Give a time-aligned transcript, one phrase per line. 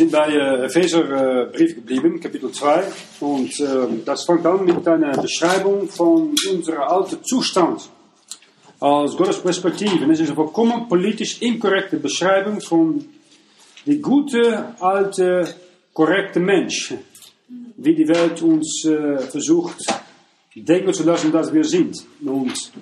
[0.00, 2.84] sind bei äh, Epheserbrief geblieben, Kapitel 2.
[3.20, 3.66] Und äh,
[4.02, 7.82] das fängt an mit einer Beschreibung von unserem alten Zustand
[8.78, 10.10] aus Gottes Perspektive.
[10.10, 13.04] Es ist eine vollkommen politisch inkorrekte Beschreibung von
[13.84, 15.54] die gute, alte,
[15.92, 16.94] korrekte Mensch,
[17.76, 19.84] wie die Welt uns äh, versucht
[20.54, 21.94] denken zu lassen, dass wir sind.
[22.24, 22.72] Und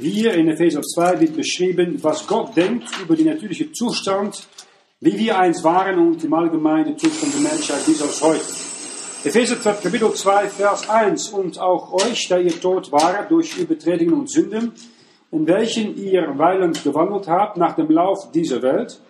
[0.00, 4.48] hier in Epheser 2 wird beschrieben, was Gott denkt über den natürlichen Zustand
[5.02, 8.44] wie wir eins waren und im allgemeinen Zustand der Menschheit bis aus heute.
[9.24, 11.30] Epheser Kapitel 2, Vers 1.
[11.30, 14.70] Und auch euch, da ihr tot wart durch Übertretungen und Sünden,
[15.32, 19.00] in welchen ihr weilend gewandelt habt nach dem Lauf dieser Welt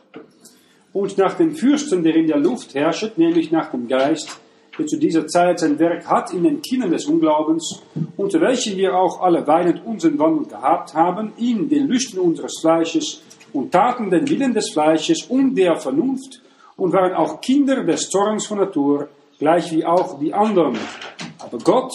[0.94, 4.40] und nach dem Fürsten, der in der Luft herrscht, nämlich nach dem Geist,
[4.78, 7.82] der zu dieser Zeit sein Werk hat in den Kindern des Unglaubens,
[8.16, 13.22] unter welchen wir auch alle weilend unseren Wandel gehabt haben, in den Lüsten unseres Fleisches,
[13.52, 16.40] und taten den Willen des Fleisches und der Vernunft
[16.76, 19.08] und waren auch Kinder des Zorns von Natur,
[19.38, 20.76] gleich wie auch die anderen.
[21.38, 21.92] Aber Gott,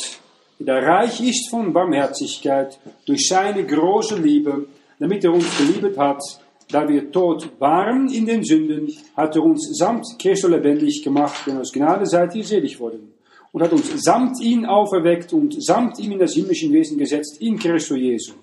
[0.60, 4.68] der reich ist von Barmherzigkeit, durch seine große Liebe,
[5.00, 6.22] damit er uns geliebt hat,
[6.70, 11.58] da wir tot waren in den Sünden, hat er uns samt Christus lebendig gemacht, denn
[11.58, 13.14] aus Gnade seid ihr selig worden.
[13.54, 17.58] Und hat uns samt ihn auferweckt und samt ihm in das himmlische Wesen gesetzt, in
[17.58, 18.34] Christus Jesu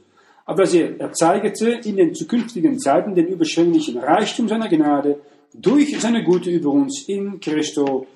[0.47, 5.21] aber er erzeigte in den zukünftigen Zeiten den überschwänglichen Reichtum seiner Gnade
[5.55, 8.07] durch seine Gute über uns in Christo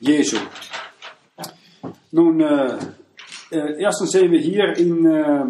[0.00, 0.38] Jesu.
[2.10, 2.78] Nun, äh,
[3.50, 5.44] äh, erstens sehen wir hier in äh,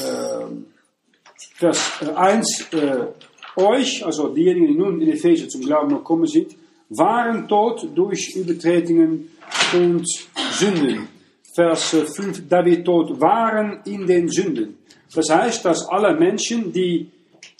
[0.00, 0.46] äh
[1.56, 6.56] Vers 1, äh, euch, also diejenigen, die nun in Epheser zum Glauben noch kommen sind,
[6.88, 9.30] waren tot durch Übertretungen
[9.72, 10.06] und
[10.52, 11.08] Sünden.
[11.54, 14.78] Vers 5, da wir tot waren in den Sünden.
[15.14, 17.10] Das heißt, dass alle Menschen, die,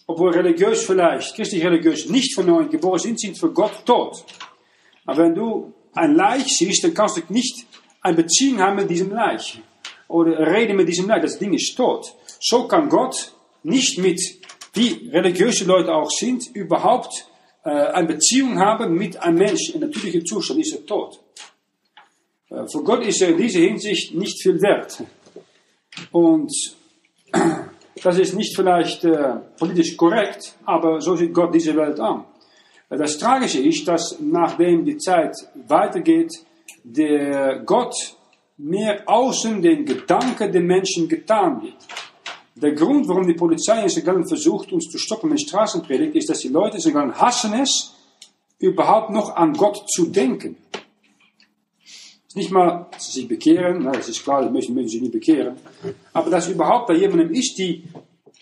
[0.06, 4.24] obwohl religiös vielleicht, christlich religiös, nicht von neuem geboren sind, sind für Gott tot.
[5.06, 7.66] Aber wenn du ein Leich siehst, dann kannst du nicht
[8.00, 9.60] eine Beziehung haben mit diesem Leich.
[10.08, 11.22] Oder reden mit diesem Leich.
[11.22, 12.14] Das Ding ist tot.
[12.40, 13.32] So kann Gott
[13.62, 14.20] nicht mit,
[14.74, 17.26] wie religiöse Leute auch sind, überhaupt
[17.64, 19.76] äh, eine Beziehung haben mit einem Menschen.
[19.76, 21.20] In natürlichem Zustand ist er tot.
[22.50, 25.02] Äh, für Gott ist er in dieser Hinsicht nicht viel wert.
[26.12, 26.52] Und
[28.02, 32.24] das ist nicht vielleicht äh, politisch korrekt, aber so sieht Gott diese Welt an.
[32.88, 35.34] Das Tragische ist, dass nachdem die Zeit
[35.66, 36.32] weitergeht,
[36.84, 37.94] der Gott
[38.58, 41.76] mehr außen den Gedanken der Menschen getan wird.
[42.56, 44.04] Der Grund, warum die Polizei in St.
[44.28, 47.20] versucht, uns zu stoppen mit Straßenpredigt, ist, dass die Leute in St.
[47.20, 47.94] hassen es,
[48.60, 50.56] überhaupt noch an Gott zu denken.
[52.34, 55.56] Nicht mal, dass sie sich bekehren, das ist klar, die Menschen müssen sich nicht bekehren,
[56.12, 57.84] aber dass überhaupt da jemandem ist, die,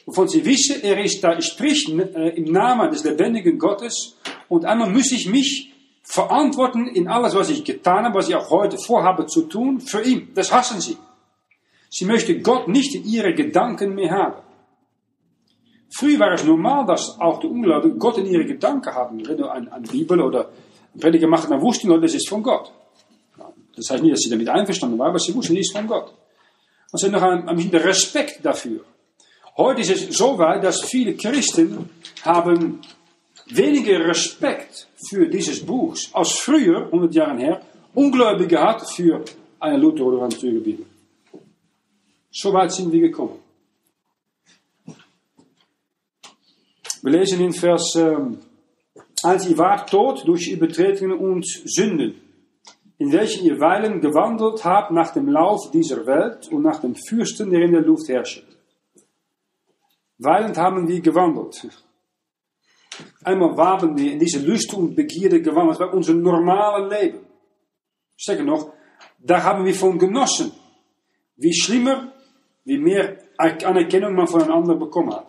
[0.06, 4.16] wovon sie wissen, er ist da, spricht äh, im Namen des lebendigen Gottes
[4.48, 5.72] und einmal muss ich mich
[6.02, 10.02] verantworten in alles, was ich getan habe, was ich auch heute vorhabe zu tun, für
[10.02, 10.30] ihn.
[10.34, 10.96] Das hassen sie.
[11.90, 14.42] Sie möchten Gott nicht in ihre Gedanken mehr haben.
[15.94, 19.28] Früher war es normal, dass auch die Ungläubigen Gott in ihre Gedanken haben.
[19.28, 20.50] Wenn du an, Bibel oder
[20.98, 22.72] Prediger macht, dann wussten Leute, das ist von Gott.
[23.76, 26.12] Das heißt nicht, dass sie damit einverstanden waren, aber sie wussten, dies von Gott.
[26.90, 28.84] Und sie haben noch ein, ein Respekt dafür.
[29.56, 31.90] Heute ist es so weit, dass viele Christen
[32.22, 32.80] haben
[33.46, 37.62] weniger Respekt für dieses Buch als früher, 100 Jahre her,
[37.94, 39.22] Ungläubige hat für
[39.60, 40.86] eine Luther oder eine Bibel.
[42.30, 43.38] So weit sind wir gekommen.
[47.02, 48.38] Wir lesen in Vers ähm,
[49.22, 52.14] 1, ihr wart tot durch Übertretungen und Sünden
[53.02, 57.50] in welchen ihr weilen gewandelt habt nach dem Lauf dieser Welt und nach dem Fürsten,
[57.50, 58.44] der in der Luft herrscht.
[60.18, 61.68] Weilend haben wir gewandelt.
[63.24, 67.26] Einmal waren wir in diese Lust und Begierde gewandelt, bei unserem normalen Leben.
[68.16, 68.72] Sterker noch,
[69.18, 70.52] da haben wir von genossen.
[71.34, 72.12] Wie schlimmer,
[72.64, 75.26] wie mehr Anerkennung man voneinander bekommen hat.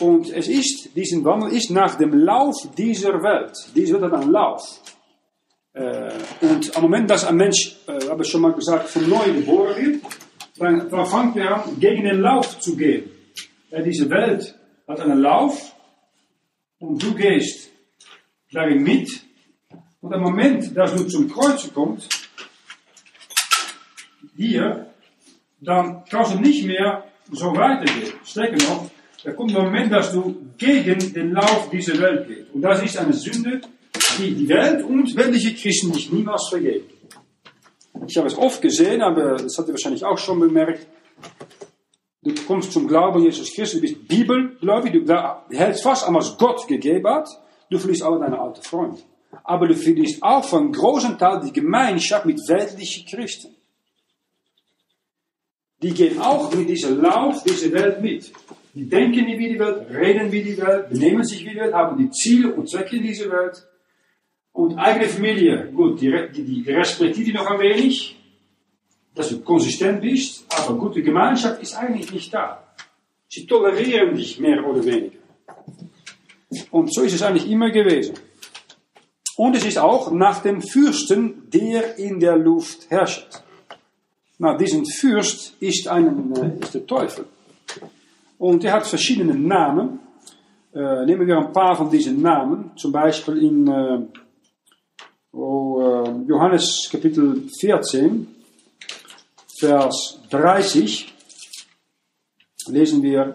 [0.00, 3.52] Und es ist, diesen Wandel ist nach dem Lauf dieser Welt.
[3.76, 4.80] Diese Welt hat einen Lauf.
[5.74, 9.76] Und am Moment, dass ein Mensch, äh, habe ich schon mal gesagt, von neu geboren
[9.76, 10.02] wird,
[10.56, 13.10] dann, dann fängt er an, gegen den Lauf zu gehen.
[13.70, 14.54] Ja, diese Welt
[14.86, 15.74] hat einen Lauf
[16.78, 17.70] und du gehst
[18.52, 19.10] darin mit.
[20.00, 22.28] Und am Moment, dass du zum Kreuz kommst,
[24.36, 24.86] hier,
[25.60, 28.12] dann kannst du nicht mehr so weitergehen.
[28.24, 28.90] Sterker noch,
[29.24, 32.52] da kommt ein Moment, dass du gegen den Lauf dieser Welt gehst.
[32.52, 33.60] Und das ist eine Sünde,
[34.18, 36.86] die die Welt und weltliche Christen nicht niemals vergeben.
[38.06, 40.86] Ich habe es oft gesehen, aber das habt ihr wahrscheinlich auch schon bemerkt.
[42.22, 46.36] Du kommst zum Glauben an Jesus Christus, du bist bibelgläubig, du hältst fast an was
[46.38, 47.28] Gott gegeben hat.
[47.70, 48.98] Du verlierst alle deine alten Freunde.
[49.42, 53.54] Aber du verlierst auch von großen Teil die Gemeinschaft mit weltlichen Christen.
[55.82, 58.32] Die gehen auch mit diesem Lauf dieser Welt mit.
[58.74, 61.98] Die denken wie die Welt, reden wie die Welt, benehmen sich wie die Welt, haben
[61.98, 63.66] die Ziele und Zwecke dieser Welt.
[64.54, 68.16] Und eigene Familie, gut, die, die, die respektiert die noch ein wenig,
[69.12, 72.62] dass du konsistent bist, aber gute Gemeinschaft ist eigentlich nicht da.
[73.28, 75.18] Sie tolerieren dich mehr oder weniger.
[76.70, 78.14] Und so ist es eigentlich immer gewesen.
[79.36, 83.42] Und es ist auch nach dem Fürsten, der in der Luft herrscht.
[84.38, 87.24] Na, diesen Fürst ist, ein, äh, ist der Teufel.
[88.38, 89.98] Und er hat verschiedene Namen.
[90.72, 92.70] Äh, nehmen wir ein paar von diesen Namen.
[92.76, 93.98] Zum Beispiel in äh,
[95.36, 98.26] Johannes Kapitel 14,
[99.58, 101.12] Vers 30
[102.68, 103.34] lesen wir,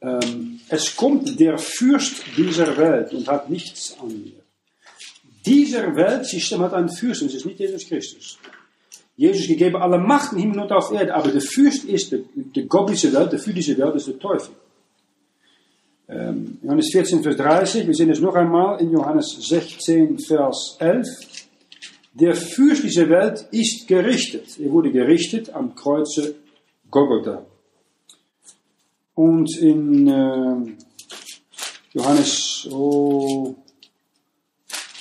[0.00, 4.42] ähm, es kommt der Fürst dieser Welt und hat nichts an mir.
[5.44, 8.38] Dieser Weltsystem hat einen Fürst und es ist nicht Jesus Christus.
[9.14, 12.64] Jesus gegeben alle Macht in Himmel und auf Erde, aber der Fürst ist der, der
[12.64, 14.54] Gott dieser Welt, für diese Welt ist der Teufel.
[16.08, 21.06] Ähm, Johannes 14, Vers 30, wir sehen es noch einmal in Johannes 16, Vers 11.
[22.14, 24.58] Der Fürst dieser Welt ist gerichtet.
[24.58, 26.36] Er wurde gerichtet am Kreuze
[26.90, 27.44] Golgotha.
[29.14, 30.74] Und in äh,
[31.92, 33.56] Johannes oh,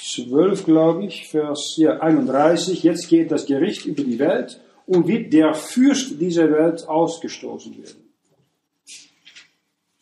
[0.01, 5.33] 12, glaube ich, Vers ja, 31, jetzt geht das Gericht über die Welt und wird
[5.33, 8.04] der Fürst dieser Welt ausgestoßen werden.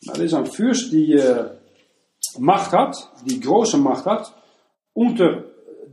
[0.06, 1.46] Das ist ein Fürst, die äh,
[2.38, 2.96] Macht hat,
[3.26, 4.34] die große Macht hat.
[4.92, 5.44] Unter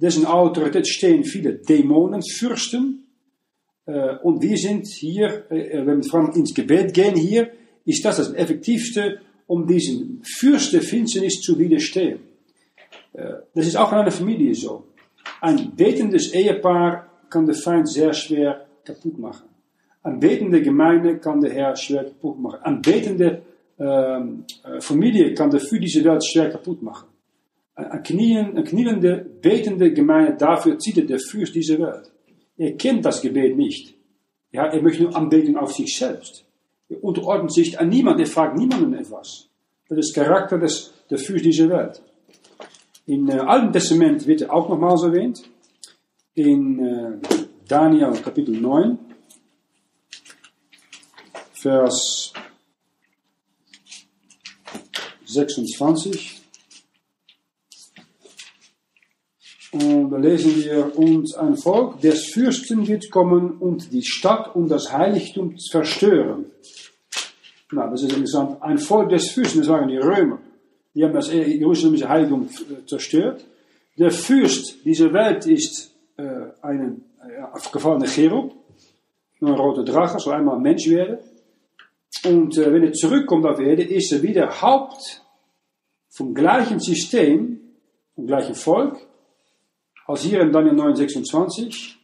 [0.02, 3.06] dessen Autorität stehen viele Dämonenfürsten.
[3.86, 7.52] Äh, und wir sind hier, äh, wenn wir vor allem ins Gebet gehen hier,
[7.86, 12.20] ist das das Effektivste, um diesen Fürsten Finsternis zu widerstehen.
[13.54, 14.86] Das ist auch in einer Familie so.
[15.42, 19.50] Ein betendes Ehepaar kann der Feind sehr schwer kaputt machen.
[20.04, 22.60] Ein betende Gemeinde kann der Herr schwer kaputt machen.
[22.64, 23.42] Ein betende
[24.80, 27.08] Familie kann der für diese Welt schwer kaputt machen.
[27.74, 32.12] Ein, knien, ein knielende, betende Gemeinde, dafür zieht er der Fürst dieser Welt.
[32.58, 33.96] Er kennt das Gebet nicht.
[34.52, 36.46] Ja, er möchte nur anbeten auf sich selbst.
[36.90, 39.48] Er unterordnet sich an niemand, er fragt niemanden etwas.
[39.88, 42.02] Das ist Charakter des, der Fürst dieser Welt.
[43.06, 45.42] In äh, Alten Testament wird er auch nochmals erwähnt.
[46.36, 47.18] In äh,
[47.68, 49.00] Daniel Kapitel 9,
[51.54, 52.34] Vers
[55.34, 56.42] 26.
[59.72, 64.68] Und da lesen wir, und ein Volk des Fürsten wird kommen und die Stadt und
[64.68, 66.48] das Heiligtum zerstören.
[67.72, 68.62] Na, das ist interessant.
[68.62, 70.40] Ein Volk des Fürsten, das waren die Römer.
[70.94, 73.46] Die haben das Jerusalemische Heiligtum äh, zerstört.
[73.98, 76.24] Der Fürst dieser Welt ist äh,
[76.62, 78.54] ein äh, gefallener Cherub,
[79.42, 81.20] ein roter Drache, soll einmal ein Mensch werden.
[82.26, 85.24] Und äh, wenn er zurückkommt auf Erde, ist er wieder Haupt
[86.10, 87.60] vom gleichen System,
[88.16, 88.98] vom gleichen Volk,
[90.06, 91.98] als hier in Daniel 9, 26,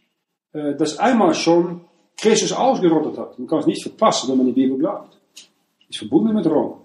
[0.53, 1.81] äh, das einmal schon
[2.15, 3.37] Christus ausgerottet hat.
[3.37, 5.17] Man kann es nicht verpassen, wenn man die Bibel glaubt.
[5.89, 6.81] Ist verbunden mit Rom.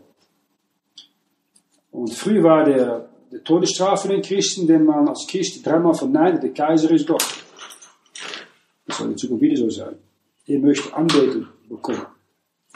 [1.91, 6.43] Und früher war der, der Todesstrafe für den Christen, den man als Christ dreimal verneindet,
[6.43, 7.25] der Kaiser ist Gott.
[8.87, 9.97] Das soll in Zukunft wieder so sein.
[10.47, 12.07] Er möchte Anbetung bekommen.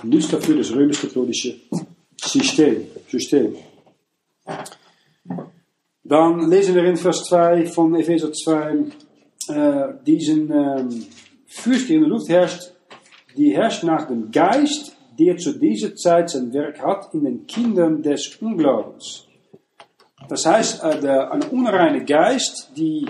[0.02, 1.56] Nutzt dafür das römisch-katholische
[2.20, 2.86] System.
[3.08, 3.56] System.
[6.04, 8.84] Dann lesen wir in Vers 2 von Epheser 2,
[9.48, 11.06] äh, diesen ähm,
[11.46, 12.72] Fürst, der in der Luft herrscht,
[13.36, 18.02] die herrscht nach dem Geist, der zu dieser Zeit sein Werk hat in den Kindern
[18.02, 19.26] des Unglaubens.
[20.28, 23.06] Das heißt, äh, der, ein unreiner Geist, die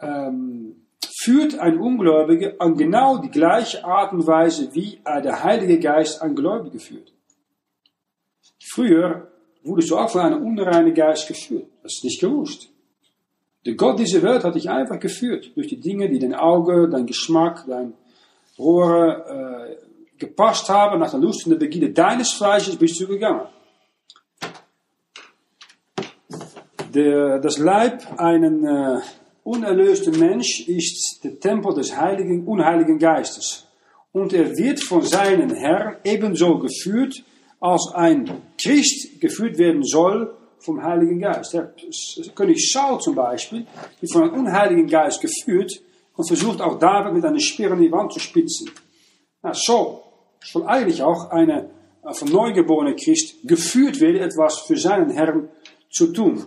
[0.00, 0.87] ähm,
[1.28, 6.34] führt ein Ungläubiger an genau die gleiche Art und Weise, wie der Heilige Geist ein
[6.34, 7.12] Gläubiger führt.
[8.72, 9.30] Früher
[9.62, 11.66] wurdest du auch von einem unreinen Geist geführt.
[11.82, 12.70] Das ist nicht gewusst.
[13.66, 17.04] Der Gott dieser Welt hat dich einfach geführt durch die Dinge, die dein Auge, dein
[17.04, 17.92] Geschmack, dein
[18.58, 23.46] Rohre äh, gepasst haben, nach der Lust und der Begierde deines Fleisches bist du gegangen.
[26.94, 29.00] Der, das Leib einen äh,
[29.44, 33.66] unerlösten Mensch ist der Tempel des heiligen, unheiligen Geistes.
[34.12, 37.22] Und er wird von seinen Herrn ebenso geführt,
[37.60, 38.30] als ein
[38.60, 41.54] Christ geführt werden soll vom Heiligen Geist.
[41.54, 41.72] Der
[42.34, 43.66] König Saul zum Beispiel
[44.00, 45.80] wird von einem unheiligen Geist geführt
[46.16, 48.70] und versucht auch David mit einer Speer in die Wand zu spitzen.
[49.42, 50.02] Na, so
[50.44, 51.70] soll eigentlich auch eine
[52.12, 55.48] von neugeborene Christ geführt werden, etwas für seinen Herrn
[55.90, 56.46] zu tun.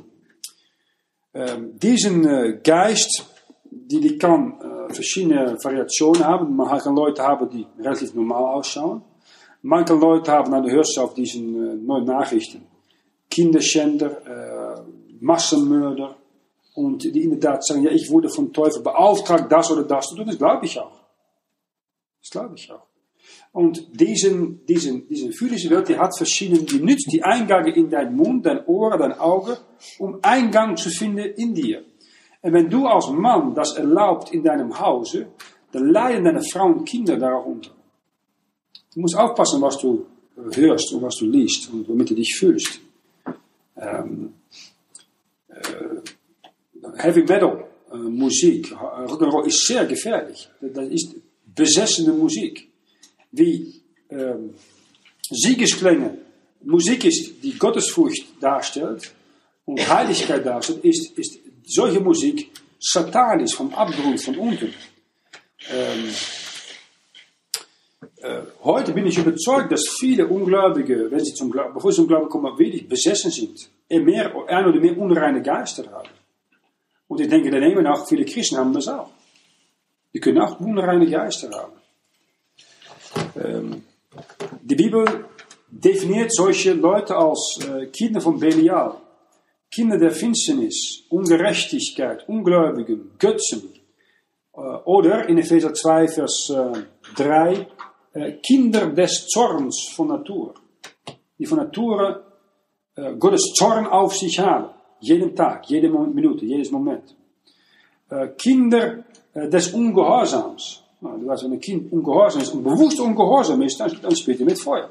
[1.33, 3.25] Ähm, diesen äh, Geist,
[3.69, 6.55] die, die kann äh, verschiedene Variationen haben.
[6.55, 9.01] Man kann Leute haben, die relativ normal ausschauen.
[9.61, 12.63] Man kann Leute haben, hörst du auf diesen äh, neuen Nachrichten,
[13.29, 14.83] Kinderschänder,
[15.21, 16.17] Massenmörder,
[16.73, 20.07] und die in der Tat sagen, ja, ich wurde vom Teufel beauftragt, das oder das
[20.07, 20.25] zu tun.
[20.27, 20.99] Das glaube ich auch.
[22.21, 22.90] Das glaube ich auch.
[23.53, 28.15] Und diesen, diesen, diesen physische Welt, die hat verschiedene, die nützt die Eingänge in dein
[28.15, 29.57] Mund, dein Ohr, dein Auge,
[29.99, 31.83] um Eingang zu finden in dir.
[32.41, 35.27] Und wenn du als Mann das erlaubt in deinem Hause,
[35.71, 37.71] dann leiden deine Frau und Kinder darunter.
[38.93, 40.05] Du musst aufpassen, was du
[40.53, 42.79] hörst und was du liest und womit du dich fühlst.
[43.77, 44.33] Ähm,
[45.49, 46.01] äh,
[46.97, 50.49] Heavy Metal äh, Musik, Rock'n'Roll ist sehr gefährlich.
[50.61, 51.15] Das ist
[51.45, 52.70] besessene Musik.
[53.31, 54.53] Wie ähm,
[55.29, 56.17] Siegesklänge
[56.63, 59.11] Musik ist, die Gottesfurcht darstellt
[59.65, 64.73] und Heiligkeit darstellt, ist, ist solche Musik satanisch vom Abgrund von unten.
[65.71, 66.13] Ähm,
[68.17, 72.07] äh, heute bin ich überzeugt, dass viele Ungläubige, wenn sie zum Glauben, bevor sie zum
[72.07, 73.69] Glauben kommen, wirklich besessen sind.
[73.87, 76.09] Er mehr, ein oder mehr unreine Geister haben.
[77.07, 79.09] Und ich denke, daneben auch viele Christen haben das auch.
[80.13, 81.80] Die können auch unreine Geister haben.
[83.35, 83.83] Ähm,
[84.61, 85.25] die Bibel
[85.69, 88.97] definiert solche Leute als äh, Kinder von Belial.
[89.73, 93.69] Kinder der Finsternis, Ungerechtigkeit, Ungläubigen, Götzen.
[94.53, 96.83] Äh, oder in Epheser 2, Vers äh,
[97.15, 97.67] 3,
[98.13, 100.55] äh, Kinder des Zorns von Natur.
[101.39, 102.25] Die von Natur
[102.95, 104.69] äh, Gottes Zorn auf sich haben.
[104.99, 107.15] Jeden Tag, jede Minute, jedes Moment.
[108.09, 110.83] Äh, Kinder des Ungehorsams.
[111.01, 114.89] Nou, als een kind ongehoorzaam is, bewust ongehoorzaam is, dan, dan speelt hij met Feuer.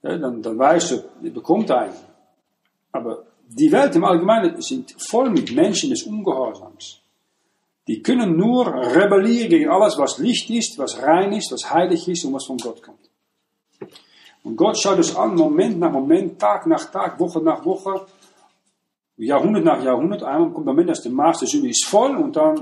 [0.00, 1.94] Ja, dann, dann weißt du, bekommt einen.
[2.90, 7.02] Aber die Welt im Allgemeinen sind voll mit Menschen des Ungehorsams.
[7.86, 12.24] Die können nur rebellieren gegen alles, was Licht ist, was rein ist, was heilig ist
[12.24, 13.10] und was von Gott kommt.
[14.42, 18.06] Und Gott schaut es an, Moment nach Moment, Tag nach Tag, Woche nach Woche,
[19.16, 20.22] Jahrhundert nach Jahrhundert.
[20.22, 22.58] Einmal kommt der Moment, dass der Maß der Sünde ist voll und dann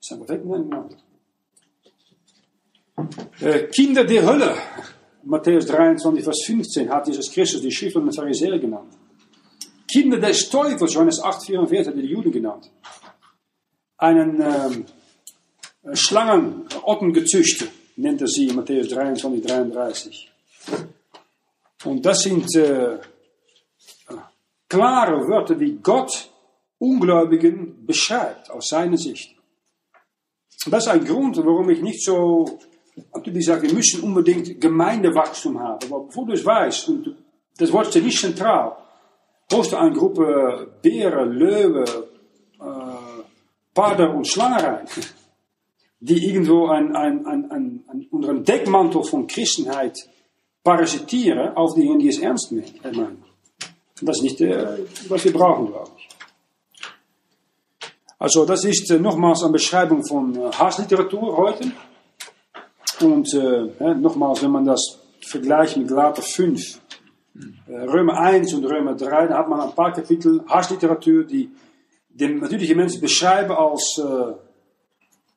[0.00, 0.42] sagen wir weg.
[0.44, 1.07] Äh,
[3.74, 4.54] Kinder der Hölle.
[5.24, 8.94] Matthäus 23, Vers 15 hat Jesus Christus die Schrift und den Pharisäer genannt.
[9.90, 12.70] Kinder des Teufels, Johannes 8, 44 hat er die Juden genannt.
[13.96, 14.84] Einen ähm,
[15.94, 20.30] Schlangen, Ottengezüchte nennt er sie in Matthäus 23, 33.
[21.84, 22.98] Und das sind äh,
[24.68, 26.30] klare Wörter, wie Gott
[26.78, 29.34] Ungläubigen beschreibt aus seiner Sicht.
[30.66, 32.58] Das ist ein Grund, warum ich nicht so
[33.14, 35.78] Natürlich sagt, wir müssen unbedingt Gemeindewachstum haben.
[35.86, 37.16] Aber bevor du es weißt, und
[37.56, 38.76] das Wort ist nicht zentral,
[39.52, 41.84] holst du eine Gruppe Bären, Löwe,
[42.60, 43.22] äh,
[43.74, 44.86] Pader und Schlangen rein,
[46.00, 49.96] die irgendwo ein, ein, ein, ein, unter einem Deckmantel von Christenheit
[50.62, 53.24] parasitieren auf diejenigen, die es ernst meinen.
[54.00, 54.78] Das ist nicht, äh,
[55.08, 56.08] was wir brauchen, glaube ich.
[58.20, 61.70] Also, das ist äh, nochmals eine Beschreibung von äh, Hassliteratur heute.
[63.00, 66.80] Und äh, nochmals, wenn man das vergleicht mit Galater 5,
[67.68, 71.50] äh, Römer 1 und Römer 3, da hat man ein paar Kapitel Hassliteratur, die
[72.08, 74.32] den natürlichen Menschen beschreiben als äh,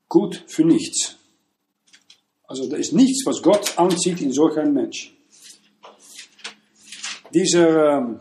[0.10, 1.18] gut für nichts.
[2.48, 5.13] Also da ist nichts, was Gott anzieht in solch einem Mensch.
[7.34, 8.20] Diese ähm,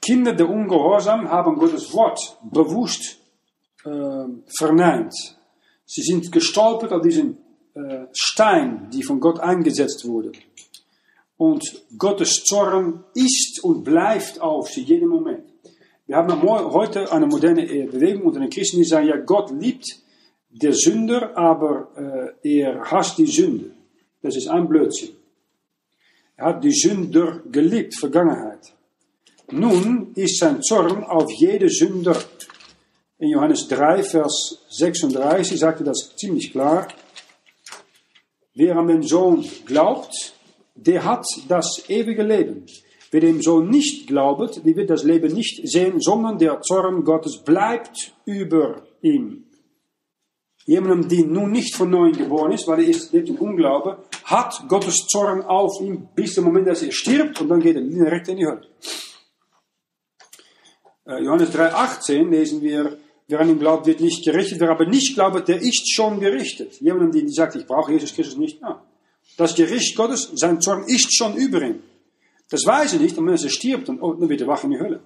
[0.00, 3.18] Kinder der Ungehorsam haben Gottes Wort bewusst
[3.84, 4.24] äh,
[4.58, 5.14] verneint.
[5.86, 7.38] Sie sind gestolpert auf diesen
[7.74, 10.32] äh, Stein, die von Gott eingesetzt wurde.
[11.36, 11.64] Und
[11.98, 15.44] Gottes Zorn ist und bleibt auf sie jeden Moment.
[16.06, 19.86] Wir haben heute eine moderne äh, Bewegung unter den Christen, die sagen, ja, Gott liebt
[20.50, 23.70] der Sünder, aber äh, er hasst die Sünde.
[24.20, 25.10] Das ist ein Blödsinn.
[26.36, 28.72] Er hat die Sünder geliebt, Vergangenheit.
[29.50, 32.16] Nun ist sein Zorn auf jede Sünder.
[33.18, 36.88] In Johannes 3, Vers 36 sagte das ziemlich klar.
[38.54, 40.34] Wer an den Sohn glaubt,
[40.74, 42.66] der hat das ewige Leben.
[43.10, 47.42] Wer dem Sohn nicht glaubt, der wird das Leben nicht sehen, sondern der Zorn Gottes
[47.44, 49.44] bleibt über ihm.
[50.64, 54.64] Jemandem, die nun nicht von neuem geboren ist, weil er ist, lebt im Unglaube, hat
[54.68, 58.28] Gottes Zorn auf ihm bis zum Moment, dass er stirbt und dann geht er direkt
[58.28, 58.66] in die Hölle.
[61.04, 62.96] Äh, Johannes 3,18 lesen wir,
[63.32, 64.60] Wer an ihn glaubt, wird nicht gerichtet.
[64.60, 66.78] Wer aber nicht glaubt, der ist schon gerichtet.
[66.82, 68.60] Jemand, der sagt, ich brauche Jesus Christus nicht.
[68.60, 68.84] Ja.
[69.38, 71.82] Das Gericht Gottes, sein Zorn ist schon über ihm.
[72.50, 74.72] Das weiß er nicht, und wenn er stirbt, dann, oh, dann wird er wach in
[74.72, 75.02] die Hölle.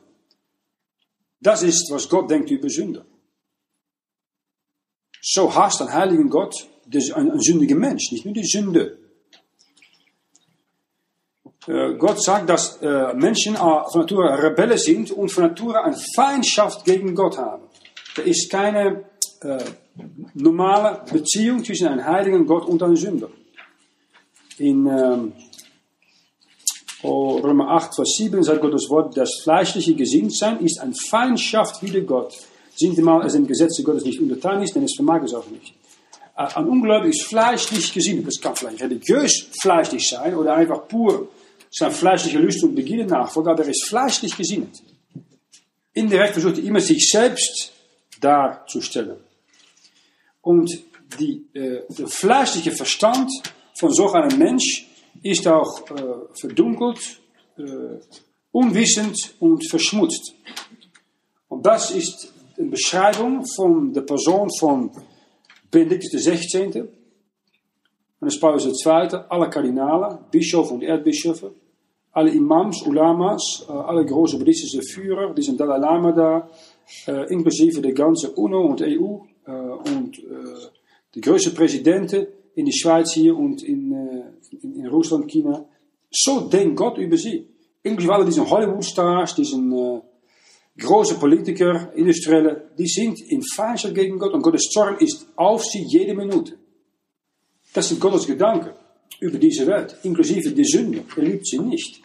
[1.40, 3.06] Das ist, was Gott denkt über Sünde.
[5.22, 8.98] So hasst ein heiligen Gott ein, ein sündiger Mensch, nicht nur die Sünde.
[11.68, 16.84] Äh, Gott sagt, dass äh, Menschen von Natur Rebellen sind und von Natur eine Feindschaft
[16.84, 17.65] gegen Gott haben.
[18.16, 19.04] Da ist keine
[19.42, 19.58] äh,
[20.34, 23.28] normale Beziehung zwischen einem heiligen Gott und einem Sünder.
[24.58, 25.32] In ähm,
[27.02, 32.00] oh, Römer 8, Vers 7 sagt Gottes Wort, das fleischliche Gesinntsein ist eine Feindschaft wider
[32.00, 32.34] Gott.
[32.74, 35.74] Sind mal es im Gesetze Gottes nicht untertan ist, denn es vermag es auch nicht.
[36.36, 38.26] Äh, ein Ungläubig ist fleischlich gesinnt.
[38.26, 41.28] Das kann vielleicht religiös fleischlich sein oder einfach pur
[41.70, 44.82] zijn fleischliche Lust und Begierde nachfolgt, aber er ist fleischlich gesinnt.
[45.92, 47.72] Indirekt versucht er immer sich selbst
[48.20, 49.18] darzustellen.
[50.42, 50.70] Und
[51.18, 53.30] die, äh, der fleischliche Verstand
[53.78, 54.86] von so einem Mensch
[55.22, 56.02] ist auch äh,
[56.38, 57.20] verdunkelt,
[57.58, 57.62] äh,
[58.52, 60.34] unwissend und verschmutzt.
[61.48, 64.90] Und das ist eine Beschreibung von der Person von
[65.70, 66.80] Benedictus XVI.
[68.18, 68.92] Und das Paulus II,
[69.28, 71.52] alle Kardinalen, Bischof und Erdbischöfe,
[72.12, 76.48] alle Imams, Ulamas, alle große buddhistische Führer, diesen Dalai Lama da,
[77.28, 80.22] inklusive der ganze UNO und EU und
[81.14, 83.92] die größten Präsidenten in die Schweiz hier und in,
[84.62, 85.66] in, in Russland, China.
[86.10, 87.46] So denkt Gott über sie.
[87.82, 90.02] Inklusive alle diesen Hollywood-Stars, diesen
[90.78, 95.84] große Politiker, Industrielle, die sind in Feindschaft gegen Gott und Gottes Zorn ist auf sie
[95.88, 96.58] jede Minute.
[97.72, 98.70] Das sind Gottes Gedanken
[99.20, 101.02] über diese Welt, inklusive die Sünde.
[101.16, 102.02] Er liebt sie nicht.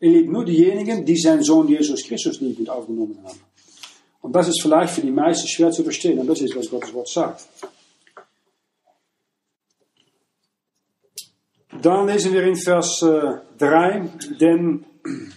[0.00, 3.38] Er liebt nur diejenigen, die seinen Sohn Jesus Christus liebend aufgenommen haben.
[4.24, 6.94] Und das ist vielleicht für die meisten schwer zu verstehen, und das ist, was Gottes
[6.94, 7.46] Wort sagt.
[11.82, 14.86] Dann lesen wir in Vers 3, äh, denn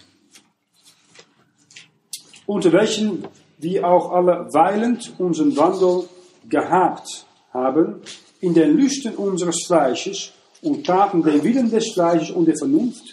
[2.46, 6.08] unter welchen wir auch alle weilend unseren Wandel
[6.48, 8.02] gehabt haben,
[8.40, 13.04] in den Lüsten unseres Fleisches und taten den Willen des Fleisches und der Vernunft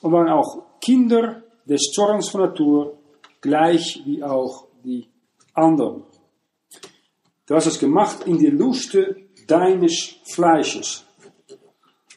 [0.00, 2.98] und waren auch Kinder des Zorns von Natur,
[3.40, 5.09] gleich wie auch die
[5.54, 6.04] anderen.
[7.46, 11.04] Du hast es gemacht in die Luste deines Fleisches.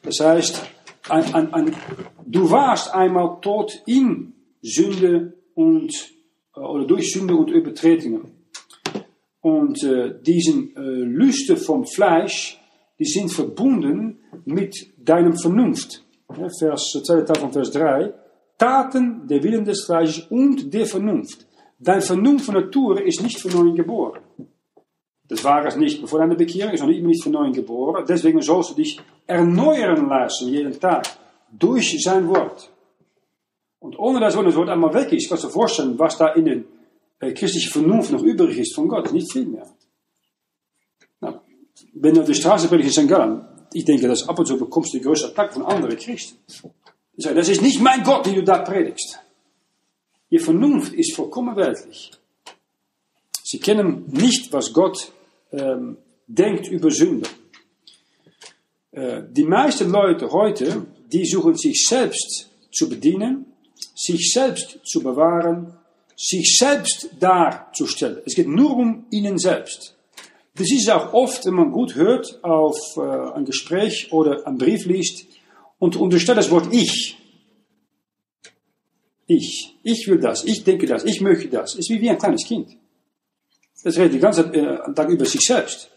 [0.04, 0.62] Das heißt,
[1.10, 1.76] ein, ein, ein,
[2.26, 5.92] du warst einmal tot in Sünde und,
[6.56, 8.32] äh, oder durch Sünde und Übertretungen.
[9.42, 12.60] Und äh, diesen äh, Lüste vom Fleisch,
[13.00, 16.04] die sind verbunden mit deinem Vernunft.
[16.60, 18.14] Vers, zweite Teil von Vers 3.
[18.58, 21.46] Taten der Willen des Fleisches und der Vernunft.
[21.80, 24.22] Dein Vernunft von Natur ist nicht von neuem geboren.
[25.28, 28.06] Das war es nicht bevor deine Bekehrung, ist noch nicht, von neuem geboren.
[28.08, 31.08] Deswegen sollst du dich erneuern lassen jeden Tag
[31.52, 32.70] durch sein Wort.
[33.80, 36.66] Und ohne dass das Wort einmal weg ist, kannst du vorstellen, was da in den
[37.20, 39.12] äh, christliche Vernunft noch übrig ist von Gott.
[39.12, 39.68] Nicht viel mehr.
[41.20, 41.42] Nou,
[41.94, 43.10] wenn du auf der Straße predigst in St.
[43.10, 46.38] Gallen, ich denke, dass ab und zu bekommst du größte Attack von anderen Christen.
[47.18, 49.20] Die sagen, das ist nicht mein Gott, den du da predigst.
[50.34, 52.10] Ihr Vernunft ist vollkommen weltlich.
[53.44, 55.12] Sie kennen nicht, was Gott
[55.52, 57.30] ähm, denkt über Sünde.
[58.90, 63.46] Äh, die meisten Leute heute, die suchen sich selbst zu bedienen,
[63.94, 65.78] sich selbst zu bewahren
[66.16, 68.24] sich selbst darzustellen.
[68.26, 69.96] Es geht nur um ihnen selbst.
[70.56, 73.02] Das ist auch oft, wenn man gut hört, auf äh,
[73.36, 75.26] ein Gespräch oder einen Brief liest
[75.78, 77.20] und unterstellt das Wort ich.
[79.36, 79.76] Ich.
[79.84, 80.44] Ich will das.
[80.44, 81.04] Ich denke das.
[81.06, 81.76] Ich möchte das.
[81.76, 82.68] Ist wie, wie ein kleines Kind.
[83.84, 85.90] Das redet die ganze äh, Tag über sich selbst.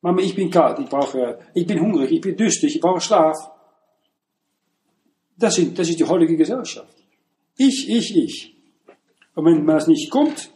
[0.00, 3.36] Mama, ich bin kalt, ich brauche, ich bin hungrig, ich bin dürstig, ich brauche Schlaf.
[5.36, 6.94] Das, sind, das ist die heutige Gesellschaft.
[7.56, 8.56] Ich, ich, ich.
[9.34, 10.50] Und wenn man es nicht kommt,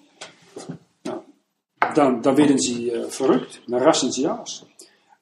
[1.05, 1.23] ja,
[1.95, 4.65] dann, dann werden sie äh, verrückt, dann rasten sie aus.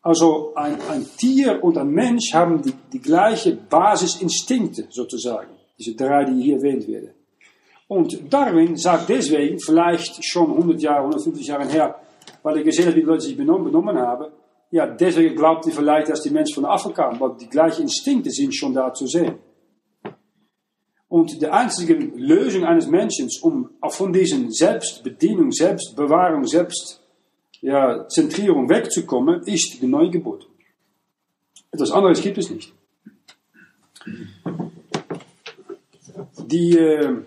[0.02, 5.59] Also ein, ein, Tier und ein Mensch haben die, die gleiche Basisinstinkte sozusagen.
[5.80, 7.10] Diese drei, die hier erwähnt werden.
[7.88, 11.96] Und Darwin sagt deswegen, vielleicht schon 100 Jahre, 150 Jahre her,
[12.42, 14.26] weil er gesehen hat, wie die Leute sich benommen, benommen haben,
[14.70, 18.54] ja, deswegen glaubt er vielleicht, dass die Menschen von Afrika, weil die gleichen Instinkte sind
[18.54, 19.38] schon da zu sehen.
[21.08, 29.82] Und die einzige Lösung eines Menschen, um von diesen Selbstbedienung, Selbstbewahrung, Selbstzentrierung ja, wegzukommen, ist
[29.82, 30.46] die Neugeburt.
[31.72, 32.72] Etwas anderes gibt es nicht.
[36.38, 37.22] Die äh,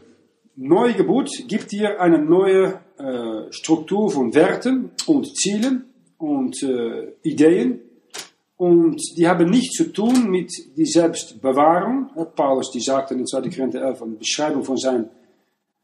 [0.55, 5.85] Neugeburt gibt dir eine neue äh, Struktur von Werten und Zielen
[6.17, 7.81] und äh, Ideen
[8.63, 12.11] und die haben nichts zu tun mit die Selbstbewahrung.
[12.35, 13.49] Paulus die sagte in 2.
[13.49, 15.09] Korinther 11 eine Beschreibung von seinem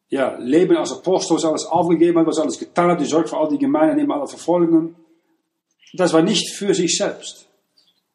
[0.10, 3.38] ja, Leben als Apostel, was alles aufgegeben hat, was alles getan hat, die Sorge für
[3.38, 4.95] all die Gemeinden, neben aller Verfolgungen.
[5.93, 7.47] Das war nicht für sich selbst.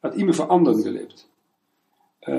[0.02, 1.26] Hat immer für anderen gelebt.
[2.26, 2.32] Äh,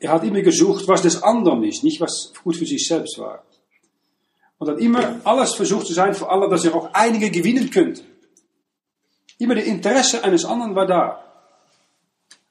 [0.00, 3.42] er hat immer gesucht, was des anderen ist, nicht was gut für sich selbst war.
[4.58, 8.02] Und hat immer alles versucht zu sein für alle, dass er auch einige gewinnen könnte.
[9.38, 11.20] Immer das Interesse eines anderen war da.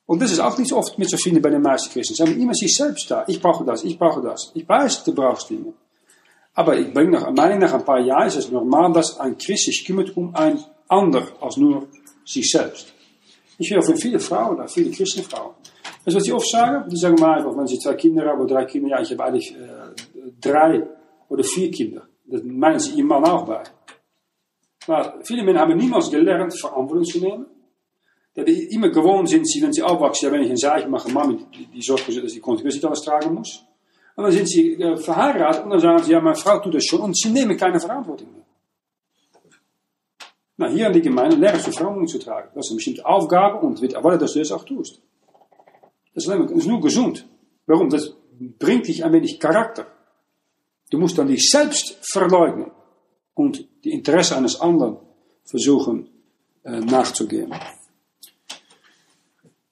[0.05, 2.15] Und das ist auch nicht so oft mit so vielen bei den meisten Christen.
[2.15, 3.23] Sie haben immer sich selbst da.
[3.27, 4.51] Ich brauche das, ich brauche das.
[4.53, 5.73] Ich weiß, du brauchst Dinge.
[6.55, 9.65] Aber ich denke, nach, meine, nach ein paar Jahren ist es normal, dass ein Christ
[9.65, 11.87] sich kümmert um ein ander als nur
[12.25, 12.93] sich selbst.
[13.57, 15.55] Ich höre von vielen Frauen, viele Christenfrauen.
[16.05, 16.89] Weißt du, was sie oft sagen?
[16.89, 19.23] Die sagen mal einfach, wenn sie zwei Kinder haben oder drei Kinder, ja, ich habe
[19.23, 20.85] eigentlich äh, drei
[21.29, 22.03] oder vier Kinder.
[22.25, 23.63] Das meinen sie ihr Mann auch bei.
[24.87, 27.45] Maar viele Männer haben niemals gelernt, Verantwortung zu nehmen.
[28.35, 31.09] Dat die immer gewohnt sind, sie, wenn sie aufwachsen, ja, wenn ich ein Zeichen mache,
[31.11, 33.63] Mami, die, die sorgt dafür, dass die nicht alles tragen muss.
[34.15, 36.83] Und dann sind sie äh, verheiratet und dann sagen sie, ja, meine Frau tut das
[36.83, 38.43] schon und sie nehmen keine Verantwortung mehr.
[40.57, 42.49] Na, hier in die Gemeinde lernst du Verantwortung zu tragen.
[42.55, 44.99] Das ist eine bestimmte Aufgabe und wird erwartet, dass auch tust.
[46.13, 47.27] Das ist, nur gesund.
[47.65, 47.89] Warum?
[47.89, 48.13] Das
[48.59, 49.87] bringt dich ein wenig Charakter.
[50.89, 52.71] Du musst dann dich selbst verleugnen
[53.33, 54.97] und die Interesse eines anderen
[55.45, 56.09] versuchen
[56.63, 57.53] äh, nachzugehen.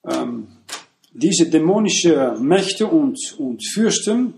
[0.04, 0.48] Ähm,
[1.12, 4.34] diese dämonischen Mächte und, und Fürsten,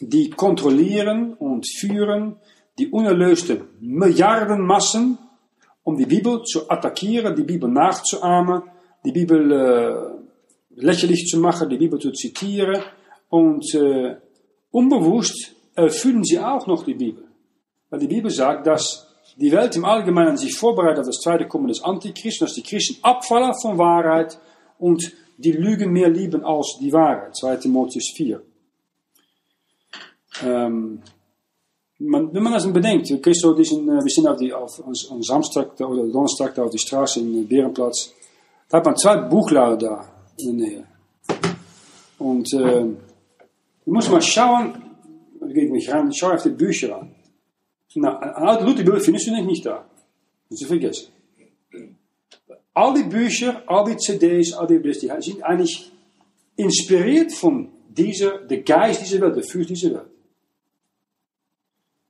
[0.00, 2.36] die kontrollieren und führen
[2.78, 5.18] die unerlöste Milliardenmassen,
[5.82, 8.62] um die Bibel zu attackieren, die Bibel nachzuahmen,
[9.04, 10.17] die Bibel äh,
[10.80, 12.82] lächerlich zu machen, die Bibel zu zitieren
[13.28, 14.16] und äh,
[14.70, 17.24] unbewusst erfüllen sie auch noch die Bibel.
[17.90, 21.68] Weil die Bibel sagt, dass die Welt im Allgemeinen sich vorbereitet auf das zweite Kommen
[21.68, 24.38] des Antichristen, dass die Christen abfallen von Wahrheit
[24.78, 27.36] und die Lügen mehr lieben als die Wahrheit.
[27.36, 28.42] 2 Timotheus 4.
[30.44, 31.02] Ähm,
[31.98, 35.78] man, wenn man das bedenkt, Christo, diesen, äh, wir sind auf die, auf, am Samstag
[35.80, 38.12] oder Donnerstag auf die Straße in Berenplatz,
[38.68, 40.84] da hat man zwei Buchladen da in der Nähe.
[42.18, 42.84] Und äh,
[43.84, 44.82] du musst mal schauen,
[45.40, 47.14] gehe ich mich rein, schau auf die Bücher an.
[47.94, 49.84] Na, een oude Lutherbibel findest du nicht da.
[50.50, 51.08] Das ist vergessen.
[52.74, 55.90] Al die Bücher, all die CD's, all die Blätter, die sind eigentlich
[56.56, 60.10] inspiriert von dieser, der Geist dieser Welt, der Fürst dieser Welt.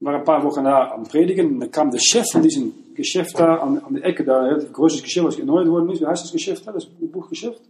[0.00, 3.38] War ein paar Wochen da am Predigen und dann kam der Chef von diesem Geschäft
[3.38, 6.00] da an, an der Ecke da, das größte Geschäft, was erneuert worden ist.
[6.00, 7.62] Wie heißt das Geschäft da, das Buchgeschäft?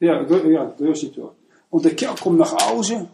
[0.00, 1.34] Ja, ja, größte Tor.
[1.70, 3.08] Und der Kerl kommt nach Hause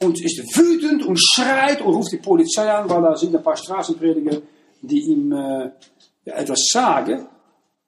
[0.00, 3.56] und ist wütend und schreit und ruft die Polizei an, weil da sind ein paar
[3.56, 4.42] Straßenprediger,
[4.80, 5.70] die ihm äh,
[6.24, 7.26] etwas sagen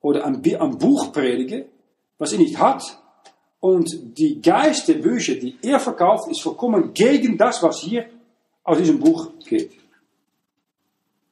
[0.01, 1.65] oder ein, ein Buch predigen,
[2.19, 2.83] was er nicht hat.
[3.59, 8.07] Und die Geist der Bücher, die er verkauft, ist vollkommen gegen das, was hier
[8.63, 9.73] aus diesem Buch geht.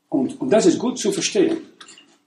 [0.08, 1.58] Und, und das ist gut zu verstehen.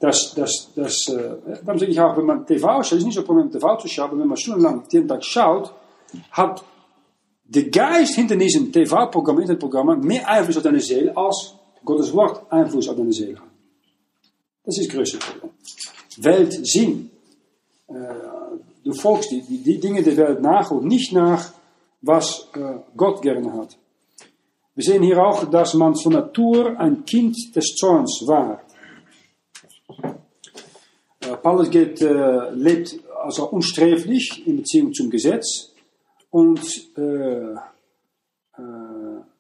[0.06, 3.22] Das, das, das, äh, darum sage ich auch, wenn man TV schaut, ist nicht so
[3.22, 5.74] ein Problem, TV zu schauen, aber wenn man stundenlang jeden Tag schaut,
[6.30, 6.63] hat
[7.44, 12.88] de Geist hinter diesem TV-Programm, Internetprogramma, mehr Einfluss auf deine Seele als Gottes Wort Einfluss
[12.88, 13.48] auf deine Seele hat.
[14.63, 15.52] Das ist das größte Problem.
[16.18, 17.10] Weltsinn.
[17.88, 17.94] Äh,
[18.84, 21.52] du folgst die, die, die, Dinge der Welt nach und nicht nach,
[22.04, 23.76] was äh, Gott gerne hat.
[24.76, 28.62] Wir sehen hier auch, dass man von Natur ein Kind des Zorns war.
[31.45, 35.73] Paulus geht, äh, lebt also unsträflich in Beziehung zum Gesetz
[36.31, 36.60] und
[36.97, 37.58] äh, äh,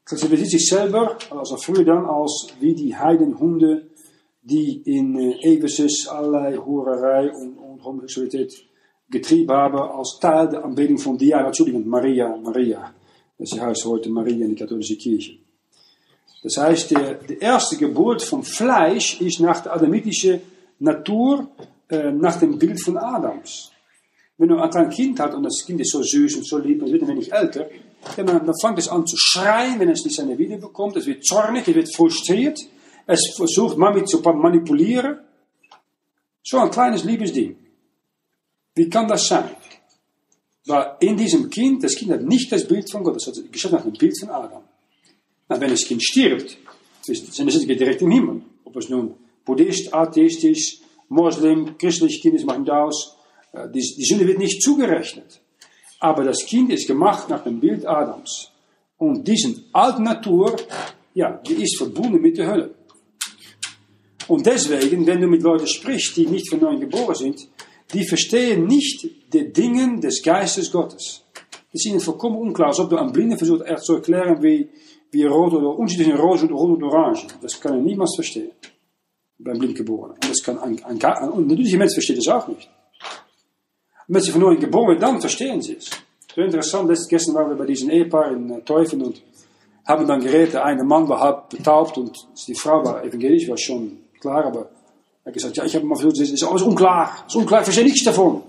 [0.05, 3.87] klassifiziert sich selber, also früher dann, als wie die Heidenhunde,
[4.43, 8.53] die in äh, Ephesus allerlei Hurerei und, und Homosexualität
[9.09, 12.93] getrieben haben, als Teil der Anbetung von Diana, Entschuldigung, Maria, Maria.
[13.39, 15.39] Das heißt heute Maria in der katholischen Kirche.
[16.43, 20.39] Das heißt, der, die erste Geburt von Fleisch ist nach der adamitischen
[20.77, 21.47] Natur,
[21.89, 23.71] äh, nach dem Bild von Adams.
[24.37, 26.91] Wenn du ein Kind hast und das Kind ist so süß und so lieb und
[26.91, 27.69] wird ein wenig älter,
[28.15, 30.97] dann, dann fängt es an zu schreien, wenn es nicht seine Wieder bekommt.
[30.97, 32.59] Es wird zornig, es wird frustriert.
[33.07, 35.19] Es versucht Mami zu manipulieren.
[36.43, 37.55] So ein kleines liebes Ding.
[38.75, 39.49] Wie kann das sein?
[40.67, 43.75] Weil in diesem Kind, das Kind hat nicht das Bild von Gott, das hat geschaffen
[43.75, 44.63] nach dem Bild von Adam.
[45.47, 46.57] Na, wenn das Kind stirbt,
[47.07, 48.41] dann ist es direkt im Himmel.
[48.63, 49.13] Ob es nun
[49.45, 53.17] Buddhist, Atheistisch, Moslem, christlich Kind ist, macht nicht aus.
[53.51, 55.41] Äh, die, Sünde wird nicht zugerechnet.
[55.99, 58.51] Aber das Kind ist gemacht nach dem Bild Adams.
[58.97, 60.55] Und diese alte Natur,
[61.13, 62.75] ja, die ist verbunden mit der Hölle.
[64.27, 67.47] Und deswegen, wenn du mit Leuten sprichst, die nicht von neuem geboren sind,
[67.93, 71.23] die verstehen nicht die Dinge des Geistes Gottes.
[71.71, 74.69] Es ist ihnen vollkommen unklar, als ob du einem Blinden versucht echt zu erklären, wie,
[75.11, 77.27] wie rot oder Unterschied rot und, rot und orange.
[77.41, 78.51] Das kann er niemals verstehen.
[79.37, 80.15] Beim Blindgeborenen.
[80.15, 82.69] Und, das kann ein, ein, ein, und natürliche Mensch versteht es auch nicht.
[84.07, 85.89] Mensen van nooit geboren, dann verstehen sie es.
[86.33, 89.21] So interessant, letztes gestern waren wir bei diesem Ehepaar in äh, Teufen und
[89.85, 92.15] haben dann geredet, der eine Mann war halb betaubt und
[92.47, 94.69] die Frau war evangelisch, war schon klar, aber
[95.23, 97.61] er hat gesagt, ja, ich habe mal versucht, es ist alles unklar, es ist unklar,
[97.61, 98.43] ich verstehe nichts davon.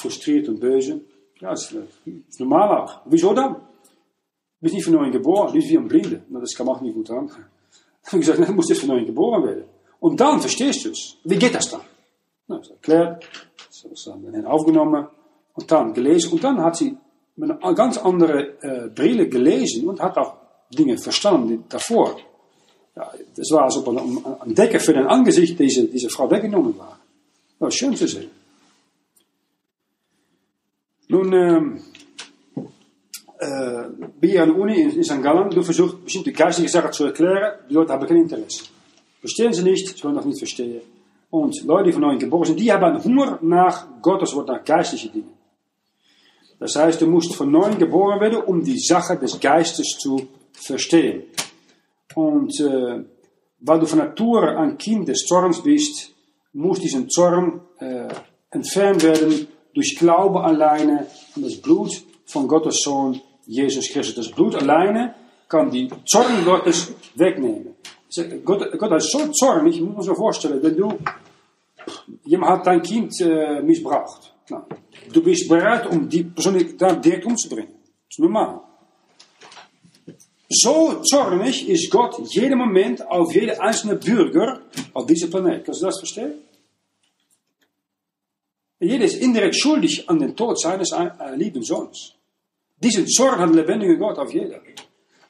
[0.00, 1.00] Frustriert und böse.
[1.40, 1.84] Ja, das ist, das
[2.28, 3.00] ist normal auch.
[3.06, 3.54] Wieso dann?
[3.54, 3.60] Du
[4.60, 6.22] bist nicht von neuem geboren, du bist wie ein Blinde.
[6.28, 7.30] Nou, das man auch nicht gut haben.
[8.06, 9.64] Habe gesagt, du musst jetzt von neuem geboren werden.
[10.00, 11.16] Und dann verstehst du es.
[11.24, 11.82] Wie geht das dann?
[12.48, 13.24] Nou, ist erklärt,
[14.06, 15.06] haben wir aufgenommen
[15.54, 16.32] und dann gelesen.
[16.32, 16.96] Und dann hat sie
[17.36, 20.34] mit einer ganz anderen äh, Brille gelesen und hat auch
[20.70, 22.16] Dinge verstanden davor.
[22.96, 26.76] Ja, das war, als ob ein, ein Decker für dein Angesicht diese, diese Frau weggenommen
[26.78, 26.98] war.
[27.52, 28.30] Das war schön zu sehen.
[31.08, 31.82] Nun, ähm,
[33.40, 35.22] in, in St.
[35.22, 38.64] Gallen, du versuchst bestimmte geistige Sachen zu erklären, die Leute haben kein Interesse.
[39.20, 40.80] Verstehen sie nicht, sie wollen das nicht verstehen.
[41.30, 45.12] Und Leute, die von neuem geboren sind, die haben Hunger nach Gottes Wort, nach geistlichen
[45.12, 45.34] Dingen.
[46.58, 51.22] Das heißt, du musst von neuem geboren werden, um die Sache des Geistes zu verstehen.
[52.14, 53.04] Und äh,
[53.60, 56.12] weil du von Natur ein Kind des Zorns bist,
[56.52, 58.08] muss diesen Zorn äh,
[58.50, 64.26] entfernt werden durch Glaube alleine an das Blut von Gottes Sohn Jesus Christus.
[64.26, 65.14] Das Blut alleine
[65.48, 67.74] kann die Zorn Gottes wegnehmen.
[68.44, 70.98] Gott, Gott ist so zornig, ich muss mir vorstellen, wenn du,
[72.24, 74.34] jemand hat dein Kind äh, missbraucht.
[74.48, 74.64] Nou,
[75.12, 77.74] du bist bereit, um die Person da direkt umzubringen.
[77.74, 78.60] Das ist normal.
[80.48, 85.64] So zornig ist Gott jeden Moment auf jeden einzelnen Bürger auf diesem Planet.
[85.64, 86.34] Kannst du das verstehen?
[88.80, 92.14] Jeder ist indirekt schuldig an den Tod seines äh, lieben Sohnes.
[92.82, 94.60] Diesen Zorn hat lebendige Gott auf jeder.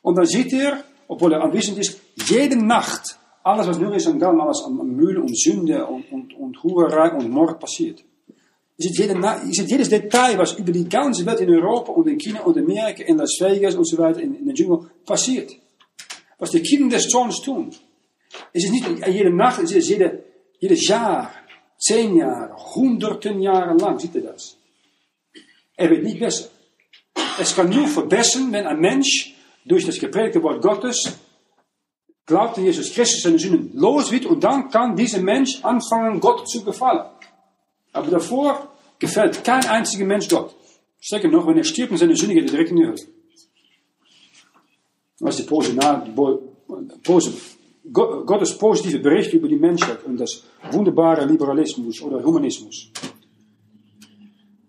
[0.03, 4.21] Und dann sieht er, obwohl er anwesend ist, jede Nacht, alles was nur ist und
[4.21, 8.05] dann alles an Müll und Sünde und, und, und Hurerei und Mord passiert.
[8.77, 12.07] Je ziet, jede, je ziet jedes Detail, was über die ganze Welt in Europa und
[12.09, 15.51] in China und Amerika, in Las Vegas und in, in der Dschungel passiert.
[16.39, 17.71] Was die Kinder des Zorns tun.
[18.53, 20.25] Es ist nicht jede Nacht, es ist jede,
[20.61, 21.31] jedes Jahr,
[21.79, 24.57] zehn Jahre, hunderten Jahre lang, sieht ihr das.
[25.77, 26.49] Er wird nicht besser.
[27.41, 31.19] Es kann nur verbessern, wenn ein Mensch durch das gepredigte Wort Gottes
[32.27, 36.49] glaubt an Jesus Christus seine Sünden los wird und dann kann dieser Mensch anfangen, Gott
[36.49, 37.07] zu gefallen.
[37.93, 40.55] Aber davor gefällt kein einziger Mensch Gott.
[41.01, 42.97] Sterker noch, wenn er stirbt und seine Sünde geht direkt in die Hölle.
[45.19, 45.51] Das ist die
[47.03, 47.33] Pose,
[47.93, 52.91] Gottes positive Bericht über die Menschheit und das wunderbare Liberalismus oder Humanismus.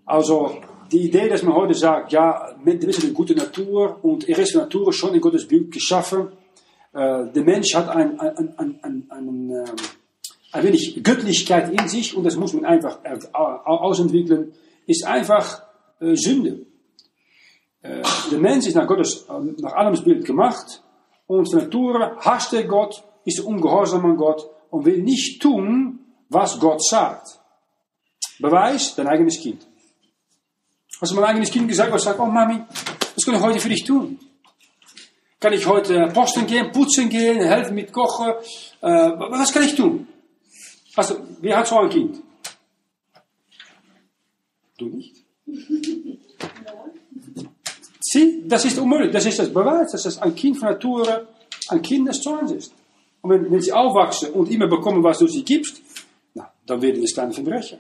[0.06, 4.40] Also, die Idee, dass man heute sagt, ja, wir sind eine gute Natur und er
[4.40, 6.34] ist Natur schon in Gottes Bild geschaffen.
[6.94, 12.26] Äh, der Mensch hat ein, ein, ein, ein, ein, ähm, wenig Göttlichkeit in sich und
[12.26, 13.00] das muss man einfach
[13.64, 14.54] ausentwickeln,
[14.86, 15.64] ist einfach
[16.02, 16.66] äh, Sünde.
[17.82, 19.26] Äh, der Mensch ist nach Gottes,
[19.60, 20.84] nach Adams Bild gemacht
[21.28, 26.60] und von Natur hasst er Gott, ist ungehorsam an Gott und will nicht tun, was
[26.60, 27.40] Gott sagt.
[28.40, 29.71] Beweis, dein eigenes Kind.
[31.02, 32.62] Hast du mein eigenes Kind gesagt, was sagt, oh Mami,
[33.16, 34.20] was kann ich heute für dich tun?
[35.40, 38.34] Kann ich heute posten gehen, putzen gehen, helfen mit Kochen?
[38.82, 40.08] Äh, was kann ich tun?
[40.96, 42.22] Also, wer hat so ein Kind?
[44.78, 45.16] Du nicht?
[48.00, 49.12] Sieh, das ist unmöglich.
[49.12, 51.28] Das ist das Beweis, dass das ein Kind von Natur
[51.70, 52.74] ein Kind des Zorns ist.
[53.22, 55.82] Und wenn, wenn sie aufwachsen und immer bekommen, was du sie gibst,
[56.36, 57.80] na, dann werden es kleine Verbrecher.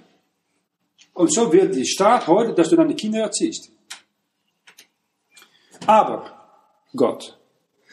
[1.21, 3.71] Und so wird die Staat heute, dass du deine Kinder erziehst.
[5.85, 6.25] Aber
[6.95, 7.37] Gott,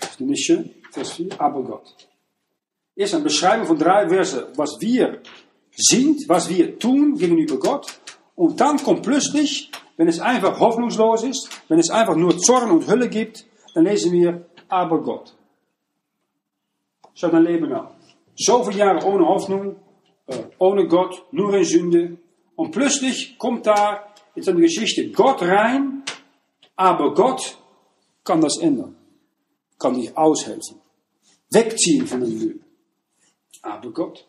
[0.00, 2.08] das ist nicht schön, Vers 4, aber Gott.
[2.96, 5.20] Erst eine Beschreibung von drei Versen, was wir
[5.76, 8.00] sind, was wir tun gegenüber Gott.
[8.34, 12.88] Und dann kommt plötzlich, wenn es einfach hoffnungslos ist, wenn es einfach nur Zorn und
[12.88, 15.34] Hölle gibt, dann lesen wir, aber Gott.
[17.12, 17.88] Schau dein Leben an.
[18.36, 19.76] Zoveel Jahre ohne Hoffnung,
[20.28, 22.16] äh, ohne Gott, nur in Sünde.
[22.58, 26.02] Und plötzlich kommt da in seine Geschichte Gott rein,
[26.74, 27.56] aber Gott
[28.24, 28.96] kann das ändern.
[29.78, 30.80] Kann dich aushelfen.
[31.50, 32.60] Wegziehen von den Müll.
[33.62, 34.26] Aber Gott.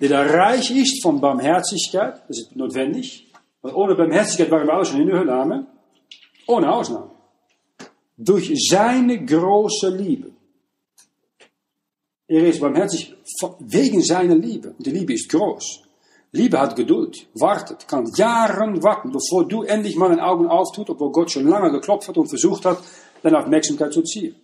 [0.00, 3.26] Der da reich ist von Barmherzigkeit, das ist notwendig.
[3.60, 5.66] Weil ohne Barmherzigkeit waren wir alle schon in der Hölle.
[6.46, 7.10] Ohne Ausnahme.
[8.16, 10.30] Durch seine große Liebe.
[12.28, 13.16] Er ist barmherzig
[13.58, 14.76] wegen seiner Liebe.
[14.78, 15.83] Und die Liebe ist groß.
[16.34, 21.12] Liebe hat Geduld, wartet, kann Jahre warten, bevor du endlich mal deine Augen auftut, obwohl
[21.12, 22.82] Gott schon lange geklopft hat und versucht hat,
[23.22, 24.34] deine Aufmerksamkeit zu ziehen.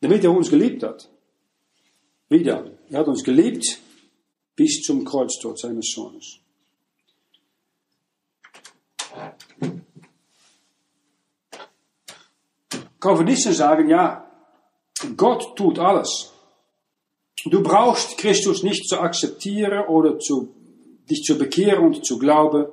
[0.00, 1.10] Damit er uns geliebt hat.
[2.30, 3.78] Wieder, er hat uns geliebt
[4.56, 6.38] bis zum Kreuztod seines Sohnes.
[12.98, 14.30] Calvinisten sagen, ja,
[15.14, 16.32] Gott tut alles.
[17.44, 20.48] Du brauchst Christus nicht zu akzeptieren oder zu,
[21.08, 22.66] dich zu bekehren und zu glauben.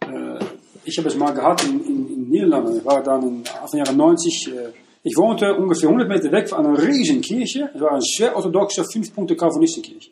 [0.00, 0.38] Äh,
[0.84, 2.78] ich habe es mal gehabt in, in, in Niederlanden.
[2.78, 4.48] Ich war dann in Anfang Jahre 90.
[4.48, 4.72] Äh,
[5.04, 7.70] ich wohnte ungefähr 100 Meter weg von einer riesen Kirche.
[7.72, 10.10] Es war eine sehr orthodoxe, fünf Punkte Calvinistenkirche.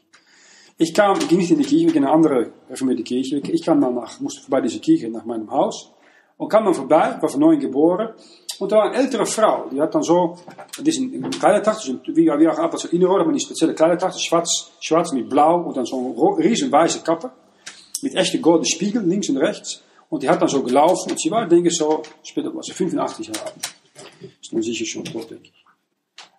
[0.79, 3.39] Ich kam, ich ging nicht in die Kirche, ich ging in eine andere reformierte Kirche.
[3.39, 5.91] Ich kam dann nach, musste vorbei diese Kirche nach meinem Haus.
[6.37, 8.11] Und kam dann vorbei, war von neuem geboren.
[8.59, 10.38] Und da war eine ältere Frau, die hat dann so,
[10.79, 14.21] die ist in, in Kleidertracht, wie, wie auch ab, so innerorder, maar die spezielle Kleidertracht,
[14.21, 17.31] schwarz, schwarz mit blau und dann so eine riesen weiße Kappe.
[18.03, 19.83] Mit echte goldenen Spiegeln, links und rechts.
[20.11, 22.73] Und die hat dann so gelaufen und sie war, denke ich, so, später war sie
[22.73, 23.55] 85 Jahre alt.
[24.40, 25.64] Ist nun sicher schon tot, denke ich.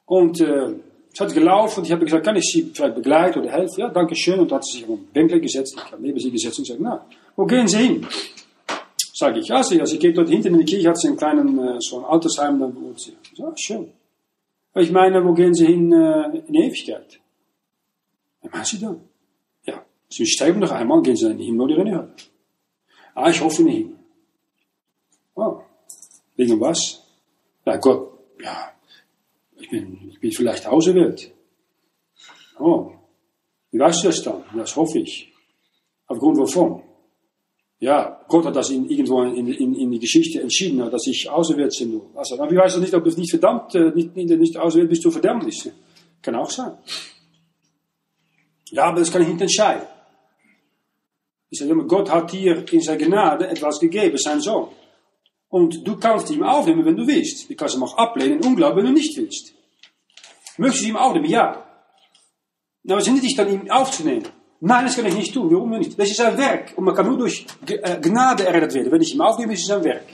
[0.06, 0.76] Und äh,
[1.12, 3.80] sie hat gelaufen und ich habe gesagt, kann ich Sie vielleicht begleiten oder helfen?
[3.80, 4.40] Ja, danke schön.
[4.40, 5.76] Und da hat sie sich auf ein Bänkle gesetzt.
[5.76, 8.08] Ich habe neben sie gesetzt und gesagt, na, wo gehen Sie hin?
[9.18, 11.16] Sage ich, ja, sie, also ich gehe dort hinten in die Kirche, hat sie einen
[11.16, 13.16] kleinen, äh, so ein Altersheim, dann wohnt sie.
[13.36, 13.94] Ja, schön.
[14.76, 17.22] Ich meine, wo gehen Sie hin äh, in Ewigkeit?
[18.42, 19.02] Was machen Sie dann?
[19.64, 22.14] Ja, Sie sterben noch einmal, gehen Sie in den Himmel oder in die Hölle.
[23.14, 24.00] Ah, ich hoffe in den Himmel.
[25.36, 25.62] Oh,
[26.36, 27.02] wegen was?
[27.66, 28.74] Ja, Gott, ja,
[29.56, 31.32] ich bin, ich bin vielleicht auserwählt.
[32.60, 32.92] Oh,
[33.72, 34.44] wie weißt du das dann?
[34.58, 35.32] Das hoffe ich.
[36.06, 36.84] Aufgrund wovon?
[37.80, 41.76] Ja, Gott hat das in, irgendwo in, in, in die Geschichte entschieden, dass ich auserwählt
[41.78, 42.02] bin.
[42.16, 45.04] Also, wie weiß du nicht, ob du nicht verdammt, äh, nicht, nicht, nicht auserwählt bist,
[45.04, 45.70] du Verdammnis?
[46.22, 46.78] Kann auch sein.
[48.72, 49.88] Ja, aber das kann ich nicht entscheiden.
[51.50, 54.70] Ich sage immer, Gott hat dir in seiner Gnade etwas gegeben, sein Sohn.
[55.50, 57.50] Und du kannst ihn aufnehmen, wenn du willst.
[57.50, 59.54] Du kannst ihn auch ablehnen, Unglauben, wenn du nicht willst.
[60.58, 61.30] Möchtest du ihn aufnehmen?
[61.30, 61.64] Ja.
[62.88, 64.28] Aber es ist nicht dann, ihn aufzunehmen.
[64.62, 65.52] Nein, das kann ich nicht tun.
[65.52, 65.98] Warum nicht?
[66.00, 66.74] Das ist ein Werk.
[66.76, 67.46] Und man kann nur durch
[68.02, 68.92] Gnade errettet werden.
[68.92, 70.06] Wenn ich ihm aufnehme, ist es ein Werk.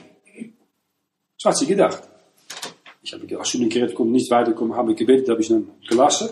[1.37, 2.03] So hat sie gedacht.
[3.03, 6.29] Ich habe, als Studiengerät kommt, nicht weiterkommen, habe ich gebetet, habe ich dann gelassen.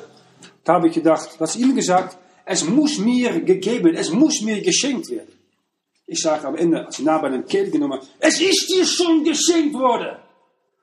[0.64, 5.10] Da habe ich gedacht, ist ihm gesagt, es muss mir gegeben, es muss mir geschenkt
[5.10, 5.34] werden.
[6.06, 9.24] Ich sage am Ende, als ich nah bei den Kehl genommen es ist dir schon
[9.24, 10.18] geschenkt worden.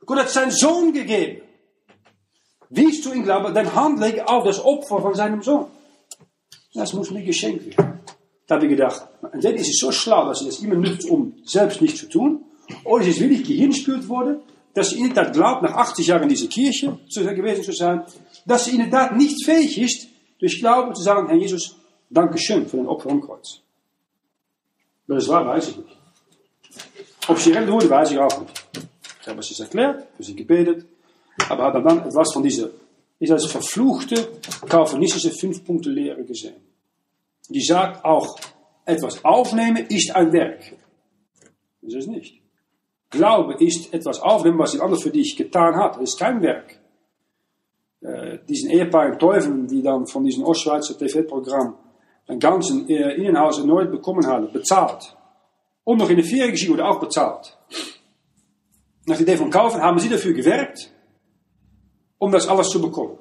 [0.04, 1.42] Gott hat seinen Sohn gegeben.
[2.70, 5.66] Willst du ihn glauben, dein Hand legen auf das Opfer von seinem Sohn.
[6.76, 8.00] Das muss mir geschenkt werden.
[8.46, 11.34] Da habe ich gedacht, entweder ist es so schlau, dass sie das immer nutzt, um
[11.44, 12.44] selbst nichts zu tun,
[12.84, 14.40] oder ist es wirklich gehirnspült worden,
[14.74, 18.04] dass sie inderdaad glaubt, nach 80 Jahren in dieser Kirche gewesen zu sein,
[18.44, 20.06] dass sie inderdaad nicht fähig ist,
[20.38, 21.76] durch Glauben zu sagen, Herr Jesus,
[22.10, 23.60] danke schön für den Opfer am Kreuz.
[25.06, 25.96] Wenn das war, weiß ich nicht.
[27.28, 28.64] Ob sie recht wurde, weiß ich auch nicht.
[29.22, 30.86] Ich habe es erklärt, für sie gebetet,
[31.48, 32.68] aber habe dann etwas von dieser,
[33.18, 34.28] ist als verfluchte
[34.68, 36.65] kalvinistische Fünf-Punkte-Lehre gesehen.
[37.48, 38.38] Die sagt auch,
[38.84, 40.76] etwas aufnehmen ist ein Werk.
[41.82, 42.42] Das ist es nicht.
[43.10, 45.96] Glaube ist etwas aufnehmen, was jemand anders für dich getan hat.
[45.96, 46.80] Das ist kein Werk.
[48.00, 51.76] Äh, diesen Ehepaar in Teufel, die dann von diesem Ostschweizer TV-Programm
[52.28, 55.16] ein ganzen äh, Innenhaus erneut bekommen haben, bezahlt.
[55.84, 57.56] Und noch in der Ferien wurde auch bezahlt.
[59.06, 60.90] Nach der Idee von Kaufen haben sie dafür gewerkt,
[62.18, 63.18] um das alles zu bekommen.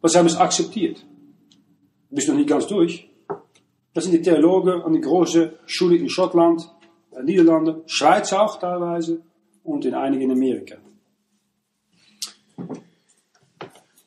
[0.00, 1.04] Was haben es akzeptiert.
[2.10, 3.08] Bist noch nicht ganz durch.
[3.94, 6.68] Das sind die Theologen an die große Schule in Schottland,
[7.18, 9.20] in Niederlanden, Schweiz auch teilweise
[9.64, 10.76] und in einigen in Amerika.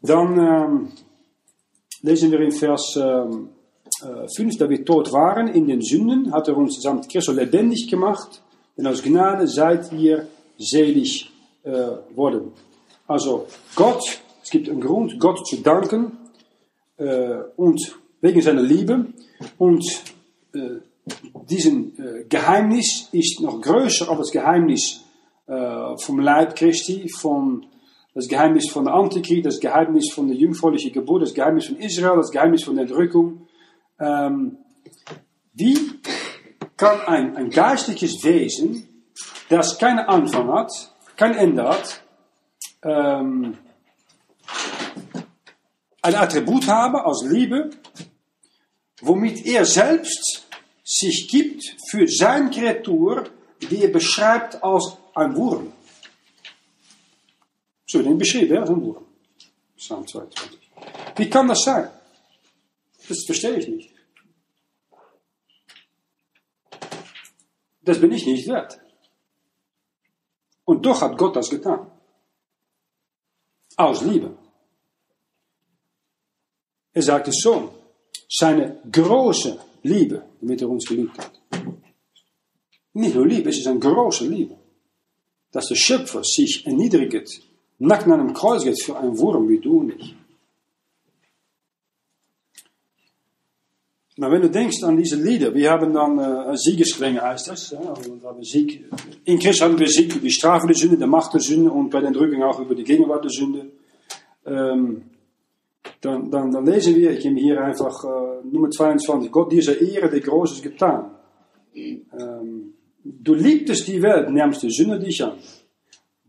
[0.02, 0.92] Dann ähm,
[2.02, 3.50] lesen wir in Vers ähm,
[4.02, 7.90] äh, 5, da wir tot waren in den Sünden, hat er uns samt Christus lebendig
[7.90, 8.42] gemacht,
[8.78, 10.28] denn aus Gnade seid ihr
[10.58, 11.32] selig
[11.64, 11.72] äh,
[12.16, 12.52] worden.
[13.08, 14.04] Also Gott,
[14.44, 16.18] es gibt einen Grund, Gott zu danken
[16.98, 17.38] äh,
[18.24, 19.08] wegen seiner Liebe
[19.58, 19.86] und
[20.56, 20.80] äh,
[21.50, 25.04] diesen äh, Geheimnis ist noch größer als das Geheimnis
[25.46, 27.66] äh, vom Leib Christi, von
[28.16, 32.16] das Geheimnis von der Antikrieg, das Geheimnis von der jungfräulichen Geburt, das Geheimnis von Israel,
[32.16, 33.48] das Geheimnis von der Entrückung.
[34.00, 34.58] Ähm,
[35.54, 35.78] wie
[36.78, 38.88] kann ein, ein geistliches Wesen,
[39.50, 40.72] das keinen Anfang hat,
[41.18, 42.04] kein Ende hat,
[42.84, 43.58] ähm,
[46.02, 47.70] ein Attribut haben als Liebe,
[49.06, 50.48] womit er selbst
[50.84, 53.30] sich gibt für sein Kreatur,
[53.70, 55.74] die er beschreibt als ein Wurm.
[57.86, 59.06] So, den beschrieben, als ein Wurm.
[59.78, 60.60] Psalm 22.
[61.16, 61.90] Wie kann das sein?
[63.08, 63.94] Das verstehe ich nicht.
[67.82, 68.80] Das bin ich nicht wert.
[70.66, 71.92] Und doch hat Gott das getan.
[73.76, 74.38] Aus Liebe.
[76.94, 77.70] Er sagte, Sohn,
[78.34, 81.40] seine große Liebe, damit er uns geliebt hat.
[82.94, 84.56] Nicht nur Liebe, es ist eine große Liebe.
[85.52, 87.42] Dass der Schöpfer sich erniedrigt,
[87.78, 90.16] nackt an einem Kreuz geht für einen Wurm wie du und ich.
[94.16, 97.76] Maar wenn du denkst an diese Lieder, wir haben dann äh, Siegesklänge heißt das.
[99.26, 101.90] In Christus haben wir Sieg über die Strafe der Sünde, der Macht der Sünde und
[101.90, 103.72] bei den Drückungen auch über die Gegenwart der Sünde.
[104.46, 105.13] Ähm,
[106.04, 110.20] dann, dann, dann lesen wir, ich hier einfach äh, Nummer 22, Gott dieser Ehre, der
[110.20, 111.12] Großes getan.
[111.74, 112.74] Ähm,
[113.04, 115.38] du liebtest die Welt, nimmst die Sünde dich an.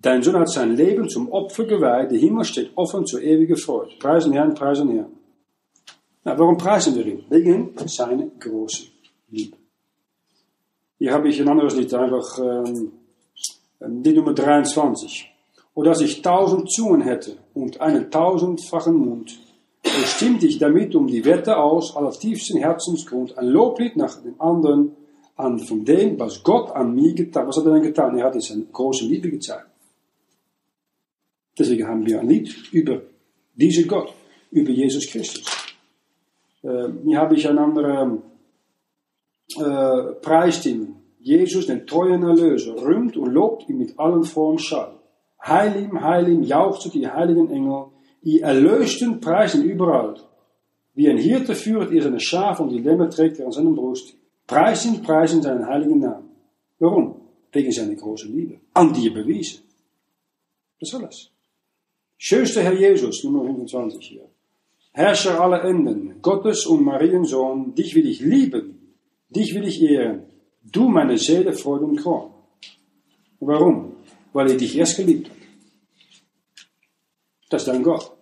[0.01, 3.93] Dein Sohn hat sein Leben zum Opfer geweiht, der Himmel steht offen zur ewigen Freude.
[3.99, 5.13] Preisen Herrn, preisen Herrn.
[6.25, 7.25] Nou, waarom prijzen we ihn?
[7.29, 8.87] Wegen seiner großen
[9.29, 9.57] Liebe.
[10.99, 12.93] Hier habe ich ein anderes Lied, einfach ähm,
[13.81, 15.31] die Nummer 23.
[15.75, 19.39] Oder dass ich tausend Zungen hätte und einen tausendfachen Mund,
[19.85, 24.41] so stimmt ich damit um die Wette aus, aller tiefsten Herzensgrund, ein Loblied nach dem
[24.41, 24.93] anderen
[25.37, 28.17] an von dem, was Gott an mir getan Was hat er denn getan?
[28.19, 29.67] Er hat uns eine große Liebe gezeigt.
[31.59, 33.03] Deswegen haben wir ein Lied über
[33.55, 34.13] diesen Gott,
[34.51, 35.45] über Jesus Christus.
[36.63, 38.19] Äh, hier habe ich ein anderes
[39.59, 40.97] äh, Preisding.
[41.21, 45.01] Jesus, den treuen Erlöser, rühmt und lobt ihn mit allen frohen Schall.
[45.43, 47.87] Heil ihm, heil ihm, jauchzen die heiligen Engel,
[48.25, 50.17] die Erlösten preisen überall.
[50.95, 54.17] Wie ein Hirte führt er seine Schafe und die Lämmer trägt er an seinem Brust.
[54.47, 56.31] Preisen, preisen seinen heiligen Namen.
[56.79, 57.21] Warum?
[57.53, 58.61] Wegen seiner großen Liebe.
[58.73, 59.63] An dir bewiesen.
[60.81, 61.31] Das ist alles.
[62.17, 64.29] Schönste Herr Jesus, Nummer 25 hier.
[64.93, 68.95] Herrscher aller Enden, Gottes und Mariensohn, dich will ich lieben,
[69.29, 70.23] dich will ich ehren,
[70.63, 72.31] du meine Seele, Freude und Kron.
[73.41, 73.97] Warum?
[74.33, 75.37] Weil er dich erst geliebt hat.
[77.51, 78.14] Das ist dein Gott.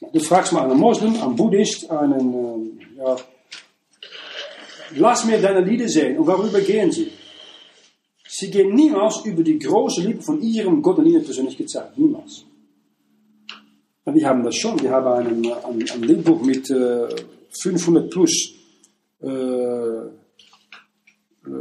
[0.00, 3.16] Du fragst mal einen Moslem, einen Buddhist, einen, äh, ja,
[4.96, 6.18] lass mir deine Lieder sehen.
[6.18, 7.10] Und worüber gehen sie?
[8.28, 11.96] Sie gehen niemals über die große Liebe von ihrem Gott und ihnen persönlich gezeigt.
[11.96, 12.44] Niemals.
[14.04, 14.80] Und wir haben das schon.
[14.82, 17.08] Wir haben einen, ein, ein Liedbuch mit äh,
[17.62, 18.52] 500 plus
[19.22, 19.28] äh,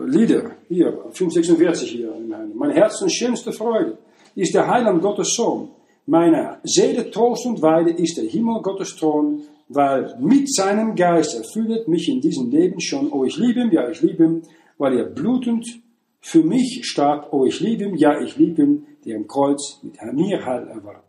[0.07, 0.51] Lieder.
[0.67, 2.13] Hier, 546 hier.
[2.53, 3.97] Mein Herzens schönste Freude
[4.35, 5.69] ist der Heiland Gottes Sohn.
[6.07, 11.87] Meine Seele Trost und Weide ist der Himmel Gottes Thron, weil mit seinem Geist erfüllt
[11.87, 13.11] mich in diesem Leben schon.
[13.11, 14.41] Oh, ich liebe ihn, ja, ich liebe ihn,
[14.77, 15.81] weil er blutend
[16.21, 17.29] für mich starb.
[17.31, 21.03] Oh, ich liebe ihn, ja, ich liebe ihn, der im Kreuz mit mir Heil erwarb.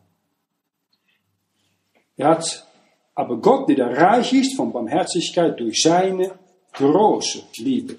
[2.17, 2.67] Er hat
[3.15, 6.33] aber Gott, der reich ist von Barmherzigkeit durch seine
[6.73, 7.97] große Liebe,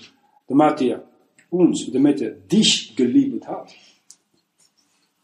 [0.48, 1.04] damit er
[1.50, 3.74] uns, damit er dich geliebt hat.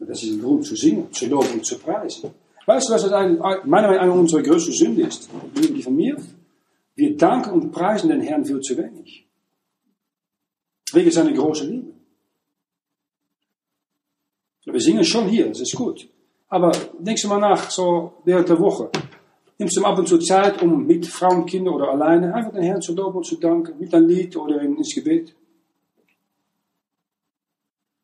[0.06, 2.32] Das ist ein Grund zu singen, zu loben und zu preisen.
[2.66, 5.30] Weißt du, was das eine, meiner Meinung nach unsere größte Sünde ist?
[5.56, 6.18] Die von mir?
[6.96, 9.28] Wir danken und preisen den Herrn viel zu wenig.
[10.94, 11.94] Wegen seiner großen Liebe.
[14.66, 16.08] Wir singen schon hier, das ist gut.
[16.48, 18.90] Aber denkst du mal nach, so während der Woche.
[19.58, 22.82] Nimmst du ab und zu Zeit, um mit Frauen, Kindern oder alleine einfach den Herrn
[22.82, 25.36] zu loben und zu danken, mit einem Lied oder ins Gebet.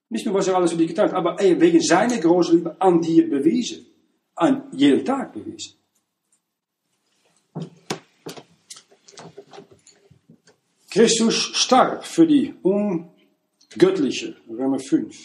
[0.09, 2.75] Nicht nur, was er alles für dich getan hat, aber ey, wegen seiner großen Liebe
[2.79, 3.85] an dir bewiesen.
[4.35, 5.73] An jeden Tag bewiesen.
[10.89, 15.15] Christus starb für die ungöttliche, Römer 5.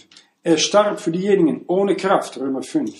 [0.42, 2.92] Er starb für diejenigen ohne Kraft, Römer 5.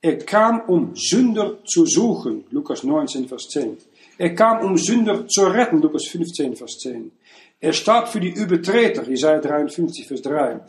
[0.00, 3.76] Er kam, um Sünder zu suchen, Lukas 19, Vers 10.
[4.16, 7.12] Er kam, um Sünder zu retten, Lukas 15, Vers 10.
[7.60, 10.60] Er starb für die Übertreter, Jesaja 53, Vers 3.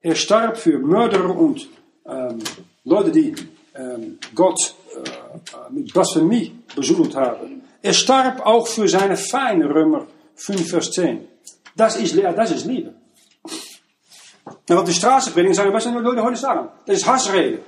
[0.00, 1.68] Er starb für Mörderer und
[2.06, 2.38] ähm,
[2.84, 3.34] Leute, die
[3.74, 7.62] ähm, Gott äh, mit Blasphemie besudelt haben.
[7.82, 11.26] Er starb auch für seine Feinde, Römer 5, Vers 10.
[11.76, 12.94] Das ist, das ist Liebe.
[14.66, 16.68] En op de straßenpredigen sagen, was sollen die Leute heute sagen?
[16.86, 17.60] Das ist Hassrede.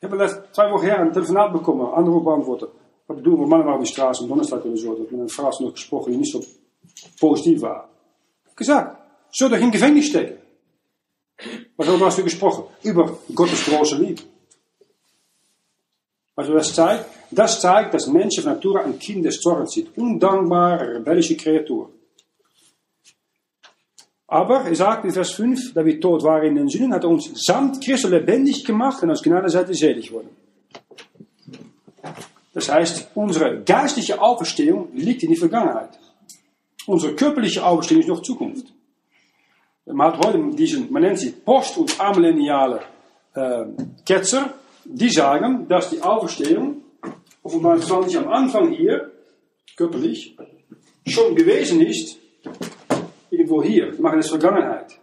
[0.00, 2.70] Ich habe zwei Wochen her ein Telefonat bekommen, Anruf beantwortet.
[3.06, 5.50] Wat doen we mannen waren op die Straße, am Donnerstag oder so, mit einer Frau
[5.60, 6.40] noch gesprochen, die nicht so
[7.18, 7.88] positiv war.
[8.54, 8.96] Gesagt,
[9.32, 10.39] soll doch in Gefängnis stecken.
[11.80, 12.64] Waarover hast du gesprochen?
[12.82, 14.20] Über Gottes große Liebe.
[16.36, 19.96] Also das zeigt, das zeigt, dass Menschen von Natur ein Kind des Zorns sind.
[19.96, 21.88] Undankbare, rebellische Kreaturen.
[24.26, 27.08] Aber er sagt in Vers 5, da wir tot waren in den Sünden, hat er
[27.08, 30.28] uns samt Christus lebendig gemacht und aus Gnade seid ihr selig worden.
[32.52, 35.98] Das heißt, unsere geistliche Auferstehung liegt in die Vergangenheit.
[36.86, 38.66] Unsere körperliche Auferstehung ist noch Zukunft.
[39.92, 42.80] Man hat heute diesen, man nennt sie post- und amillenniale
[43.34, 43.64] äh,
[44.04, 46.82] Ketzer, die sagen, dass die Auferstehung,
[47.42, 49.10] offenbar nicht am Anfang hier,
[49.76, 50.36] körperlich,
[51.06, 52.18] schon gewesen ist,
[53.30, 54.98] irgendwo hier, die machen es Vergangenheit.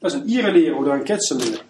[0.00, 1.60] Das ist ihre Lehre oder eine Ketzerlehre.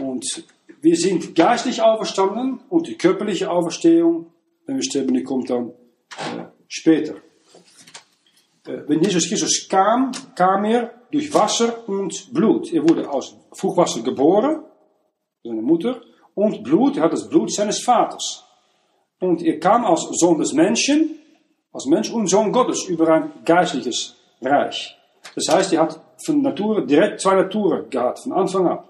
[0.00, 0.44] Und
[0.80, 4.32] wir sind geistlich auferstanden und die körperliche Auferstehung,
[4.66, 7.14] wenn wir sterben, die kommt dann äh, später.
[8.68, 12.72] Äh, wenn Jesus Christus kam, kam er durch Wasser und Blut.
[12.72, 14.62] Er wurde aus Fruchtwasser geboren,
[15.42, 16.02] seine Mutter,
[16.34, 18.44] und Blut, er hat das Blut seines Vaters.
[19.20, 21.18] Und er kam als Sohn des Menschen,
[21.72, 24.96] als Mensch und Sohn Gottes über ein geistliches Reich.
[25.34, 28.84] Das heißt, er hat von Natur direkt zwei Naturen gehabt, von Anfang an.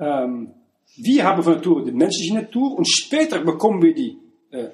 [0.00, 0.54] Ähm,
[0.96, 4.18] wir haben von Natur die menschliche Natur und später bekommen wir die
[4.50, 4.70] äh,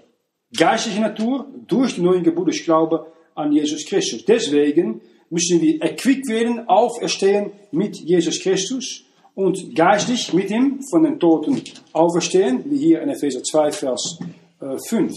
[0.56, 4.24] geistliche Natur durch die neuen Geburt durch Glaube an Jesus Christus.
[4.24, 11.20] Deswegen müssen wir erquickt werden, auferstehen mit Jesus Christus und geistlich mit ihm von den
[11.20, 11.62] Toten
[11.92, 14.18] auferstehen, wie hier in Epheser 2, Vers
[14.60, 15.12] äh, 5.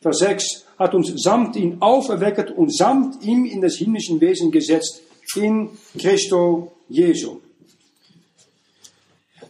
[0.00, 5.02] Vers 6 hat uns samt ihn auferweckt und samt ihm in das himmlische Wesen gesetzt,
[5.36, 7.40] in Christo Jesu.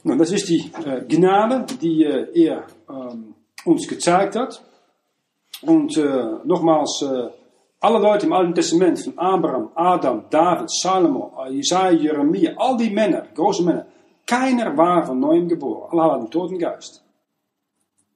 [0.05, 3.35] Nou, das ist die äh, Gnade, die äh, er ähm,
[3.65, 4.63] uns gezeigt hat.
[5.63, 7.29] Und äh, nochmals, äh,
[7.85, 13.27] alle Leute im Alten Testament, von Abraham, Adam, David, Salomo, Jesaja, Jeremia, all die Männer,
[13.35, 13.87] große Männer,
[14.27, 15.91] keiner war von neuem geboren.
[15.93, 17.03] Alle hadden einen toten Geist.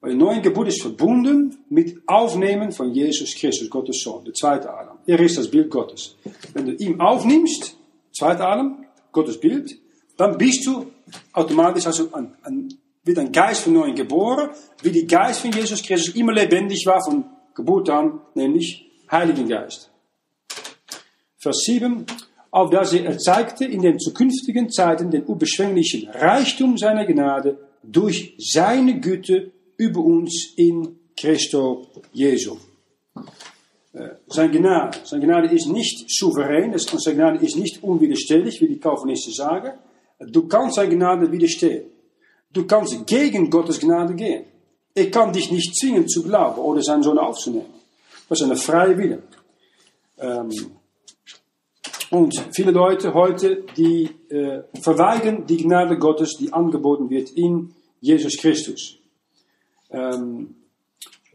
[0.01, 4.73] Weil die neue Geburt ist verbunden mit Aufnehmen von Jesus Christus, Gottes Sohn, der zweite
[4.73, 4.97] Adam.
[5.05, 6.17] Er ist das Bild Gottes.
[6.55, 7.77] Wenn du ihn aufnimmst,
[8.11, 9.79] zweite Adam, Gottes Bild,
[10.17, 10.87] dann bist du
[11.35, 12.73] automatisch also ein, ein,
[13.05, 14.49] wird ein Geist von neuem geboren,
[14.83, 19.91] wie die Geist von Jesus Christus immer lebendig war von Geburt an, nämlich Heiligen Geist.
[21.39, 22.05] Vers 7,
[22.51, 29.01] auf dass er erzeigte in den zukünftigen Zeiten den unbeschwänglichen Reichtum seiner Gnade durch seine
[29.01, 32.57] Güte über uns in Christo Jesu.
[33.93, 38.79] Äh, Sein Gnade, sein Gnade ist nicht souverän, sein Gnade ist nicht unwiderstehlich, wie die
[38.79, 39.73] Calvinisten sagen.
[40.21, 41.85] Du kannst sein Gnade widerstehen.
[42.53, 44.45] Du kannst gegen Gottes Gnade gehen.
[44.95, 47.78] Er kann dich nicht zwingen zu glauben oder seinen Sohn aufzunehmen.
[48.29, 49.23] Das ist eine freie Wille.
[50.19, 50.51] Ähm,
[52.11, 58.37] und viele Leute heute, die äh, verweigern die Gnade Gottes, die angeboten wird in Jesus
[58.39, 58.97] Christus.
[59.91, 60.55] Ähm,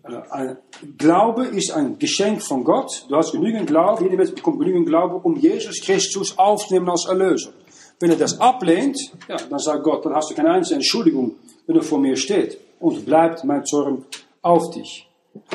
[0.04, 0.56] äh,
[0.98, 3.06] Glaube ist ein Geschenk von Gott.
[3.08, 7.54] Du hast genügend Glaube, jeder Mensch bekommt genügend Glaube, um Jesus Christus aufzunehmen als Erlöser.
[8.00, 11.36] Wenn er das ablehnt, ja, dann sagt Gott, dann hast du keine einzige Entschuldigung,
[11.68, 12.58] wenn er vor mir steht.
[12.80, 14.04] Und bleibt mein Zorn
[14.41, 15.08] auf dich.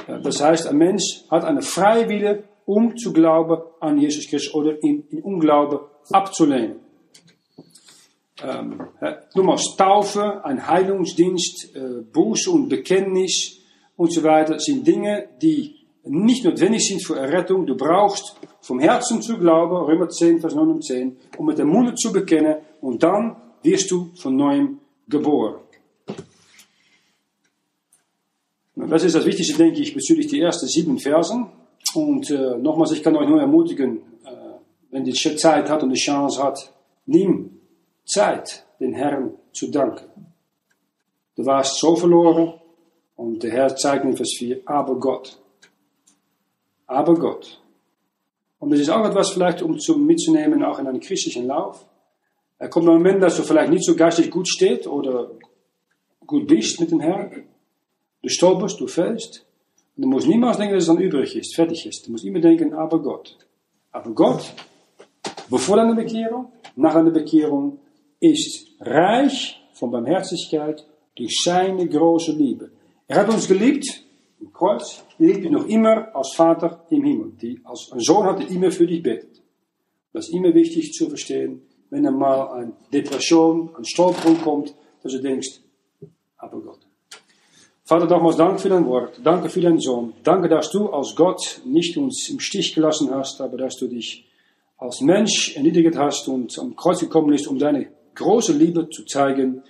[0.07, 4.83] Das heißt, ein Mensch hat eine freie Wille, um zu glauben an Jesus Christus oder
[4.83, 6.77] in, in Unglaube abzulehnen.
[8.43, 8.81] Ähm,
[9.35, 13.59] nochmals, Taufe, ein Heilungsdienst, äh, Buße und Bekenntnis
[13.97, 15.75] und so weiter sind Dinge, die
[16.05, 17.67] nicht notwendig sind für Errettung.
[17.67, 21.69] Du brauchst vom Herzen zu glauben, Römer 10, Vers 9 und 10, um mit dem
[21.69, 25.57] Munde zu bekennen und dann wirst du von neuem geboren.
[28.89, 31.51] Das ist das Wichtigste, denke ich, bezüglich die ersten sieben Versen.
[31.95, 34.31] Und äh, nochmals, ich kann euch nur ermutigen, äh,
[34.91, 36.73] wenn die Zeit hat und die Chance hat,
[37.05, 37.61] nimm
[38.07, 40.27] Zeit, den Herrn zu danken.
[41.37, 42.55] Du warst so verloren
[43.17, 45.39] und der Herr zeigt in Vers 4, aber Gott.
[46.87, 47.61] Aber Gott.
[48.59, 51.85] Und das ist auch etwas vielleicht, um zu, mitzunehmen, auch in einen christlichen Lauf.
[52.59, 55.31] Er kommt ein Moment, dass du vielleicht nicht so geistig gut steht oder
[56.27, 57.48] gut bist mit dem Herrn.
[58.23, 59.45] Du stolperst, du fällst.
[59.97, 62.07] Und du musst niemals denken, dass es dann übrig ist, fertig ist.
[62.07, 63.37] Du musst immer denken, aber Gott.
[63.93, 64.53] Aber Gott,
[65.51, 67.79] bevor deine Bekehrung, nach deiner Bekehrung,
[68.21, 72.71] ist reich von Barmherzigkeit durch seine große Liebe.
[73.07, 74.05] Er hat uns geliebt
[74.41, 77.33] im Kreuz, liebt dich noch immer als Vater im Himmel.
[77.41, 79.43] Die als ein Sohn hat er immer für dich betet.
[80.13, 85.13] Das ist immer wichtig zu verstehen, wenn er mal eine Depression, ein Stolperung kommt, dass
[85.13, 85.61] du denkst,
[86.37, 86.88] aber Gott.
[87.89, 89.19] Vater, nochmals danke für dein Wort.
[89.25, 90.13] Danke für deinen Sohn.
[90.23, 94.27] Danke, dass du als Gott nicht uns im Stich gelassen hast, aber dass du dich
[94.77, 99.63] als Mensch erniedrigt hast und am Kreuz gekommen bist, um deine große Liebe zu zeigen.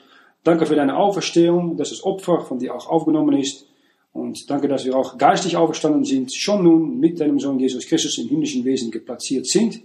[0.43, 3.69] Danke für deine Auferstehung, dass das Opfer von dir auch aufgenommen ist.
[4.13, 8.19] Und danke, dass wir auch geistig auferstanden sind, schon nun mit deinem Sohn Jesus Christus
[8.19, 9.81] im himmlischen Wesen geplatziert sind.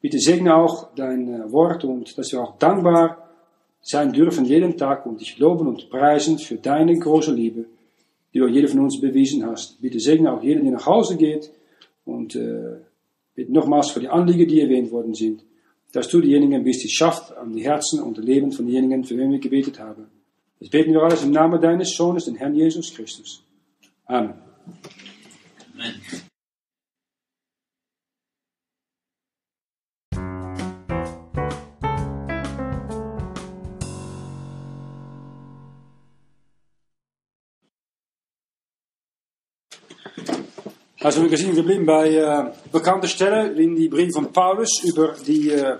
[0.00, 3.24] Bitte segne auch dein äh, Wort und dass wir auch dankbar
[3.82, 7.66] sein dürfen jeden Tag und dich loben und preisen für deine große Liebe,
[8.34, 9.80] die du jeder von uns bewiesen hast.
[9.80, 11.50] Bitte segne auch jeden, der nach Hause geht
[12.04, 12.80] und äh,
[13.34, 15.44] Bitte nochmals für die Anliegen, die erwähnt worden sind,
[15.92, 19.30] dass du diejenigen bist, die schafft an die Herzen und Leben von denjenigen, für wen
[19.30, 20.06] wir gebetet haben.
[20.60, 23.42] Das beten wir alles im Namen deines Sohnes, den Herrn Jesus Christus.
[24.06, 24.34] Amen.
[25.74, 25.94] Amen.
[41.04, 45.50] Also wir sind geblieben bei äh, bekannter Stelle in die Brief von Paulus über die
[45.50, 45.76] äh,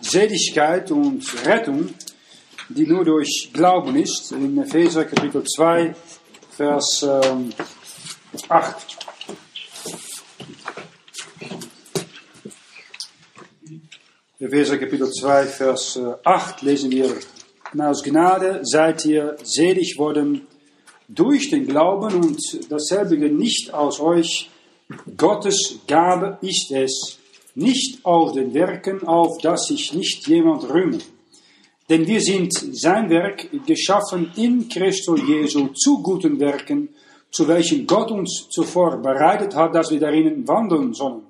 [0.00, 1.92] Seligkeit und Rettung,
[2.68, 5.96] die nur durch Glauben ist, in Epheser Kapitel 2,
[6.50, 7.52] Vers ähm,
[8.48, 8.76] 8.
[14.38, 17.12] Epheser Kapitel 2, Vers 8 äh, lesen wir,
[17.76, 20.46] aus Gnade seid ihr selig worden
[21.08, 22.40] durch den Glauben und
[22.70, 24.50] dasselbe nicht aus euch.
[25.16, 27.18] Gottes Gabe ist es,
[27.54, 30.98] nicht aus den Werken, auf dass sich nicht jemand rühme.
[31.88, 36.88] Denn wir sind sein Werk geschaffen in Christo Jesu zu guten Werken,
[37.30, 41.22] zu welchen Gott uns zuvor bereitet hat, dass wir darin wandeln sollen.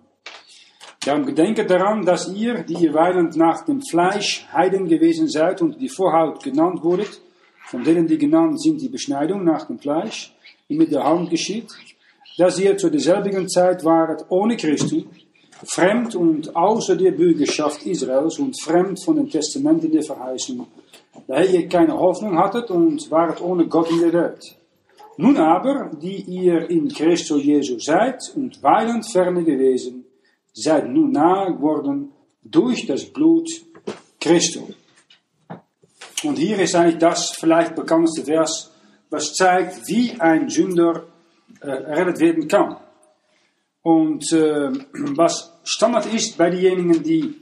[1.04, 5.80] Darum gedenke daran, dass ihr, die ihr weilend nach dem Fleisch Heiden gewesen seid und
[5.80, 7.20] die Vorhaut genannt wurdet,
[7.66, 10.34] von denen, die genannt sind, die Beschneidung nach dem Fleisch,
[10.68, 11.68] die mit der Hand geschieht,
[12.36, 15.04] dass ihr zu derselbigen Zeit waret ohne Christus,
[15.64, 20.66] fremd und außer der Bürgerschaft Israels und fremd von den Testamenten der Verheißung,
[21.26, 24.56] daher ihr keine Hoffnung hattet und waret ohne Gott in der Welt.
[25.16, 30.04] Nun aber, die ihr in Christus Jesu seid und weilend ferne gewesen,
[30.52, 32.10] seid nun nahe geworden
[32.42, 33.48] durch das Blut
[34.20, 34.74] Christus.
[36.24, 38.70] Und hier ist eigentlich das vielleicht bekannteste Vers,
[39.10, 41.04] was zeigt, wie ein Sünder
[41.60, 42.76] äh, errettet werden kann.
[43.82, 44.70] Und äh,
[45.16, 47.34] was Standard ist bei die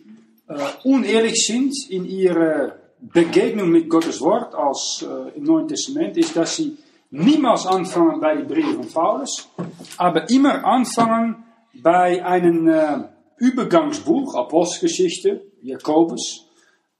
[0.48, 0.54] äh,
[0.84, 6.56] unehrlich sind in ihrer Begegnung mit Gottes Wort, als äh, im Neuen Testament, ist, dass
[6.56, 6.76] sie
[7.10, 9.48] niemals anfangen bei den Briefen von Paulus,
[9.96, 12.98] aber immer anfangen bei einem äh,
[13.38, 16.46] Übergangsbuch, Apostelgeschichte, Jakobus,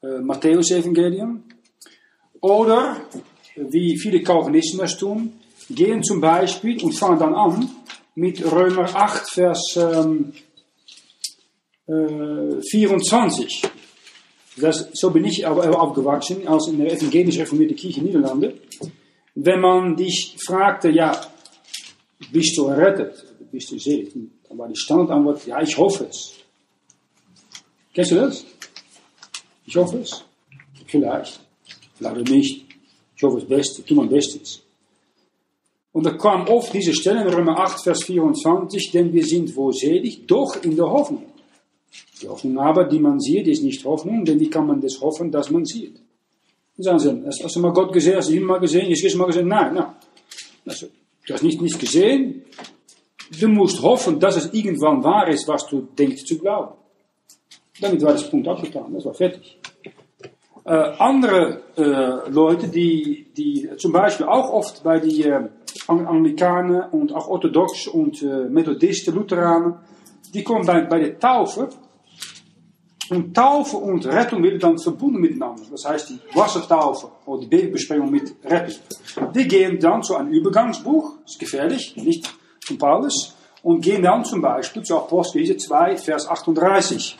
[0.02, 1.44] äh, Matthäus-Evangelium,
[2.42, 3.00] oder,
[3.56, 5.32] wie viele Calvinisten das tun,
[5.70, 7.70] gehen zum Beispiel und fangen dann an
[8.14, 10.32] mit Römer 8, Vers ähm,
[11.86, 13.62] äh, 24.
[14.56, 18.58] Das, so bin ich aufgewachsen, als in der evangelisch reformierten Kirche in Niederlande.
[19.34, 21.18] Wenn man dich fragte, ja,
[22.30, 23.24] bist du errettet?
[23.50, 24.12] Bist du selig?
[24.48, 26.34] Dann war die Standardantwort, ja, ich hoffe es.
[27.94, 28.44] Kennst du das?
[29.64, 30.24] Ich hoffe es.
[30.86, 31.41] Vielleicht.
[32.02, 32.66] Vielleicht nicht.
[33.16, 34.62] Ich hoffe das Beste, tu mein Bestes.
[35.92, 39.72] Und da kam oft diese Stelle in Römer 8, Vers 24, denn wir sind wohl
[39.72, 41.26] selig, doch in der Hoffnung.
[42.20, 45.30] Die Hoffnung aber, die man sieht, ist nicht Hoffnung, denn wie kann man das hoffen,
[45.30, 45.96] dass man sieht?
[46.78, 49.26] Dann sagen sie, hast du mal Gott gesehen, hast du ihn mal gesehen, Jesus mal
[49.26, 49.48] gesehen?
[49.48, 49.92] Nein, nein.
[50.64, 50.86] Also,
[51.26, 52.44] du hast nicht, nicht gesehen.
[53.38, 56.74] Du musst hoffen, dass es irgendwann wahr ist, was du denkst zu glauben.
[57.80, 59.58] Damit war das Punkt abgetan, das war fertig.
[60.64, 65.48] Äh, andere äh, Leute, die, die zum Beispiel auch oft bei die äh,
[65.88, 69.74] Anglikanen und auch Orthodox und äh, Methodisten, Lutheranen,
[70.32, 71.68] die kommen bei, bei der Taufe.
[73.10, 75.62] Und Taufe und Rettung werden dann verbunden miteinander.
[75.70, 78.76] Das heißt, die Wassertaufe oder die Babybesprengung mit Rettung.
[79.34, 82.32] Die gehen dann zu einem Übergangsbuch, ist gefährlich, nicht
[82.64, 87.18] von Paulus, und gehen dann zum Beispiel zu Apostel 2, Vers 38.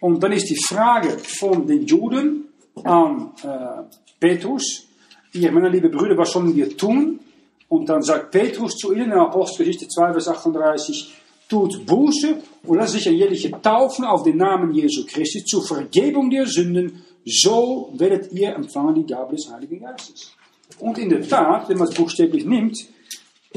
[0.00, 2.51] Und dann ist die Frage von den Juden
[2.84, 3.82] an äh,
[4.18, 4.86] Petrus,
[5.32, 7.20] ihr, meine liebe Brüder, was sollen wir tun?
[7.68, 11.12] Und dann sagt Petrus zu ihnen in Apostelgeschichte 2, Vers 38,
[11.48, 16.30] tut Buße und lasst sich an jährliche taufen auf den Namen Jesu Christi zur Vergebung
[16.30, 20.32] der Sünden, so werdet ihr empfangen die Gabe des Heiligen Geistes.
[20.78, 22.78] Und in der Tat, wenn man es buchstäblich nimmt,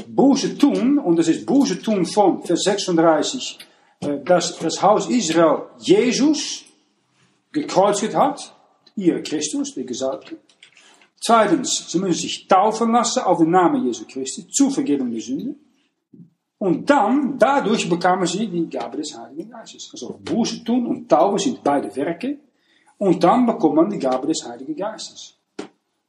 [0.08, 3.58] Buße tun, und das ist Buße tun von Vers 36,
[4.00, 6.64] äh, dass das Haus Israel Jesus
[7.52, 8.54] gekreuzigt hat,
[8.96, 10.38] ihr Christus, der Gesalbte.
[11.20, 15.54] Zweitens, sie müssen sich taufen lassen auf den Namen Jesu Christi zur Vergebung der Sünde.
[16.58, 19.90] Und dann, dadurch bekamen sie die Gabe des Heiligen Geistes.
[19.92, 22.38] Also Buße tun und Taufe sind beide Werke.
[22.98, 25.34] Und dann bekommt man die Gabe des Heiligen Geistes.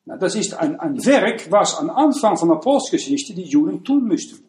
[0.05, 4.45] Na, das ist ein, ein Werk, was am Anfang von Apostelgeschichte die Juden tun müssten.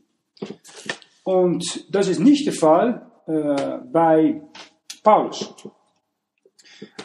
[1.24, 4.40] Und das ist nicht der Fall äh, bei
[5.02, 5.52] Paulus.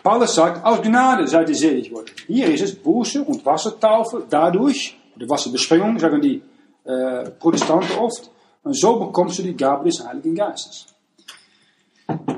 [0.03, 2.11] Paulus sagt, aus Gnade seid ihr selig geworden.
[2.27, 6.41] Hier ist es Buße und Wassertaufe, dadurch, de Wasserbesprengung, sagen die
[6.83, 8.29] äh, Protestanten oft,
[8.63, 10.87] und so bekommst du die Gabe des Heiligen Geistes.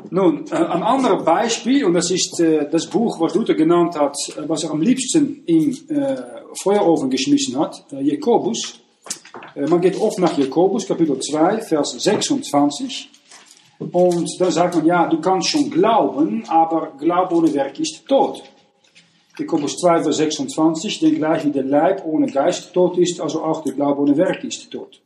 [0.09, 4.15] Nun, äh, ein anderes Beispiel, und das ist äh, das Buch, was Luther genannt hat,
[4.47, 6.15] was er am liebsten im äh,
[6.61, 8.79] Feuerofen geschmissen hat, Jakobus.
[9.55, 13.09] Man geht oft nach Jakobus, Kapitel 2, Vers 26.
[13.79, 18.43] Und dann sagt man, ja, du kannst schon glauben, aber Glaube ohne Werk ist tot.
[19.37, 23.63] Jakobus 2, Vers 26, denn gleich wie der Leib ohne Geist tot ist, also auch
[23.63, 25.01] der Glaube ohne Werk ist tot.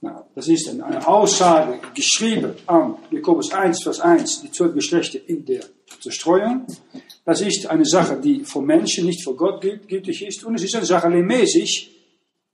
[0.00, 5.44] Nou, das ist eine Aussage geschrieben an Jakobus 1, Vers 1, die zwölf Geschlechter in
[5.44, 5.62] der
[6.00, 6.66] Zerstreuung.
[7.24, 10.44] Das ist eine Sache, die für Menschen, nicht für Gott gültig ist.
[10.44, 11.90] Und es ist eine Sache lehrmäßig,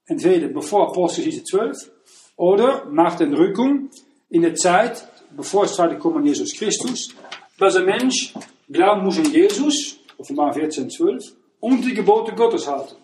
[0.06, 1.90] entweder bevor Apostelgeschichte 12
[2.36, 3.90] oder nach der Rückung
[4.30, 5.06] in der Zeit,
[5.36, 7.14] bevor es zweite Kommen Jesus Christus,
[7.58, 8.32] dass ein Mensch
[8.68, 12.94] glauben muss in Jesus, Offenbar 14, 12, und die Gebote Gottes halten.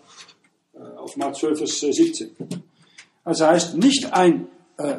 [0.74, 2.36] Äh, Offenbar 12, Vers 17.
[3.24, 4.48] Also heißt nicht ein
[4.78, 4.98] äh,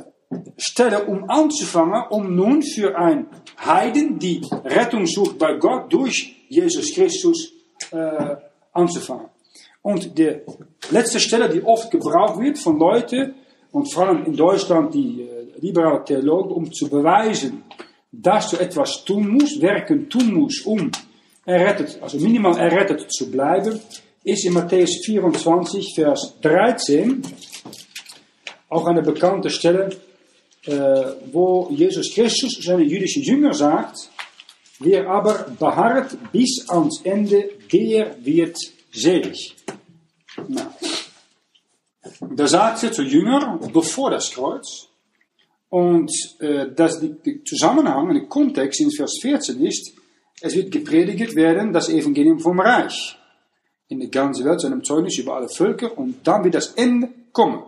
[0.58, 3.28] Stelle, um anzufangen, um nun für ein
[3.64, 7.54] Heiden, die Rettung sucht bei Gott durch Jesus Christus,
[7.92, 8.36] äh,
[8.74, 9.28] anzufangen.
[9.82, 10.42] Und die
[10.92, 13.36] letzte Stelle, die oft gebraucht wird von Leuten,
[13.72, 17.64] und vor allem in Deutschland die äh, liberale Theologen, um zu beweisen,
[18.12, 20.92] dass du etwas tun musst, werken tun musst, um
[21.46, 23.80] errettet, also minimal errettet zu bleiben,
[24.24, 27.22] ist in Matthäus 24, Vers 13
[28.70, 29.96] auch eine bekannte Stelle,
[30.66, 34.10] äh, wo Jesus Christus seine jüdischen Jünger sagt,
[34.80, 38.58] wer aber beharrt bis ans Ende, der wird
[38.92, 39.56] selig.
[40.48, 40.68] Nou,
[42.36, 44.87] da sagt er zu Jünger, bevor das Kreuz,
[45.70, 49.94] und äh, dass die Zusammenhang, der Kontext in Vers 14 ist,
[50.40, 53.18] es wird gepredigt werden, das Evangelium vom Reich.
[53.90, 57.10] In der ganzen Welt zu einem Zeugnis über alle Völker und dann wird das Ende
[57.32, 57.64] kommen.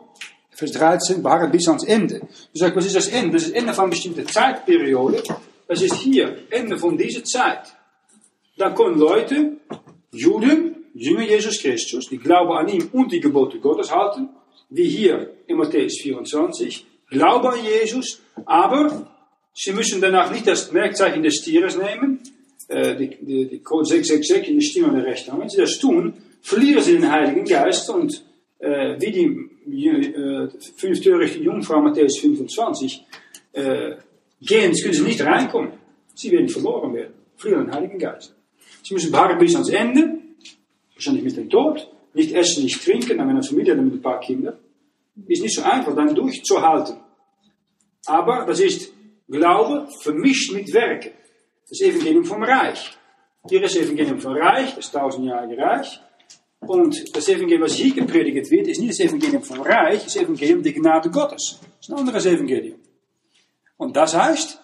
[0.51, 2.19] Vers 13, beharren bis ans Ende.
[2.19, 3.31] Du sagst, was ist das Ende?
[3.31, 5.23] Das ist das Ende von einer bestimmten Zeitperiode.
[5.67, 7.73] Das ist hier, Ende von dieser Zeit.
[8.57, 9.53] Dann kommen Leute,
[10.11, 14.29] Juden, Jünger Jesus Christus, die glauben an ihm und die Gebote Gottes halten,
[14.69, 19.11] wie hier in Matthäus 24, glauben an Jesus, aber
[19.53, 22.19] sie müssen danach nicht das Merkzeichen des Tieres nehmen,
[22.67, 25.41] äh, die, die, die Code 666 in die Stimme der haben.
[25.41, 28.23] Wenn sie das tun, verlieren sie den Heiligen Geist und
[28.59, 33.05] äh, wie die äh, fünf törichte Jungfrau Matthäus 25
[33.53, 33.95] äh,
[34.41, 35.71] gehen, können sie nicht reinkommen.
[36.13, 38.35] Sie werden verloren werden, verlieren den Heiligen Geist.
[38.83, 40.19] Sie müssen beharren bis ans Ende,
[40.93, 44.57] wahrscheinlich mit dem Tod, nicht essen, nicht trinken, dann eine Familie mit ein paar Kindern.
[45.27, 46.97] Ist nicht so einfach, dann durchzuhalten.
[48.05, 48.93] Aber das ist
[49.27, 51.11] Glaube vermischt mit Werken.
[51.69, 52.97] Das Evangelium vom Reich.
[53.47, 55.99] Hier ist das Evangelium vom Reich, das tausendjährige Reich.
[56.61, 60.63] Und das Evangelium, was hier gepredigt wird, ist nicht das Evangelium vom Reich, das Evangelium
[60.63, 61.59] der Gnade Gottes.
[61.61, 62.79] Das ist ein anderes Evangelium.
[63.77, 64.61] Und das heißt,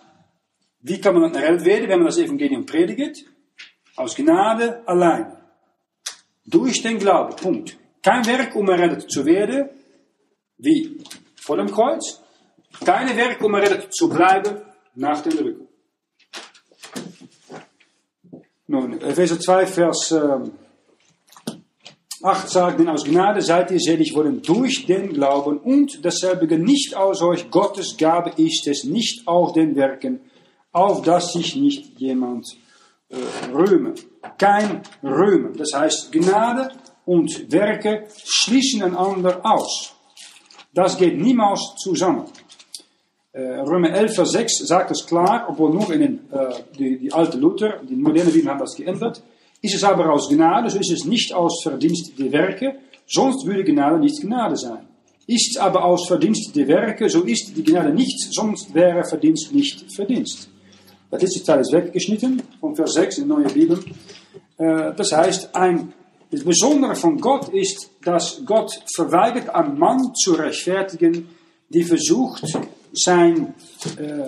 [0.82, 3.26] wie kann man errettet werden, wenn man das Evangelium predigt?
[3.96, 5.38] Aus Gnade allein.
[6.46, 7.36] Durch den Glauben.
[7.36, 7.78] Punkt.
[8.04, 9.70] Kein Werk, um errettet zu werden,
[10.58, 10.98] wie
[11.36, 12.22] vor dem Kreuz.
[12.84, 14.62] Keine Werk, um errettet zu bleiben,
[14.96, 15.68] nach dem Rücken.
[18.68, 20.52] Nun, Epheser 2, Vers ähm,
[22.24, 26.96] 8 sagt, denn aus Gnade seid ihr selig worden durch den Glauben und dasselbe nicht
[26.96, 30.22] aus euch, Gottes Gabe ist es, nicht aus den Werken,
[30.72, 32.48] auf dass sich nicht jemand
[33.10, 33.16] äh,
[33.54, 33.94] rühme.
[34.38, 35.56] Kein Römen.
[35.56, 36.72] Das heißt, Gnade
[37.06, 39.95] und Werke schließen einander aus.
[40.76, 42.26] Das geht niemals zusammen.
[43.32, 47.14] Äh, Römer 11, Vers 6 sagt es klar, obwohl nur in den, äh, die, die
[47.14, 49.24] alte Luther, die moderne Bibel haben das geändert.
[49.62, 52.76] Ist es aber aus Gnade, so ist es nicht aus Verdienst der Werke,
[53.08, 54.86] sonst würde Gnade nicht Gnade sein.
[55.28, 59.54] Ist es aber aus Verdienst der Werke, so ist die Gnade nichts, sonst wäre Verdienst
[59.54, 60.50] nicht Verdienst.
[61.10, 63.80] Das letzte Teil ist weggeschnitten, von Vers 6 in der neuen Bibel.
[64.58, 65.94] Äh, das heißt, ein,
[66.32, 71.28] das Besondere von Gott ist, dass Gott verweigert, einen Mann zu rechtfertigen,
[71.70, 72.44] die versucht,
[72.94, 73.54] sein
[73.98, 74.28] äh,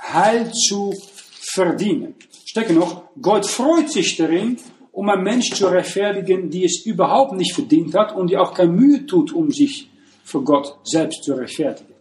[0.00, 0.94] Heil zu
[1.40, 2.14] verdienen.
[2.44, 4.58] Stecke noch, Gott freut sich darin,
[4.92, 8.72] um einen Mensch zu rechtfertigen, die es überhaupt nicht verdient hat und die auch keine
[8.72, 9.90] Mühe tut, um sich
[10.24, 11.94] für Gott selbst zu rechtfertigen.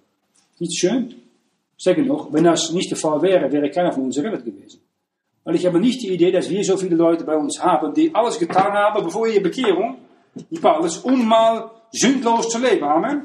[0.59, 1.16] Nicht schön?
[1.78, 4.82] Stecke noch, wenn das nicht der Fall wäre, wäre keiner von uns errettet gewesen.
[5.43, 8.13] Weil ich habe nicht die Idee, dass wir so viele Leute bei uns haben, die
[8.16, 9.97] alles getan haben, bevor ihre Bekehrung,
[10.49, 12.83] die Paulus, um mal sündlos zu leben.
[12.83, 13.23] Amen.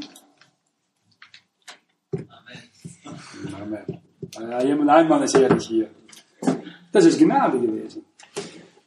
[3.60, 4.00] Amen.
[4.38, 5.90] Ja, jemand einmal ist ehrlich hier.
[6.92, 8.04] Das ist Gnade gewesen.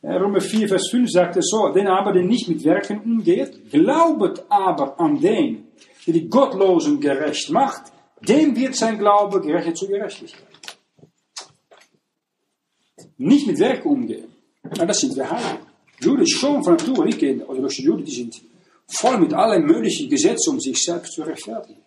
[0.03, 4.43] Römer 4, Vers 5 sagt es so, denn aber der nicht mit Werken umgeht, glaubet
[4.49, 5.69] aber an den,
[6.05, 10.47] der die Gottlosen gerecht macht, dem wird sein Glaube gerechnet zur Gerechtigkeit.
[13.17, 14.36] nicht mit Werk umgehen,
[14.78, 15.72] na, das sind wir Heiligen.
[16.04, 18.41] Juden schon von Natur nicht gehen, oder die Juden, sind
[18.88, 21.82] voll mit allen möglichen Gesetzen, um sich selbst zu rechtfertigen.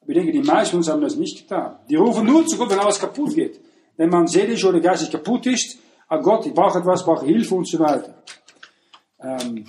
[0.00, 1.76] Aber ich denke, die meisten von uns haben das nicht getan.
[1.88, 3.60] Die rufen nur zu Gott, wenn alles kaputt geht.
[3.96, 7.54] Wenn man seelisch oder geistig kaputt ist, ah Gott, ich brauche etwas, ich brauche Hilfe
[7.54, 8.14] und so weiter.
[9.20, 9.64] Ähm,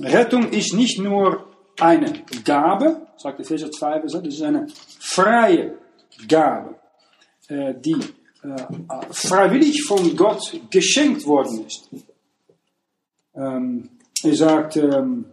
[0.00, 1.46] Rettung ist nicht nur
[1.78, 4.66] eine Gabe, sagt Epheser 2, das ist eine
[4.98, 5.78] freie
[6.28, 6.76] Gabe,
[7.48, 7.96] äh, die
[8.42, 8.56] äh,
[9.10, 11.88] freiwillig von Gott geschenkt worden ist.
[13.36, 13.90] Ähm,
[14.22, 15.26] er sagt, ähm,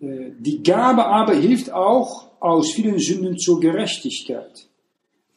[0.00, 4.68] äh, die Gabe aber hilft auch aus vielen Sünden zur Gerechtigkeit.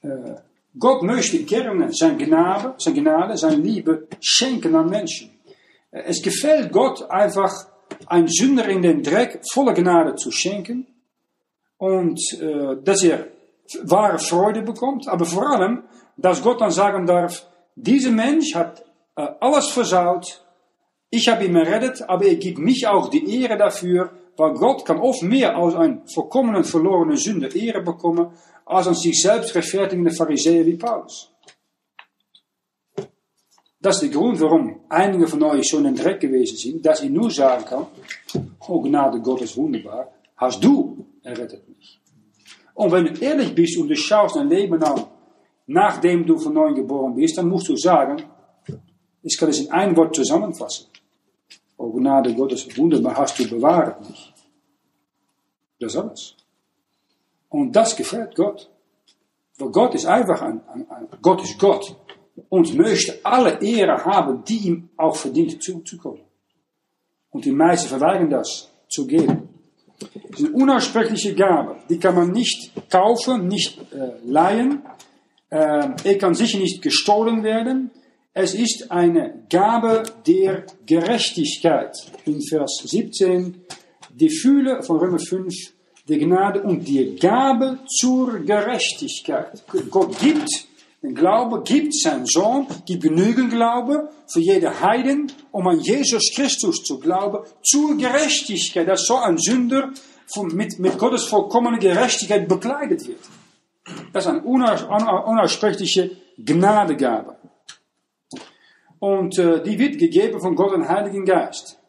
[0.01, 0.35] Äh,
[0.77, 5.31] Gott möchte gerne sein Gnade, sein Gnade, seine Liebe schenken an Menschen.
[5.91, 7.67] Äh, es gefällt Gott einfach,
[8.05, 10.85] ein Sünder in den Dreck voller Gnade zu schenken
[11.77, 13.27] und äh, dass er
[13.83, 15.83] wahre Freude bekommt, aber vor allem,
[16.17, 18.83] dass Gott dann sagen darf, dieser Mensch hat
[19.15, 20.43] äh, alles versaut,
[21.11, 24.99] ich habe ihn errettet, aber er gibt mich auch die Ehre dafür, weil Gott kann
[24.99, 28.31] oft mehr aus ein vollkommenen verlorenen Sünder Ehre bekommen,
[28.65, 31.33] als an sich selbst rechtfertigende Pharisäer wie Paulus.
[33.81, 37.09] Das ist der Grund, warum einige von euch schon in Dreck gewesen sind, dass ich
[37.09, 37.87] nur sagen kann,
[38.67, 41.99] oh Gnade Gottes wunderbar, hast du errettet mich.
[42.73, 45.05] Und wenn du ehrlich bist und du schaust dein Leben an,
[45.67, 48.21] nachdem du von neuem geboren bist, dann musst du sagen,
[49.23, 50.87] ich kann es in ein Wort zusammenfassen.
[51.81, 54.33] Oh Gnade Gottes wunderbar hast du bewahrt mich.
[55.79, 56.35] Das alles.
[57.47, 58.69] Und das gefällt Gott.
[59.57, 61.95] Weil Gott ist einfach ein, ein, ein Gott ist Gott
[62.49, 66.21] und möchte alle Ehre haben, die ihm auch verdient zuzukommen.
[67.31, 69.47] Und die meisten verweigern das zu geben.
[70.33, 71.77] Es ist eine unaussprechliche Gabe.
[71.89, 74.81] Die kann man nicht kaufen, nicht äh, leihen.
[75.49, 77.91] Äh, er kann sicher nicht gestohlen werden.
[78.41, 81.93] Es ist eine Gabe der Gerechtigkeit.
[82.23, 83.65] In Vers 17,
[84.11, 85.53] die Fühle von Römer 5,
[86.07, 89.61] die Gnade und die Gabe zur Gerechtigkeit.
[89.91, 90.47] Gott gibt
[91.03, 96.81] den Glaube, gibt seinen Sohn, gibt genügend Glaube für jede Heiden, um an Jesus Christus
[96.81, 99.91] zu glauben, zur Gerechtigkeit, dass so ein Sünder
[100.53, 103.19] mit, mit Gottes vollkommene Gerechtigkeit bekleidet wird.
[104.13, 107.38] Das ist eine unaussprechliche Gnadegabe.
[108.99, 111.79] Und äh, die wird gegeben von Gott und Heiligen Geist.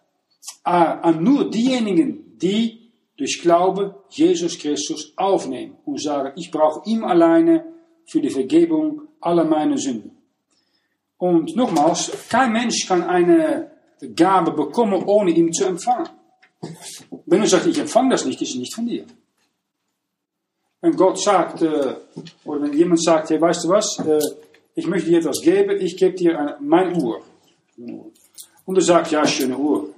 [0.65, 7.05] Äh, an nur diejenigen, die durch Glaube Jesus Christus aufnehmen und sagen, ich brauche ihm
[7.05, 7.67] alleine
[8.07, 10.17] für die Vergebung aller meine Sünden.
[11.19, 13.71] Und nochmals, kein Mensch kann eine
[14.17, 16.09] Gabe bekommen, ohne ihm zu empfangen.
[17.27, 19.05] Wenn du sagst, ich empfange das nicht, ist es nicht von dir.
[20.81, 21.95] Wenn Gott sagt, äh,
[22.45, 24.19] oder wenn jemand sagt, hey, weißt du was, äh,
[24.75, 27.23] ich möchte dir etwas geben, ich gebe dir eine, mein Uhr.
[27.77, 29.95] Und du sagst, ja, schöne Uhr.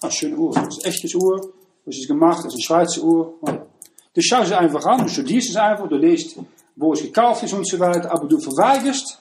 [0.00, 0.54] Ah, schöne Uhr.
[0.54, 1.52] Das ist echtes Uhr.
[1.84, 3.34] Das ist gemacht, das ist eine Schweizer Uhr.
[4.14, 6.38] Du schaust es einfach an, du studierst es einfach, du liest,
[6.76, 9.18] wo es gekauft ist und so weiter, aber du verweigerst,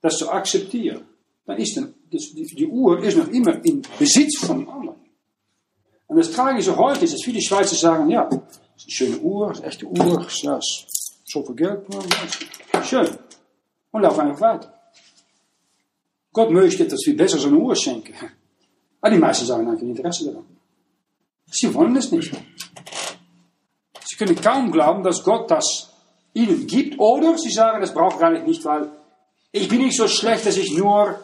[0.00, 1.02] das zu akzeptieren.
[1.44, 4.96] Dann ist dann, die, Uhr ist noch immer in Besitz von anderen.
[6.06, 8.40] Und das Tragische heute ist, dass viele Schweizer sagen, ja, das
[8.76, 10.60] ist eine schöne Uhr, das ist eine echte Uhr, ja,
[11.24, 11.86] so viel Geld.
[12.84, 13.08] Schön
[13.92, 14.74] und laufen einfach weiter.
[16.32, 18.14] Gott möchte, dass wir besser so eine Uhr schenken.
[19.00, 20.46] Aber die meisten sagen einfach Interesse daran.
[21.46, 22.32] Sie wollen es nicht.
[24.04, 25.92] Sie können kaum glauben, dass Gott das
[26.32, 26.98] ihnen gibt.
[26.98, 28.90] Oder sie sagen, das brauche ich eigentlich nicht, weil
[29.52, 31.20] ich bin nicht so schlecht, dass ich nur,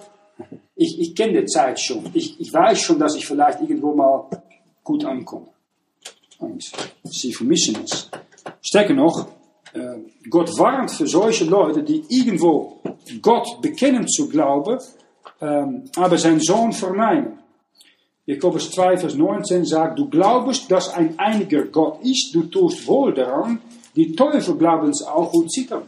[0.74, 2.10] ich, ich kenne die Zeit schon.
[2.12, 4.28] Ich, ich weiß schon, dass ich vielleicht irgendwo mal
[4.84, 5.48] gut ankomme.
[6.38, 6.70] Und
[7.04, 8.10] sie vermissen es.
[8.60, 9.28] Stärker noch,
[10.30, 12.80] Gott warnt für solche Leute, die irgendwo
[13.20, 14.78] Gott bekennen zu glauben,
[15.40, 17.38] ähm, aber sein Sohn verneinen.
[18.26, 23.14] Jakobus 2, Vers 19 sagt, du glaubst, dass ein einiger Gott ist, du tust wohl
[23.14, 23.60] daran,
[23.96, 25.82] die Teufel glauben es auch und zittern.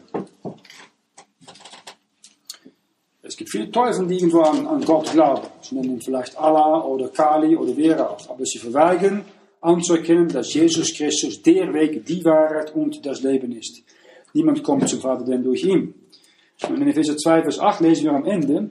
[3.23, 5.47] Es gibt viele Teufel, die irgendwo an, an Gott glauben.
[5.61, 8.31] Sie nennen ihn vielleicht Allah oder Kali oder auch.
[8.31, 9.25] Aber sie verweigern
[9.61, 13.83] anzuerkennen, dass Jesus Christus der Weg, die Wahrheit und das Leben ist.
[14.33, 15.95] Niemand kommt zum Vater denn durch ihn.
[16.69, 18.71] Und in Epheser 2, Vers 8 lesen wir am Ende,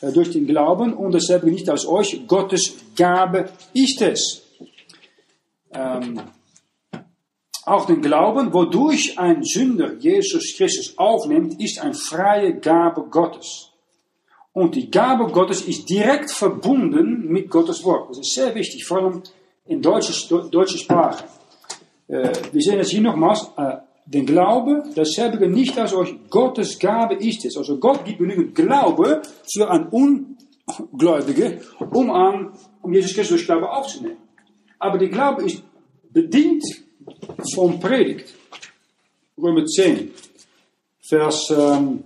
[0.00, 4.42] äh, durch den Glauben, und das habe nicht aus euch, Gottes Gabe ist es.
[5.72, 6.20] Ähm,
[7.64, 13.72] auch den Glauben, wodurch ein Sünder Jesus Christus aufnimmt, ist eine freie Gabe Gottes.
[14.52, 18.10] Und die Gabe Gottes ist direkt verbunden mit Gottes Wort.
[18.10, 19.22] Das ist sehr wichtig, vor allem
[19.66, 20.12] in deutsche,
[20.50, 21.24] deutsche Sprache.
[22.08, 27.16] Äh, wir sehen es hier nochmals, äh, den Glaube derselbe nicht als euch Gottes Gabe
[27.16, 27.56] ist es.
[27.56, 31.60] Also Gott gibt genügend Glaube für ein Ungläubige,
[31.90, 32.52] um an,
[32.82, 34.18] um Jesus Christus Glaube aufzunehmen.
[34.78, 35.62] Aber die Glaube ist
[36.12, 36.64] bedingt
[37.54, 38.32] vom Predigt.
[39.36, 40.12] Römer 10,
[41.00, 42.04] Vers ähm,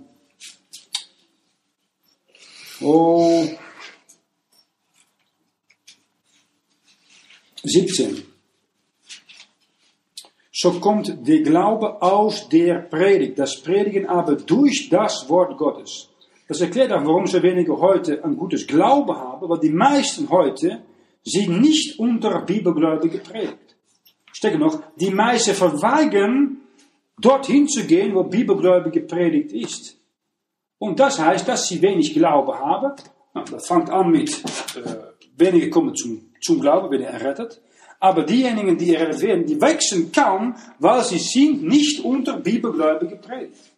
[2.81, 3.47] oh,
[7.63, 8.23] 17.
[10.53, 16.09] So kommt der Glaube aus der Predigt, das Predigen aber durch das Wort Gottes.
[16.47, 20.83] Das erklärt auch, warum so wenige heute ein gutes Glaube haben, weil die meisten heute
[21.23, 23.77] sind nicht unter Bibelgläubige predigt.
[24.33, 26.57] Stecken noch, die meisten verweigern,
[27.17, 29.97] dorthin zu gehen, wo Bibelgläubige predigt ist.
[30.77, 32.93] Und das heißt, dass sie wenig Glaube haben.
[33.33, 34.43] das fängt an mit,
[34.75, 34.95] äh,
[35.37, 37.61] wenige kommen zum, zum Glauben, werden errettet.
[37.99, 43.71] Aber diejenigen, die errettet werden, die wachsen kaum, weil sie sind nicht unter Bibelgläubige predigt.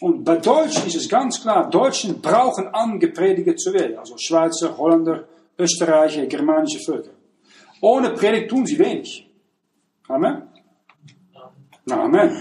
[0.00, 3.98] Und bei Deutschen ist es ganz klar, Deutschen brauchen angepredigt zu werden.
[3.98, 5.28] Also Schweizer, Holländer,
[5.58, 7.10] Österreicher, germanische Völker.
[7.80, 9.26] Ohne Predigt tun sie wenig.
[10.08, 10.42] Amen?
[11.90, 12.36] Amen.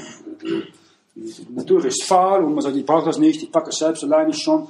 [1.16, 4.04] Die Natur ist faul und man sagt, ich brauche das nicht, ich packe es selbst
[4.04, 4.68] alleine schon.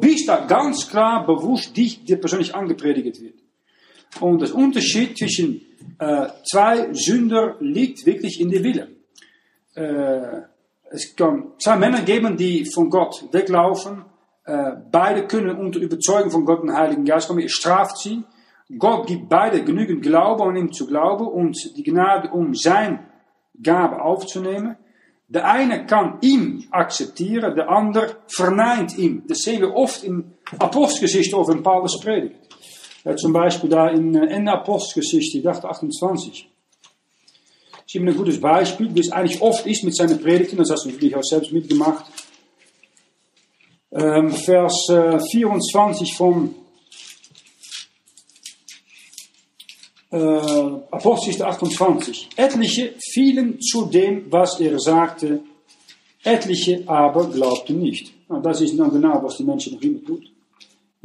[0.00, 3.45] Bis da ganz klar bewusst dich, dir persönlich angepredigt wird.
[4.20, 5.62] Und das Unterschied zwischen
[5.98, 8.88] äh, zwei Sünder liegt wirklich in der Wille.
[9.74, 10.42] Äh,
[10.90, 14.04] es kann zwei Männer geben, die von Gott weglaufen.
[14.44, 17.40] Äh, beide können unter Überzeugung von Gott und Heiligen Geist kommen.
[17.40, 18.22] Er straft sie.
[18.78, 23.06] Gott gibt beide genügend Glaube, um ihm zu glauben und die Gnade, um sein
[23.62, 24.76] Gabe aufzunehmen.
[25.28, 29.24] Der eine kann ihm akzeptieren, der andere verneint ihm.
[29.26, 32.45] Das sehen wir oft in Apostelgeschichte of in Paulus predigt.
[33.14, 36.48] Zum Beispiel da in, der Apostelgeschichte, ich dachte 28.
[37.72, 40.84] Das ist ein gutes Beispiel, wie es eigentlich oft ist mit seinen Predigten, das hast
[40.84, 42.04] du natürlich auch selbst mitgemacht.
[43.92, 46.54] Ähm, Vers äh, 24 von
[50.10, 52.30] äh, Apostelgeschichte 28.
[52.34, 55.42] Etliche fielen zu dem, was er sagte,
[56.24, 58.12] etliche aber glaubten nicht.
[58.26, 60.26] Und das ist dann genau, was die Menschen noch immer tun.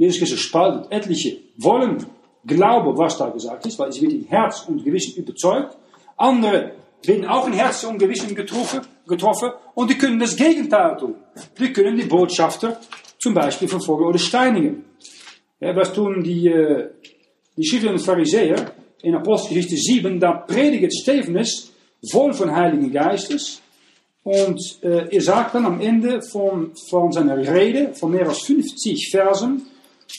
[0.02, 0.92] Jesus Christus spaltet.
[0.92, 2.04] Etliche wollen
[2.48, 5.78] glauben, was da gesagt ist, weil sie wird in Herz und Gewissen überzeugt.
[6.18, 6.72] Andere
[7.04, 11.14] werden auch in Herz und Gewissen getroffen, getroffen und die können das Gegenteil tun.
[11.60, 12.80] Die können die Botschafter
[13.20, 14.86] zum Beispiel verfolgen oder steinigen.
[15.60, 16.90] Ja, was tun die, äh,
[17.56, 18.72] die Schriftlichen Pharisäer
[19.04, 20.20] in Apostelgeschichte 7?
[20.20, 21.72] Da predigt Stephanus
[22.12, 23.62] voll von Heiligen Geistes.
[24.24, 29.10] Und äh, er sagt dann am Ende von, von seiner Rede, von mehr als 50
[29.12, 29.68] Versen,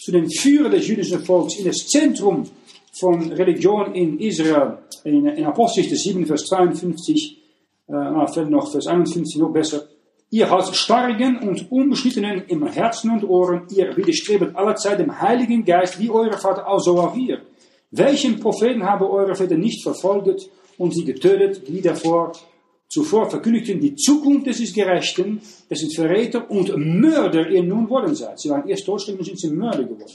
[0.01, 2.45] zu den Führer des jüdischen Volks in das Zentrum
[2.93, 7.38] von Religion in Israel, in, in Apostelgeschichte 7, Vers 52,
[7.88, 9.88] äh, na, noch Vers 51 noch besser.
[10.30, 16.01] Ihr als Starrigen und Unbeschnittenen im Herzen und Ohren, ihr widerstrebet allerzeit dem Heiligen Geist,
[16.01, 17.43] wie eure Vater, also auch ihr.
[17.90, 22.32] Welchen Propheten haben eure Väter nicht verfolgt und sie getötet, die davor
[22.93, 25.40] zuvor verkündigten, die Zukunft des Gerechten,
[25.70, 28.38] das sind Verräter und Mörder ihr nun worden seid.
[28.38, 30.12] Sie waren erst Todesstämme, sind sie Mörder geworden.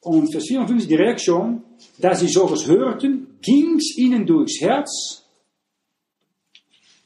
[0.00, 1.62] Und Vers 54, die Reaktion,
[1.98, 5.24] da sie sowas hörten, ging's ihnen durchs Herz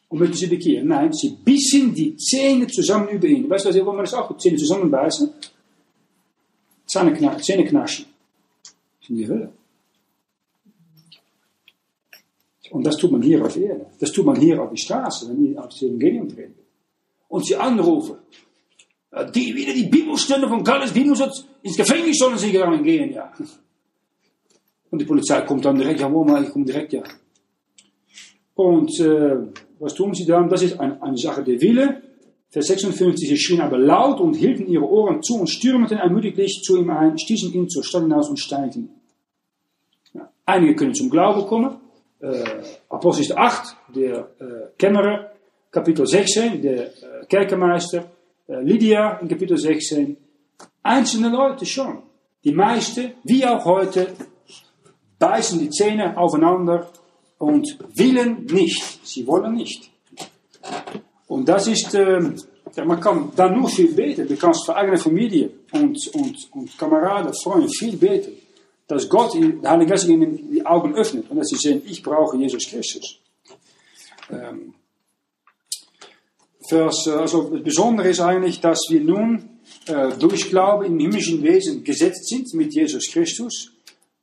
[0.08, 0.86] und möchten sie bekehren.
[0.86, 3.50] Nein, sie bissen die Zähne zusammen über ihn.
[3.50, 5.28] Weißt du, was, wir das auch Zähne zusammenbeißen?
[6.86, 8.06] Zähne, Zähne knarschen.
[9.08, 9.52] In die Hölle.
[12.70, 13.86] Und das tut man hier auf Erde.
[13.98, 16.60] Das tut man hier auf die Straße, wenn ihr aufs Evangelium predigt.
[17.28, 18.16] Und sie anrufen.
[19.34, 21.22] Die, wieder die Bibelstunde von Carlos Winus,
[21.62, 23.32] ins Gefängnis sollen sie gegangen gehen, ja.
[24.90, 27.02] Und die Polizei kommt dann direkt, ja, wo mal, ich komme direkt, ja.
[28.54, 29.36] Und äh,
[29.78, 30.48] was tun sie dann?
[30.48, 32.02] Das ist eine, eine Sache der Wille.
[32.48, 36.78] Vers 56, sie schrien aber laut und hielten ihre Ohren zu und stürmten ermutiglich zu
[36.78, 38.90] ihm ein, stießen ihn zur Stadt hinaus und steinigten.
[40.14, 41.76] Ja, einige können zum Glauben kommen.
[42.20, 42.44] Äh,
[42.88, 44.44] Apostel 8, der äh,
[44.78, 45.32] Kämmerer,
[45.70, 48.10] Kapitel 16, der äh, Kerkermeister,
[48.48, 50.16] äh, Lydia in Kapitel 16.
[50.82, 52.02] Einzelne Leute schon.
[52.42, 54.08] Die meisten, wie auch heute,
[55.18, 56.90] beißen die Zähne aufeinander
[57.38, 59.06] und willen nicht.
[59.06, 59.90] Sie wollen nicht.
[61.26, 62.20] Und das ist, äh,
[62.74, 64.26] ja, man kann dann nur viel beten.
[64.26, 68.32] Du kannst für eigene Familie und, und, und Kameraden, Freunde viel beten.
[68.88, 72.36] Dass Gott, der Heilige Geist ihnen die Augen öffnet und dass sie sehen, ich brauche
[72.36, 73.18] Jesus Christus.
[74.30, 74.74] Ähm,
[76.68, 81.84] Vers, also das Besondere ist eigentlich, dass wir nun äh, durch Glaube im himmlischen Wesen
[81.84, 83.72] gesetzt sind mit Jesus Christus.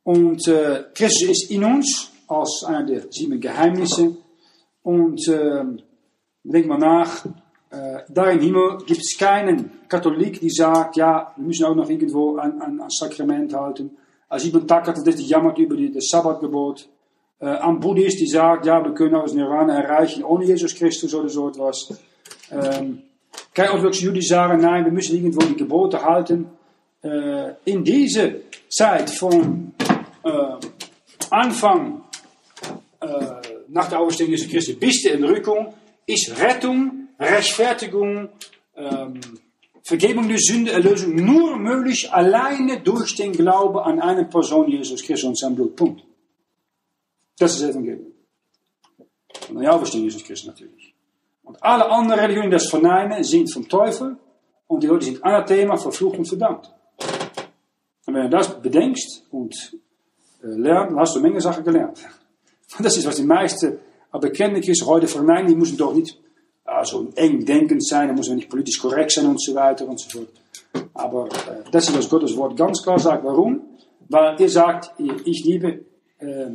[0.02, 4.16] Und äh, Christus ist in uns als einer der sieben Geheimnisse.
[4.82, 5.64] Und äh,
[6.42, 7.24] denk mal nach,
[7.70, 11.88] äh, da im Himmel gibt es keinen Katholik, die sagt, ja, wir müssen auch noch
[11.88, 13.96] irgendwo an, an, an Sakrament halten.
[14.28, 16.88] Als iemand Tag hat, die jammert über die, das Sabbatgebot.
[17.40, 21.48] Äh, Buddhist, die sagt, ja, können auch das Nirvana erreichen ohne Jesus Christus oder so
[21.48, 21.98] etwas.
[22.50, 23.02] Ähm,
[23.52, 26.46] kein orthodoxe Juden sagen, nein, wir müssen irgendwo die Gebote halten.
[27.02, 28.30] Äh, in dieser
[28.68, 29.74] Zeit von
[30.24, 30.30] äh,
[31.30, 32.02] Anfang
[33.00, 33.06] äh,
[33.68, 35.74] nach der Auferstehung Jesu Christi bis der Entrückung
[36.06, 38.28] ist Rettung, Rechtfertigung,
[38.76, 39.20] ähm,
[39.86, 45.28] Vergebung der Sünde, Erlösung nur möglich alleine durch den Glauben an eine Person, Jesus Christus
[45.28, 45.76] und sein Blut.
[45.76, 46.04] Punkt.
[47.38, 48.12] Das ist Evangelium.
[49.50, 50.94] Und die Auferstehung Jesus Christus natürlich.
[51.42, 54.16] Und alle anderen Religionen, die das verneinen, sind vom Teufel
[54.66, 56.72] und die Leute sind anathema, verflucht und verdammt.
[58.06, 59.54] Und wenn du das bedenkst und
[60.42, 61.98] äh, lernt, dann hast du eine Menge Sachen gelernt.
[62.78, 63.78] Das ist, was die meisten
[64.12, 65.48] bekende Christen heute verneinen.
[65.48, 66.18] Die müssen doch nicht
[66.84, 70.28] also eng denkend sein, da müssen wir nicht politisch so weiter und so fort.
[70.92, 73.24] Aber äh, das ist, was Gottes Wort ganz klar sagt.
[73.24, 73.62] Warum?
[74.08, 75.84] Weil er sagt, ich liebe,
[76.18, 76.46] äh,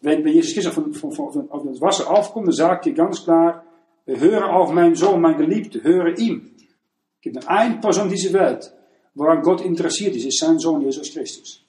[0.00, 3.64] wenn bei Jesus Christus von, von, auf das Wasser aufkommt, dann sagt er ganz klar,
[4.06, 6.50] höre auf mein Sohn, mein Geliebte, höre ihm.
[7.16, 8.72] Es gibt nur eine Person in dieser Welt,
[9.14, 11.62] woran Gott interessiert ist, ist sein Sohn Jesus Christus.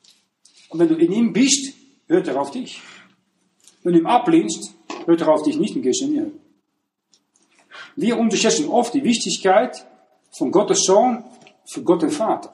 [0.70, 1.74] Und wenn du in ihm bist,
[2.07, 2.82] hört er auf dich.
[3.84, 4.74] Wenn du ihm ablehnst,
[5.05, 6.32] hört er auf dich nicht und gehst in ihn.
[8.02, 9.86] Wir unterschätzen oft die Wichtigkeit
[10.32, 11.26] von Gottes Sohn
[11.66, 12.54] für Gott den Vater.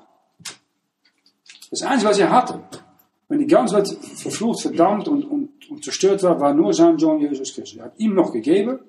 [1.69, 2.61] Das Einzige, was er hatte,
[3.27, 7.19] wenn die ganze Welt verflucht, verdammt und, und, und zerstört war, war nur sein Sohn
[7.19, 7.77] Jesus Christus.
[7.77, 8.79] Er hat ihm noch gegeben,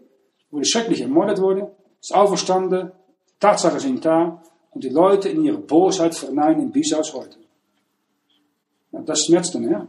[0.51, 1.69] wurde schrecklich ermordet worden,
[2.01, 2.91] ist auferstanden,
[3.39, 7.37] Tatsachen sind da und die Leute in ihrer Bosheit verneinen bis aus heute.
[8.93, 9.87] Ja, das schmerzt dann, ja.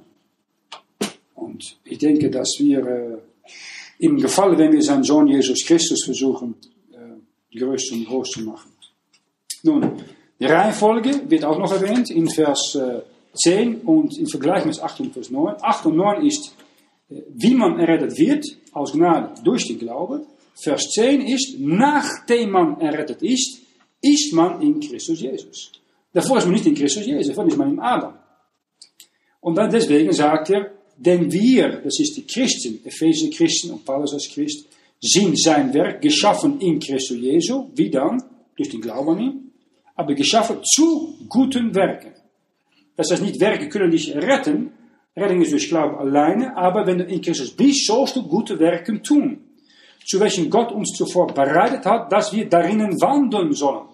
[1.35, 3.17] Und ich denke, dass wir äh,
[3.99, 6.55] im Gefallen, wenn wir seinen Sohn Jesus Christus versuchen,
[6.91, 8.71] äh, größer und groß zu machen.
[9.63, 9.93] Nun,
[10.39, 13.01] die Reihenfolge wird auch noch erwähnt in Vers äh,
[13.33, 15.55] 10 und im Vergleich mit 8 und Vers 9.
[15.61, 16.55] 8 und 9 ist,
[17.09, 20.25] äh, wie man errettet wird, aus Gnade durch den Glauben.
[20.53, 23.61] Vers 10 ist, nachdem man errettet ist,
[24.01, 25.71] ist man in Christus Jesus.
[26.13, 28.13] Davor ist man nicht in Christus Jesus, davor ist man in Adam.
[29.41, 34.13] Und dann deswegen sagt er, denn wir, das ist die Christen, Epheser Christen und Paulus
[34.13, 34.67] als Christ,
[34.99, 37.69] sind sein Werk geschaffen in Christus Jesu.
[37.75, 38.21] Wie dann?
[38.55, 39.51] Durch den Glauben an ihn.
[39.95, 42.13] Aber geschaffen zu guten Werken.
[42.95, 44.71] Das heißt nicht, Werke können dich retten.
[45.15, 46.57] Redding ist durch Glauben alleine.
[46.57, 49.43] Aber wenn du in Christus bist, sollst du gute Werken tun.
[50.05, 53.87] Zu welchen Gott uns zuvor bereitet hat, dass wir darinnen wandeln sollen.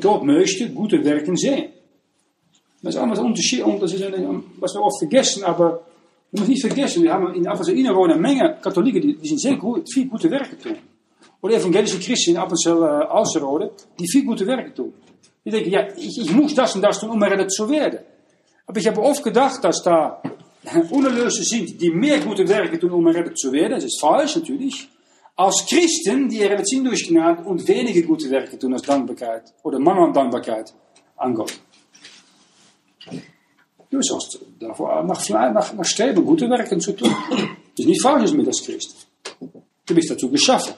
[0.00, 1.72] Gott möchte gute Werken sehen.
[2.82, 4.02] Das ist allemaal Unterschied, und das ist
[4.58, 5.82] was wir oft vergessen, aber
[6.32, 9.88] nicht vergessen, wir haben in Afrika wohnen eine Menge Katholiken, die, die sind sehr gut,
[9.92, 10.76] viel gute Werke tun.
[11.42, 14.94] Oder evangelische Christen in Appenzell äh, Ausrode, die viel gute Werke tun.
[15.44, 18.00] Die denken, ja, ich, ich muss das und das tun, um errettet zu werden.
[18.66, 20.22] Aber ich habe oft gedacht, dass da
[20.90, 23.72] Unerlöse sind, die mehr gute Werke tun, um errettet zu werden.
[23.72, 24.88] Das ist falsch natürlich.
[25.36, 29.78] Als Christen, die errettet sind durch Gnade und wenige gute Werke tun als Dankbarkeit oder
[29.78, 30.72] Mangel an Dankbarkeit
[31.16, 31.52] an Gott.
[33.90, 37.14] Du sollst davor nach, nach, nach streben, gute Werken zu tun.
[37.30, 39.06] Das ist nicht falsch mit als Christ.
[39.86, 40.74] Du bist dazu geschaffen.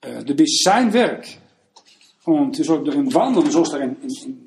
[0.00, 1.26] Äh, du bist sein Werk.
[2.24, 4.46] Und du sollst darin wandeln, du sollst in, in, in,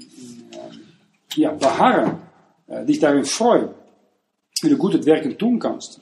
[1.35, 2.21] ja, beharren,
[2.67, 3.25] äh, dich darin
[4.61, 6.01] wie du gute Werken tun kannst.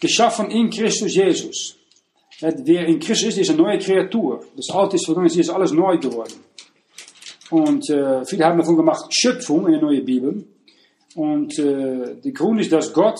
[0.00, 1.76] Geschaffen in Christus Jesus.
[2.40, 4.44] Wer in Christus ist, ist eine neue Kreatur.
[4.56, 6.34] Das Alte ist vergangen, ist alles neu geworden.
[7.50, 10.44] Und äh, viele haben davon gemacht Schöpfung in der neuen Bibel.
[11.14, 13.18] Und äh, der Grund ist, dass Gott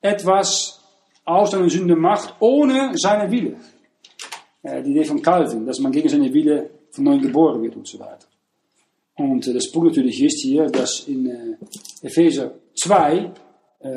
[0.00, 0.80] etwas
[1.24, 3.56] aus seiner Sünde macht, ohne seine Wille.
[4.62, 7.86] Äh, die Idee von Calvin, dass man gegen seine Wille von neuem geboren wird und
[7.86, 8.26] so weiter.
[9.16, 13.32] Und äh, das Punkt natürlich ist hier, dass in äh, Epheser 2
[13.80, 13.90] äh,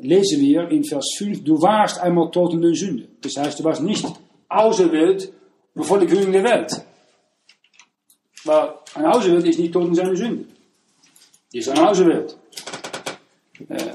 [0.00, 3.08] lesen wir in Vers 5, du warst einmal tot in der Sünde.
[3.22, 4.06] Das heißt, du warst nicht
[4.48, 5.32] auserwählt
[5.74, 6.84] bevor die Gründung der Welt.
[8.44, 10.44] Maar een auserwählt is niet tot in seine Sünde.
[11.52, 12.36] Die ist ein auserwählt.
[13.68, 13.94] Äh,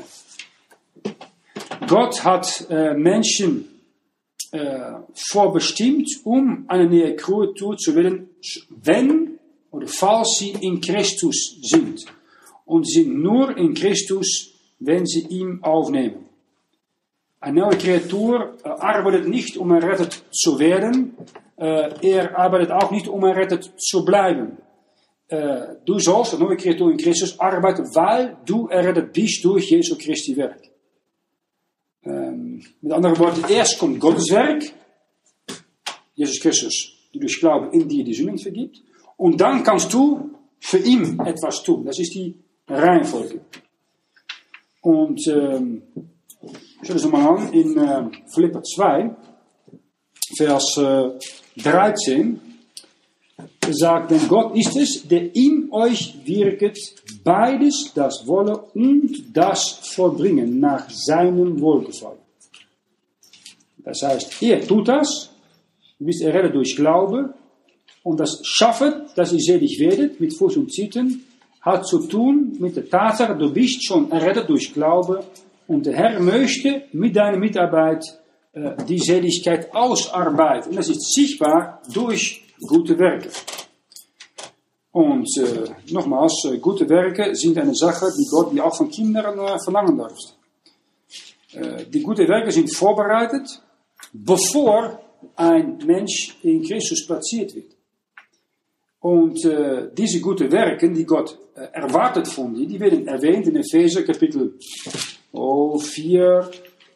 [1.88, 3.82] Gott hat äh, Menschen
[4.52, 8.30] äh, vorbestimmt, um eine neue Kreatur zu werden,
[8.70, 9.40] wenn
[9.72, 12.06] oder falls sie in Christus sind.
[12.66, 16.26] Und sind nur in Christus, wenn sie ihm aufnehmen.
[17.40, 21.16] Eine neue Kreatur äh, arbeitet nicht, um errettet zu werden,
[21.60, 24.58] er arbeitet auch nicht, um errettet zu bleiben.
[25.86, 30.36] Du sollst, eine neue Kreatur in Christus, arbeiten, weil du errettet bist durch Jesu Christi
[30.38, 30.62] Werk.
[32.04, 34.64] Ähm, Mit anderen Worten, erst kommt Gottes Werk,
[36.16, 38.82] Jesus Christus, die durch Glauben in dir die Sünden vergibt.
[39.18, 41.86] Und dann kannst du für ihn etwas tun.
[41.86, 42.36] Das ist die
[42.68, 43.42] Reihenfolge.
[44.82, 45.84] Und ähm,
[46.84, 49.16] schau das mal an in äh, Philippa 2,
[50.38, 51.10] Vers äh,
[51.58, 52.40] 13
[53.72, 56.78] sagt, denn Gott ist es, der in euch wirket,
[57.24, 62.20] beides, das Wolle und das Vollbringen nach seinem Wohlgefallen.
[63.78, 65.30] Das heißt, er tut das,
[66.00, 67.34] du bist errettet durch Glaube,
[68.04, 71.26] und das Schaffen, dass ihr selig werdet, mit Fuß und Zitten,
[71.62, 75.24] hat zu tun mit der Tatsache, du bist schon errettet durch Glaube,
[75.68, 78.04] und der Herr möchte mit deiner Mitarbeit
[78.88, 80.72] die Seligkeit ausarbeiten.
[80.72, 83.30] Und das ist sichtbar durch gute Werke.
[84.92, 89.38] Und äh, nochmals, äh, gute Werke sind eine Sache, die Gott die auch von Kindern
[89.38, 90.18] äh, verlangen darf.
[91.54, 93.62] Äh, die gute Werke sind vorbereitet,
[94.12, 95.00] bevor
[95.36, 97.76] ein Mensch in Christus platziert wird.
[99.02, 101.06] Und äh, diese guten Werke, die
[101.56, 104.58] äh, erwartet dir, die werden erwähnt in Epheser Kapitel
[105.32, 106.50] oh, 4,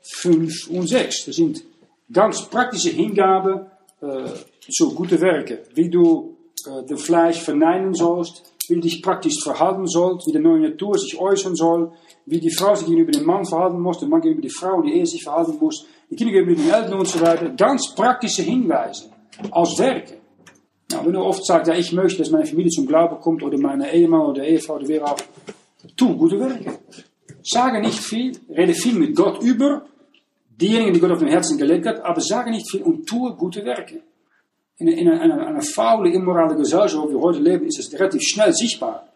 [0.03, 1.25] 5 und 6.
[1.25, 1.63] Das sind
[2.11, 3.65] ganz praktische Hingaben
[4.01, 4.25] äh,
[4.69, 5.59] zu guten Werken.
[5.73, 10.39] Wie du äh, das Fleisch verneinen sollst, wie du dich praktisch verhalten sollst, wie die
[10.39, 11.91] neue Natur sich äußern soll,
[12.25, 14.93] wie die Frau sich gegenüber dem Mann verhalten muss, der Mann gegenüber die Frau, die
[14.93, 17.49] Ehe sich verhalten muss, die Kinder gegenüber den Eltern und so weiter.
[17.49, 19.09] Ganz praktische Hinweise
[19.51, 20.17] als Werke.
[20.91, 23.57] Nou, wenn du oft sagst, ja, ich möchte, dass meine Familie zum Glauben kommt, oder
[23.57, 25.17] meine Ehemann oder Ehefrau, oder wer auch,
[25.97, 26.79] tu gute Werke.
[27.43, 29.85] Sage nicht viel, rede viel mit Gott über,
[30.59, 33.63] diejenigen, die Gott auf dem Herzen gelegt hat, aber sage nicht viel und tue gute
[33.63, 34.01] Werke.
[34.77, 38.53] In, in einer, einer faule, immorale Gesellschaft, wo wir heute leben, ist es relativ schnell
[38.53, 39.07] sichtbar.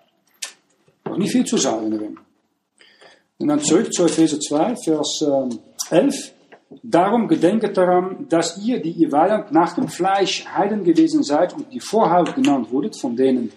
[1.06, 2.18] Noch nicht viel zu sagen darin.
[3.40, 5.60] Und dann zurück zu Epheser 2, Vers ähm,
[5.90, 6.34] 11.
[6.84, 11.72] Darum gedenket daran, dass ihr, die ihr Weiland nach dem Fleisch Heiden gewesen seid und
[11.72, 13.52] die Vorhaut genannt wurdet, von denen,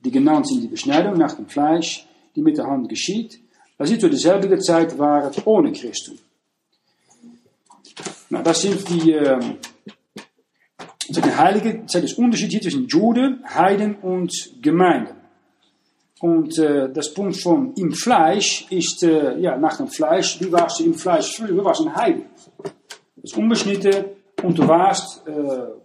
[0.00, 3.38] die genannt sind, die Beschneidung nach dem Fleisch, die mit der Hand geschieht,
[3.78, 6.25] dass ihr zu derselben Zeit waret ohne Christus.
[8.30, 9.38] Nou, das sind die, äh,
[11.36, 14.32] Heilige, das ist Unterschied hier zwischen Juden, Heiden und
[14.62, 15.14] Gemeinden.
[16.20, 20.80] Und äh, das Punkt von im Fleisch ist, äh, ja, nach dem Fleisch, wie warst
[20.80, 21.48] du im Fleisch früher?
[21.48, 22.24] Du warst ein Heiden.
[23.16, 24.06] Das ist unbeschnitten
[24.42, 25.32] und du warst, äh,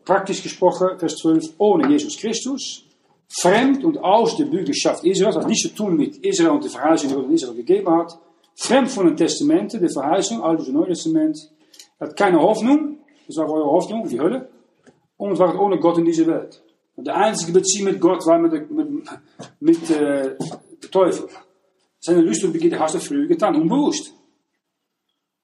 [0.06, 2.84] praktisch gesprochen, Vers 12, ohne Jesus Christus,
[3.28, 7.10] fremd und aus der Bürgerschaft Israels, hat nichts zu tun mit Israel und der Verheißung,
[7.10, 8.18] die Gott in Israel gegeben hat,
[8.56, 11.38] fremd von den Testamenten, der Verheißung, Altes und Neues Testament,
[12.02, 12.98] hat keine Hoffnung,
[13.28, 14.50] das war eure Hoffnung, die Hölle,
[15.18, 16.62] und war ohne Gott in dieser Welt.
[16.96, 18.88] Und de einzige Beziehung mit Gott war mit, mit,
[19.60, 20.36] mit äh,
[20.84, 21.30] der Teufel.
[22.00, 24.14] Seine Lust und Begierde hast du früher getan, unbewusst.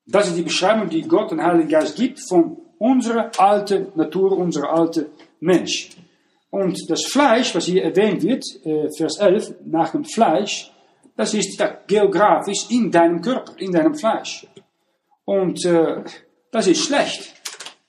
[0.05, 4.71] Das ist die Beschreibung, die Gott und Heiligen Geist gibt von unserer alten Natur, unserer
[4.71, 5.07] alten
[5.39, 5.91] Mensch.
[6.49, 10.71] Und das Fleisch, was hier erwähnt wird, äh, Vers 11, nach dem Fleisch,
[11.15, 14.47] das ist ja, geografisch in deinem Körper, in deinem Fleisch.
[15.25, 16.03] Und äh,
[16.51, 17.33] das ist schlecht.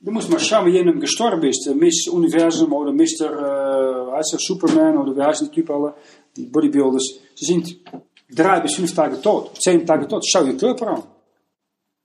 [0.01, 1.67] Du musst mal schauen, wie jemand gestorben ist.
[1.75, 4.11] Miss Universum oder Mr.
[4.11, 5.95] Äh, heißt er, Superman oder wie heißen die Typen alle,
[6.37, 7.19] die Bodybuilders.
[7.35, 7.79] Sie sind
[8.31, 10.25] drei bis fünf Tage tot, zehn Tage tot.
[10.25, 11.03] Schau je Körper an.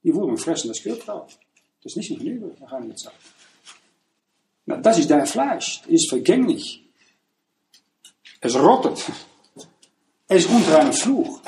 [0.02, 1.38] Die Wurmen fressen das Körper auf.
[1.82, 3.14] Das ist nicht ein Leben, nach einiger Zeit.
[4.66, 5.82] Na, das ist dein Fleisch.
[5.86, 6.82] Es ist vergänglich.
[8.40, 9.02] Es rottet.
[10.28, 11.40] Es einem Fluch.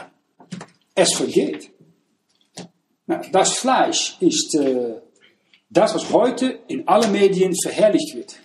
[0.95, 1.71] Es vergeht.
[3.07, 4.95] Na, das Fleisch ist äh,
[5.71, 8.37] das, was heute in allen Medien verherrlicht wird.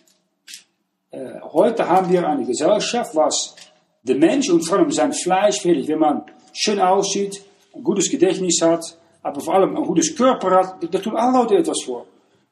[1.09, 3.55] Äh, heute haben wir eine Gesellschaft, was
[4.03, 6.23] der Mensch und vor allem sein Fleisch, wenn man
[6.53, 7.43] schön aussieht,
[7.73, 8.83] ein gutes Gedächtnis hat,
[9.23, 12.05] aber vor allem ein gutes Körper hat, da tun alle Leute etwas vor.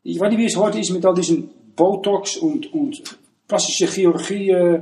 [0.04, 4.50] Ich weiß nicht, wie es heute ist mit all diesen Botox und, und plastische Chirurgie,
[4.50, 4.82] äh,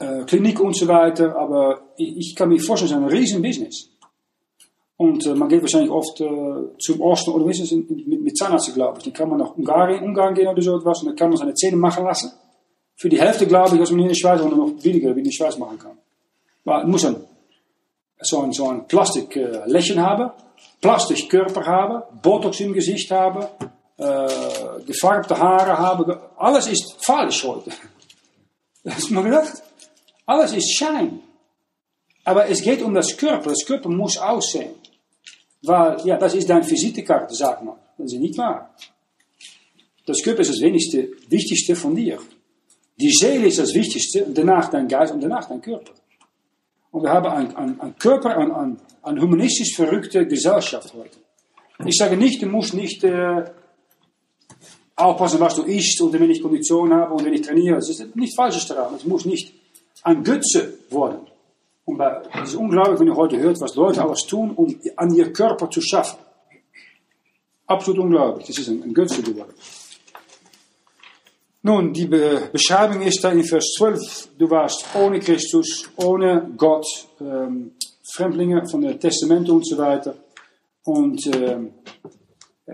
[0.00, 3.42] äh, Klinik und so weiter, aber ich, ich kann mir vorstellen, es ist ein riesen
[3.42, 3.88] Business.
[4.98, 8.98] Und äh, man geht wahrscheinlich oft äh, zum Osten oder wenigstens mit, mit Zahnarzt, glaube
[8.98, 9.04] ich.
[9.04, 11.54] Die kann man nach Ungarn, Ungarn gehen oder so etwas und dann kann man seine
[11.54, 12.32] Zähne machen lassen.
[12.96, 15.24] Für die Hälfte glaube ich, dass man in der Schweiz auch noch billiger wie in
[15.24, 15.96] der Schweiz machen kann.
[16.76, 17.16] Het muss ein,
[18.20, 20.30] so ein, so ein Plastik äh, haben,
[20.80, 23.46] Plastik Körper haben, Botox im Gesicht haben,
[23.96, 26.16] äh, gefarbte Haare haben.
[26.36, 27.70] Alles ist falsch heute.
[28.88, 29.62] Hast du mal gedacht?
[30.26, 31.20] Alles ist Schein.
[32.24, 33.50] Aber es geht um das Körper.
[33.50, 34.74] Das Körper muss aussehen.
[35.62, 37.76] Weil, ja, das ist deine Visitekarte, sag mal.
[37.96, 38.74] Das ist nicht wahr.
[40.06, 42.18] Das Körper ist das wenigste, wichtigste von dir.
[42.96, 45.92] Die Seele ist das Wichtigste, danach dein Geist und danach dein Körper.
[46.90, 51.18] Und wir haben einen, einen Körper, eine ein, ein humanistisch verrückte Gesellschaft heute.
[51.86, 53.44] Ich sage nicht, du musst nicht äh,
[54.96, 57.76] aufpassen, was du isst und wenn ich Kondition habe und wenn ich trainiere.
[57.76, 58.94] Das ist nicht falsches daran.
[58.94, 59.54] Es muss nicht
[60.02, 61.27] ein Götze worden.
[61.88, 61.98] Und
[62.42, 65.70] es ist unglaublich, wenn ihr heute hört, was Leute alles tun, um an ihr Körper
[65.70, 66.18] zu schaffen.
[67.66, 68.46] Absolut unglaublich.
[68.46, 69.54] Das ist ein, ein Götze geworden.
[71.62, 74.28] Nun, die Be Beschreibung ist da in Vers 12.
[74.38, 76.86] Du warst ohne Christus, ohne Gott,
[77.22, 77.72] ähm,
[78.12, 80.14] Fremdlinge von der Testament und so weiter.
[80.84, 81.72] Und ähm,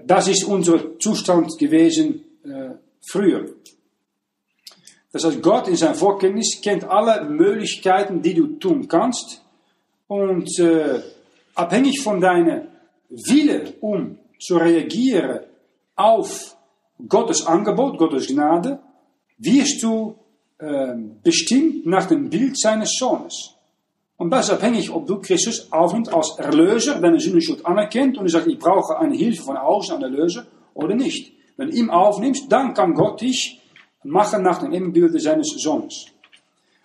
[0.05, 2.71] das ist unser Zustand gewesen äh,
[3.09, 3.47] früher.
[5.15, 9.43] Das heißt, Gott in seiner Vorkenntnis kennt alle Möglichkeiten, die du tun kannst.
[10.09, 11.03] Und äh,
[11.55, 12.63] abhängig von deiner
[13.09, 15.43] Wille, um zu reagieren
[15.95, 16.57] auf
[17.09, 18.81] Gottes Angebot, Gottes Gnade,
[19.39, 20.17] wirst du
[20.59, 23.55] äh, bestimmt nach dem Bild seines Sohnes.
[24.17, 28.49] Und das ist abhängig, ob du Christus aufnimmst als Erlöser, deine Sündenschuld anerkennt und sagst,
[28.49, 31.33] ich brauche eine Hilfe von außen, einen Erlöser, oder nicht.
[31.57, 33.61] Wenn du ihn aufnimmst, dann kann Gott dich
[34.05, 36.07] machen nach dem Ebenbild seines Sohnes.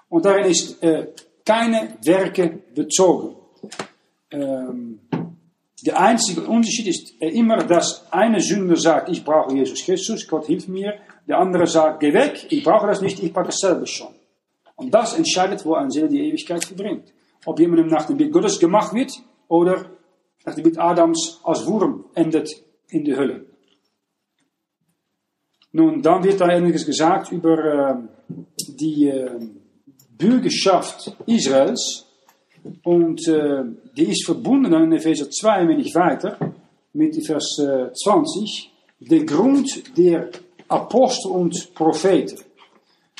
[0.10, 1.08] Und darin ist äh,
[1.46, 3.36] keine Werke bezogen.
[4.32, 5.00] Ähm,
[5.86, 10.68] der einzige Unterschied ist immer, dass eine Sünder sagt, ich brauche Jesus Christus, Gott hilft
[10.68, 10.96] mir.
[11.28, 14.14] Der andere sagt, geh weg, ich brauche das nicht, ich brauche es selber schon.
[14.76, 17.14] Und das entscheidet, wo ein Seele die Ewigkeit verbringt.
[17.46, 19.12] Ob jemandem nach dem Bild Gottes gemacht wird
[19.48, 19.86] oder
[20.46, 22.50] nach dem Bild Adams als Wurm endet
[22.90, 23.46] in der Hölle.
[25.72, 27.96] Nun, dann wird da einiges gesagt über äh,
[28.58, 29.30] die äh,
[30.18, 32.06] Bürgerschaft Israels.
[32.84, 33.64] Und äh,
[33.96, 36.38] die ist verbunden dann in Epheser 2 ein wenig weiter
[36.94, 38.72] mit Vers 20.
[39.00, 40.30] Der Grund der
[40.68, 42.38] Apostel und Propheten.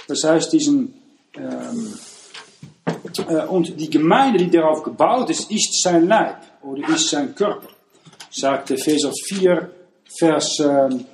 [0.08, 0.94] Das heißt, diesen,
[1.36, 1.94] ähm,
[3.28, 7.68] äh, und die Gemeinde, die darauf gebaut ist, ist sein Leib oder ist sein Körper.
[8.32, 9.70] Sagt Epheser 4,
[10.18, 11.06] Vers ähm,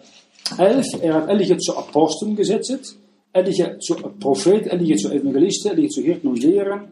[0.58, 1.02] 11.
[1.02, 2.98] Er hat etliche zu Aposteln gesetzt,
[3.34, 6.90] etliche zu Propheten, etliche zu Evangelisten, etliche zu Hirten und Lehren.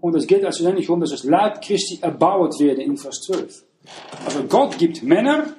[0.00, 3.64] Und es geht also nicht um, dass das Leib Christi erbaut werden in Vers 12.
[4.24, 5.54] Also Gott gibt Männer,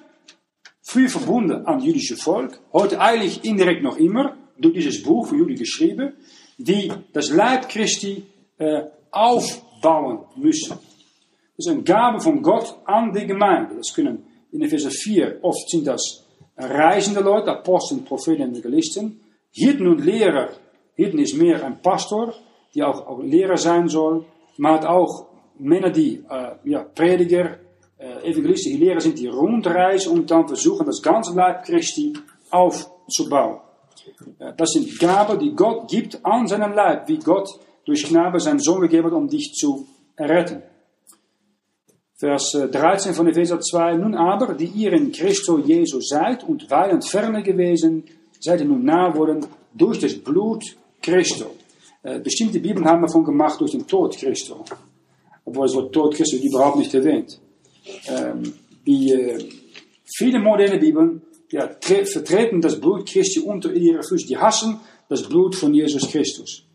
[0.81, 5.55] früher verbunden an jüdische Volk, heute eigentlich indirekt noch immer, durch dieses Buch von Juden
[5.55, 6.13] geschrieben,
[6.57, 8.23] die das Leib Christi
[8.57, 10.77] äh, aufbauen müssen.
[11.57, 13.75] Das ist eine Gabe von Gott an die Gemeinde.
[13.75, 16.25] Das können in Epheser 4 oft sind das
[16.59, 19.21] reisende Leute, Aposteln, Propheten Evangelisten.
[19.51, 20.49] Hirten und Lehrer.
[20.95, 22.33] Hirten ist mehr ein Pastor,
[22.75, 24.25] die auch, auch Lehrer sein soll.
[24.57, 25.27] Maar hat auch
[25.57, 27.57] Männer, die äh, ja, Prediger,
[27.97, 32.13] äh, Evangelisten, die Lehrer sind, die rundreisen und dann versuchen, das ganze Leib Christi
[32.51, 33.59] aufzubauen.
[34.39, 37.49] Äh, das sind Gaben, die Gott gibt an seinem Leib, wie Gott
[37.85, 39.87] durch Gnade seinen Sohn gegeben hat, um dich zu
[40.17, 40.61] retten.
[42.19, 43.95] Vers 13 von Epheser 2.
[43.95, 48.03] Nun aber, die ihr in Christo Jesu seid und weilend ferne gewesen,
[48.41, 50.65] seid ihr nun nah worden durch das Blut
[51.01, 51.55] Christo.
[52.03, 54.65] Äh, bestimmte Bibeln haben davon gemacht durch den Tod Christo.
[55.45, 57.39] Obwohl das Wort Tod Christo überhaupt nicht erwähnt.
[58.09, 58.53] Ähm,
[58.85, 59.39] die, äh,
[60.17, 61.21] viele moderne Bibeln
[61.51, 64.27] ja, vertreten das Blut Christi unter ihre Füße.
[64.27, 66.65] Die hassen das Blut von Jesus Christus.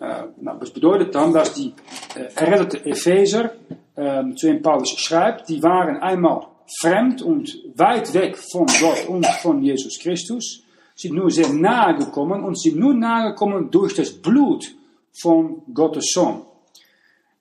[0.00, 1.72] Äh, nou, das bedeutet dann, dass die
[2.14, 3.54] äh, errettete Epheser
[3.96, 6.46] ähm, zu dem Paulus schreibt, die waren einmal
[6.80, 10.62] fremd und weit weg von Gott und von Jesus Christus,
[10.96, 14.64] sind nur sehr nahe gekommen und sind nur nahe gekommen durch das Blut
[15.12, 16.42] von Gottes Sohn.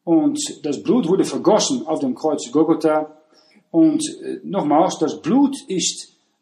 [0.04, 3.16] Und das Blut wurde vergossen auf dem Kreuz Golgotha.
[3.72, 5.56] Und äh, nochmals, das Blut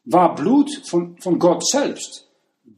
[0.05, 2.27] war Blut von, von Gott selbst.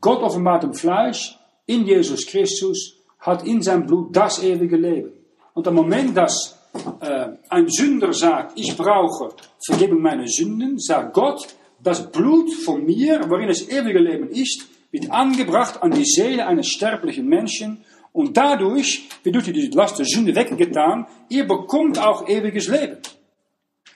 [0.01, 5.13] Gott offenbart im Fleisch in Jesus Christus, hat in sein Blut das ewige Leben.
[5.53, 6.59] Und am Moment, dass
[7.01, 9.33] äh, ein Sünder sagt, ich brauche
[9.65, 11.47] Vergebung meiner Sünden, sagt Gott,
[11.83, 16.67] das Blut von mir, worin das ewige Leben ist, wird angebracht an die Seele eines
[16.67, 22.67] sterblichen Menschen und dadurch wird durch die Last der Sünde weggetan, ihr bekommt auch ewiges
[22.67, 22.97] Leben.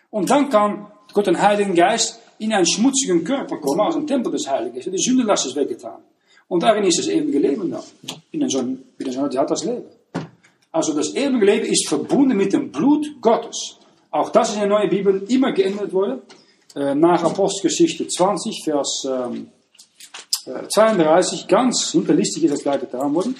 [0.09, 4.31] Und dann kann Gott den Heiligen Geist in einen schmutzigen Körper kommen, als ein Tempel
[4.31, 4.93] des Heiligen Geistes.
[4.93, 5.99] Die Sündenlast ist weggetan.
[6.47, 7.83] Und darin ist das ewige Leben dann.
[8.31, 9.85] In den Sonne, wie der hat das Leben.
[10.71, 13.77] Also das ewige Leben ist verbunden mit dem Blut Gottes.
[14.11, 16.21] Auch das ist in der neuen Bibel immer geändert worden.
[16.75, 19.51] Äh, nach Apostelgeschichte 20, Vers ähm,
[20.45, 23.35] äh, 32, ganz hinterlistig ist das gleich getan worden.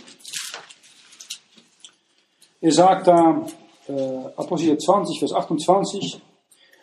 [2.60, 3.46] Er sagt da,
[3.88, 6.22] äh, Apostel 20, Vers 28,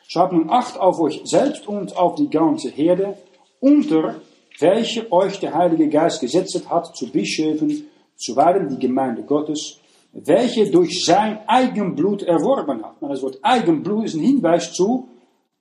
[0.07, 3.17] Schaut nun Acht auf euch selbst und auf die ganze Herde,
[3.61, 4.21] unter
[4.61, 9.81] welche euch der Heilige Geist gesetzt hat zu Bischöfen, zuweilen die Gemeinde Gottes,
[10.15, 13.03] welche durch sein eigen Blut erworben hat.
[13.03, 15.09] Maar das Wort eigen Blut ist ein Hinweis zu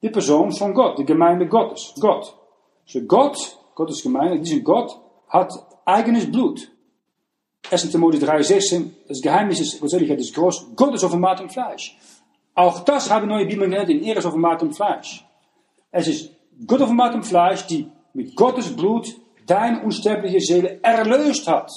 [0.01, 2.35] der Person von Gott, der Gemeinde Gottes, Gott.
[2.85, 3.37] So Gott,
[3.73, 4.91] Gottes Gemeinde, diese Gott
[5.27, 5.51] hat
[5.85, 6.69] eigenes Blut.
[7.71, 11.97] 1 Timotheus 3,16, das Geheimnis ist, Gottseligkeit ist groß, Gott ist offenbart im Fleisch.
[12.53, 15.25] Auch das haben neue Bibel genannt, in er ist offenbart im Fleisch.
[15.89, 16.31] Es ist
[16.67, 19.15] Gott offenbart im Fleisch, die mit Gottes Blut
[19.47, 21.71] deine unsterbliche Seele erlöst hat.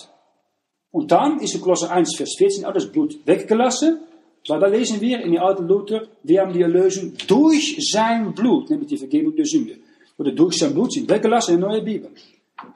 [0.97, 4.01] Und dann ist in Kolosser 1, Vers 14 auch das Blut weggelassen.
[4.48, 8.70] Weil da lesen wir in die alte Luther, wir haben die Erlösung durch sein Blut,
[8.70, 9.77] nämlich die Vergebung der Sünde.
[10.16, 12.09] Oder durch sein Blut sind weggelassen in de neue Bibel.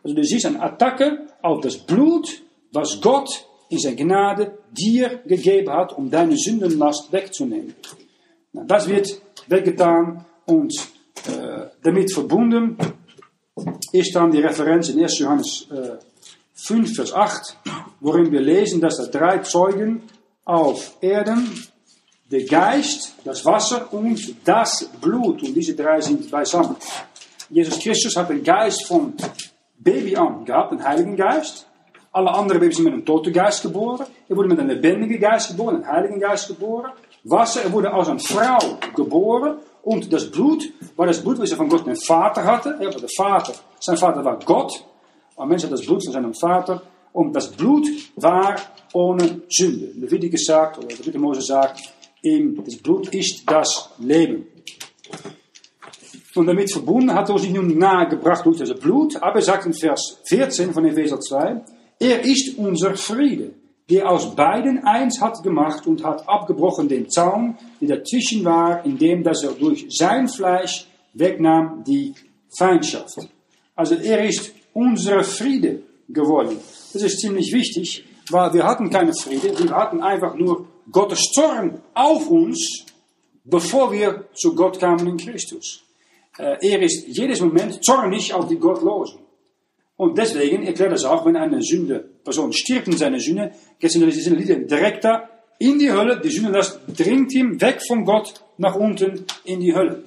[0.03, 2.43] Also du siehst eine Attacke auf das Blut,
[2.73, 3.31] was Gott
[3.71, 7.75] in zijn Gnade dir gegeben hat, um deine Sündenlast wegzunehmen.
[8.53, 9.19] Nou, das wird
[9.49, 10.75] weggetan und
[11.27, 12.77] äh, damit verbunden
[13.93, 15.19] ist dann die Referenz in 1.
[15.21, 16.10] Johannes äh,
[16.67, 17.57] 5, Vers 8,
[18.01, 20.03] worin wir lesen, dass da drei Zeugen
[20.45, 21.69] auf Erden,
[22.31, 26.77] der Geist, das Wasser und das Blut, und diese drei sind beisammen.
[27.49, 29.15] Jesus Christus hat den Geist von
[29.79, 31.67] Baby an gehabt, den Heiligen Geist.
[32.13, 34.07] Alle andere Babys sind mit einem toten Geist geboren.
[34.29, 36.93] Er wurde mit einem lebendigen Geist geboren, einem Heiligen Geist geboren.
[37.25, 38.59] Wasser, er wurde als een Frau
[38.95, 39.59] geboren.
[39.83, 40.65] Und das Blut
[40.97, 42.77] war das Blut, was er von Gott einen Vater hatte.
[42.79, 44.85] Der Vater, sein Vater war Gott.
[45.41, 46.83] Ein Mensch hat das Blut von seinem Vater.
[47.13, 48.57] Und das Blut war
[48.93, 49.93] ohne Sünde.
[49.97, 51.81] Leviticus sagt, oder Dritte Mose sagt,
[52.23, 54.47] ihm, das Blut ist das Leben.
[56.35, 59.17] Und damit verbunden hat er sich nun nahegebracht durch das Blut.
[59.23, 61.63] Aber er sagt in Vers 14 von Epheser 2,
[61.99, 63.55] er ist unser Friede,
[63.89, 69.25] der aus beiden eins hat gemacht und hat abgebrochen den Zaun, der dazwischen war, indem
[69.25, 72.15] dass er durch sein Fleisch wegnahm die
[72.57, 73.29] Feindschaft.
[73.75, 76.57] Also er ist unser Friede geworden.
[76.93, 81.81] Das ist ziemlich wichtig, weil wir hatten keine Friede, wir hatten einfach nur Gottes Zorn
[81.95, 82.87] auf uns,
[83.45, 85.83] bevor wir zu Gott kamen in Christus.
[86.39, 89.21] Äh, er ist jedes Moment zornig auf die Gottlosen.
[89.97, 94.07] Und deswegen erklärt es auch, wenn eine Sünde, Person stirbt in seiner Sünde, geht seine
[94.07, 95.29] Lieder direkt da
[95.59, 96.21] in die Hölle.
[96.21, 100.03] Die Sündenlast dringt ihm weg von Gott nach unten in die Hölle.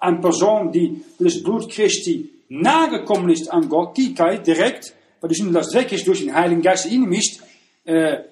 [0.00, 5.36] Eine Person, die durch Blut Christi nagekommen ist an Gott, die kann direkt, weil die
[5.36, 7.42] Sündenlast weg ist durch den Heiligen Geist, in ihm ist,
[7.84, 8.22] äh, äh,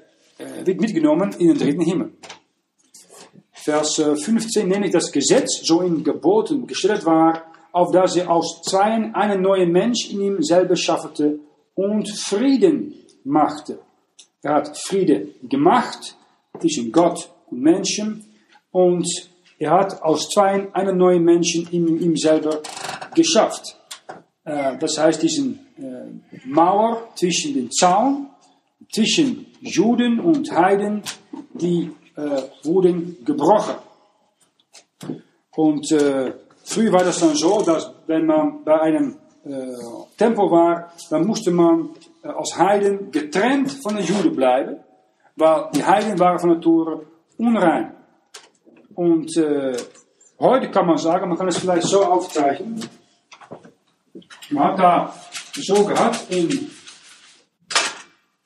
[0.64, 2.12] wird mitgenommen in den dritten Himmel.
[3.52, 9.14] Vers 15, nämlich das Gesetz, so in Geboten gestellt war, auf dass er aus Zweien
[9.14, 11.40] einen neuen Mensch in ihm selber schaffte
[11.74, 13.78] und Frieden machte.
[14.42, 16.16] Er hat Friede gemacht
[16.60, 18.24] zwischen Gott und Menschen
[18.70, 19.08] und
[19.58, 22.60] er hat aus Zweien einen neuen Menschen in ihm selber
[23.14, 23.76] geschafft.
[24.44, 28.28] Äh, das heißt, diesen äh, Mauer zwischen den Zaun,
[28.92, 31.02] zwischen Juden und Heiden,
[31.54, 33.76] die äh, wurden gebrochen.
[35.56, 36.32] Und äh,
[36.66, 39.74] Früher war das dann so, dass wenn man bei einem äh,
[40.16, 41.90] Tempel war, dann musste man
[42.22, 44.78] als Heiden getrennt von den Juden bleiben,
[45.36, 47.04] weil die Heiden waren von Natur
[47.36, 47.94] unrein.
[48.94, 49.30] Und
[50.38, 52.80] heute kann man sagen, man kann es vielleicht so aufzeichnen,
[54.50, 55.14] man hat da
[55.54, 56.48] so gehabt, in,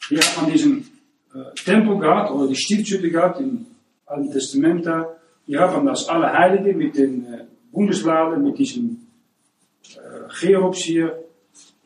[0.08, 0.88] hier hat man diesen
[1.34, 3.66] äh, Tempel gehabt, oder die Stiftshütte gehabt, im
[4.06, 9.06] Alten Testament da, hier hat man das alle Heiligen mit den äh, Bundesbladen mit diesem
[9.94, 11.24] äh, Cheops hier.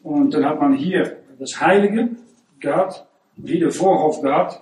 [0.03, 2.11] Und dann hat man hier das Heilige
[2.59, 3.07] gehabt,
[3.45, 4.61] hier der Vorhof gehabt.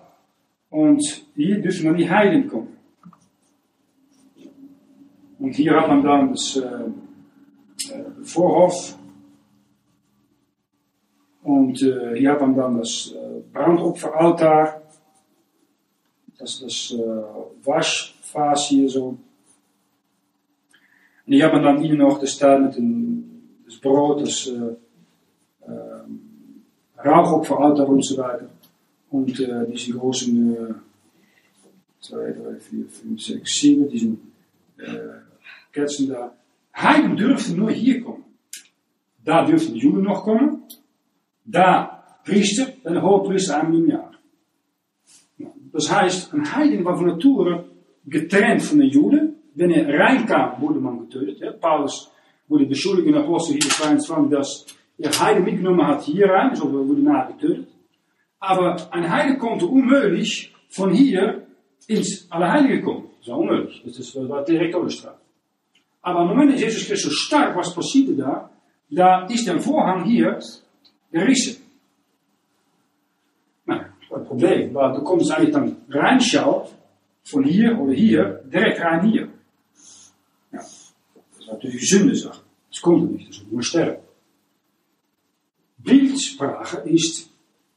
[0.69, 1.03] Und
[1.35, 2.77] hier dürfen dann die Heiden kommen.
[5.39, 8.97] Und hier hat man dann das äh, äh, Vorhof.
[11.43, 14.83] Und äh, hier hat man dann das äh, Brandopferaltaar.
[16.39, 19.19] Das, das äh, Waschfass hier so.
[21.25, 24.63] En die hebben dan hier nog de staan met een dus brood, dus uh,
[25.69, 26.03] uh,
[26.97, 28.49] Rauch für Alter und so weiter.
[29.11, 30.75] Und äh, diese großen äh,
[32.01, 34.33] 2, 3, 4, 5, 6, 7, diesen
[34.79, 35.21] äh,
[35.73, 36.33] Kerzen da.
[36.75, 38.25] Heiden dürften nur hier kommen.
[39.25, 40.63] Da dürften die Juden noch kommen.
[41.51, 44.11] Da Priester, ein hohe Priester einmal im Jahr.
[45.73, 47.65] Das heißt, ein Heiden war von Natur
[48.07, 49.37] getrennt von den Juden.
[49.55, 51.41] wenn er reinkam, wurde man getötet.
[51.41, 52.11] Ja, Paulus
[52.49, 54.67] wurde beschuldigt in Apostel hier 22, dass
[54.99, 57.69] er Heide mitgenommen hat hier rein, so wurde nachher getötet.
[58.39, 61.47] Aber ein Heide konnte unmöglich von hier
[61.89, 63.11] ins Allerheilige kommen.
[63.19, 63.83] Das war unmöglich.
[63.85, 65.19] Das war direkt Todesstrafe.
[66.03, 68.51] Aber im Moment, dass Jesus Christus stark, was passierte da?
[68.89, 70.39] Da ist der Vorhang hier
[71.11, 71.63] gerissen.
[73.67, 76.69] Nou, das Problem Problem, weil du kommst eigentlich dann reinschauen,
[77.25, 79.29] von hier oder hier, direkt rein hier.
[80.53, 80.93] Ja, das
[81.39, 82.43] ist natürlich Sünde, sagt.
[82.71, 84.03] Das kommt nicht, das ist nur sterben.
[85.79, 87.31] Bildsprache ist,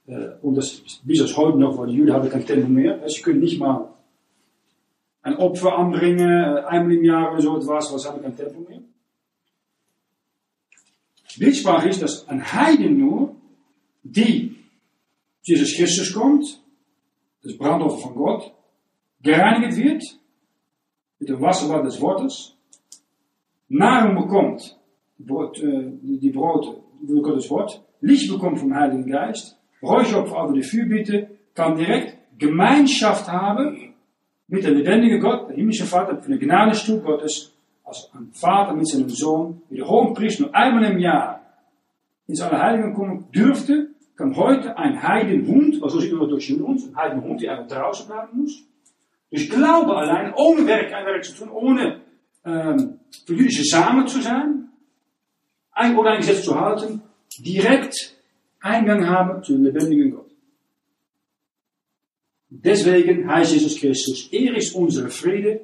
[0.07, 3.21] äh, und das bis das heute noch, weil die Juden haben kein Tempel mehr, sie
[3.21, 3.89] können nicht mal
[5.21, 8.81] ein Opfer anbringen, äh, einmal im Jahr oder so etwas, was haben kein Tempel mehr.
[11.39, 13.35] Bildsprache ist, dass ein Heiden nur,
[14.03, 14.55] die
[15.41, 16.61] Jesus Christus kommt,
[17.43, 18.53] das Brandoffer von Gott,
[19.21, 20.03] gereinigt wird,
[21.19, 22.55] mit dem Wasserbad des Wortes,
[23.69, 24.77] Nahrung bekommt,
[25.17, 26.81] Brot, äh, die Brote,
[27.21, 33.93] Gottes Wort, Licht bekommt vom Heiligen Geist, Räucheropfer over die Fürbitte, kann direkt Gemeinschaft haben
[34.47, 37.52] mit der lebendigen Gott, der himmlische Vater, von der Gnadenstuhl Gottes,
[38.13, 41.41] ein Vater mit seinem Sohn, wie der Hohenpriester nur einmal im Jahr
[42.27, 47.41] ins Allerheiligen kommen dürfte, kann heute ein Heidenhund, also sieht man durch uns, ein Heidenhund,
[47.41, 48.63] die einfach draußen bleiben muss,
[49.29, 52.01] durch Glaube allein, ohne Werk, ein Werk zu tun, ohne
[52.45, 54.69] ähm, für jüdische Samen zu sein,
[55.71, 57.01] ein oder ein Gesetz zu halten,
[57.39, 58.15] direkt
[58.61, 60.31] Eingang haben zu dem lebendigen Gott.
[62.49, 65.61] Deswegen heißt Jesus Christus, er ist unsere Friede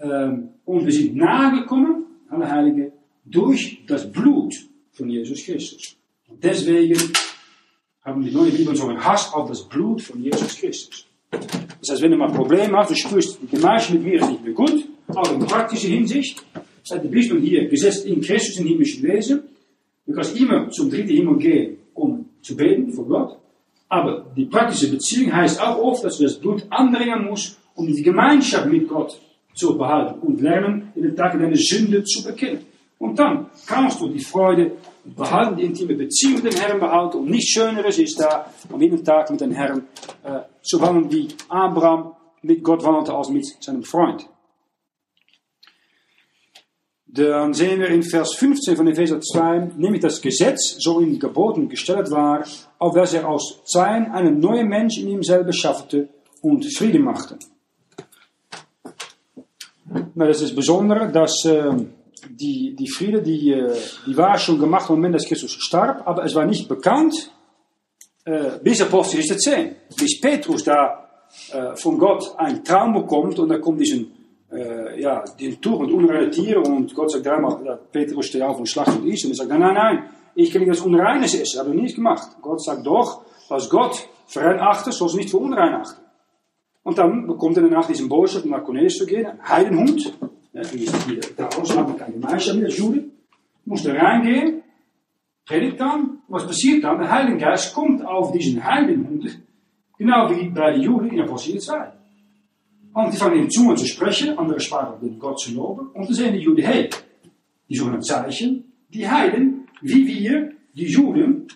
[0.00, 2.92] ähm, und wir sind nahegekommen, alle Heilige,
[3.24, 4.54] durch das Blut
[4.92, 5.96] von Jesus Christus.
[6.28, 6.98] Und deswegen
[8.04, 11.06] haben die neue Bibel so einen Hass auf das Blut von Jesus Christus.
[11.30, 14.30] Das heißt, wenn du mal ein Problem hast, du spürst, die Gemeinschaft mit mir ist
[14.30, 16.44] nicht mehr gut, auch in praktischer Hinsicht,
[16.82, 19.42] seid du bist nun hier gesetzt in Christus in himmlischen Wesen,
[20.06, 23.38] du kannst immer zum dritten Himmel gehen, um zu beten vor Gott,
[23.88, 28.02] aber die praktische Beziehung heißt auch oft, dass du das Blut andringen musst, um die
[28.02, 29.20] Gemeinschaft mit Gott
[29.56, 32.66] zu behalten und lernen, in den Tagen deine Sünde zu bekennen.
[32.98, 34.72] Und dann kannst du die Freude
[35.04, 37.18] behalten, die intime Beziehung mit dem Herrn behalten.
[37.18, 39.86] Und nichts Schöneres ist da, um jeden Tag mit dem Herrn
[40.22, 42.12] äh, zu wandeln, wie Abraham
[42.42, 44.28] mit Gott wandelt als mit seinem Freund.
[47.06, 51.68] Dann sehen wir in Vers 15 von Epheser 2, nämlich das Gesetz, so in Geboten
[51.68, 52.44] gestellt war,
[52.78, 56.08] auf das er aus Zweien einen neuen Mensch in ihm selber schaffte
[56.42, 57.38] und Frieden machte.
[60.16, 61.72] Maar das ist Besondere, dass äh,
[62.30, 63.70] die, die Friede, die, äh,
[64.06, 67.30] die war schon gemacht im Moment, dass Christus starb, aber es war nicht bekannt,
[68.24, 69.76] äh, bis Apostel 10.
[69.94, 71.06] Bis Petrus da
[71.52, 74.10] äh, von Gott einen Traum bekommt und da kommt diesen,
[74.50, 78.58] äh, ja, den Tuch und unreine Tiere und Gott sagt dreimal, ja, Petrus steht auf
[78.58, 81.60] und schlachtet isst und er sagt, nein, nein, nein, ich kann nicht das Unreines essen,
[81.60, 82.26] habe ich nicht gemacht.
[82.40, 83.20] Gott sagt doch,
[83.50, 86.05] was Gott vereinachtet, soll es nicht für unrein achten.
[86.86, 90.12] Und dann bekommt er danach diesen Botschaft, nach Cornelius zu gehen, Heidenhund,
[90.52, 93.06] ja, die ist hier draußen, hat man keine Gemeinschaft mit als Jude,
[93.64, 94.62] musste reingehen,
[95.44, 97.00] predigt dann, was passiert dann?
[97.00, 99.36] Der Heilige Geist kommt auf diesen Heidenhund,
[99.98, 101.92] genau wie bei den Juden in Apostel 2.
[102.94, 106.14] Und die fangen in Zungen zu sprechen, andere sprachen mit Gott zu loben, und dann
[106.14, 106.88] sehen die Juden, hey,
[107.68, 111.48] die suchen ein Zeichen, die Heiden, wie wir, die Juden,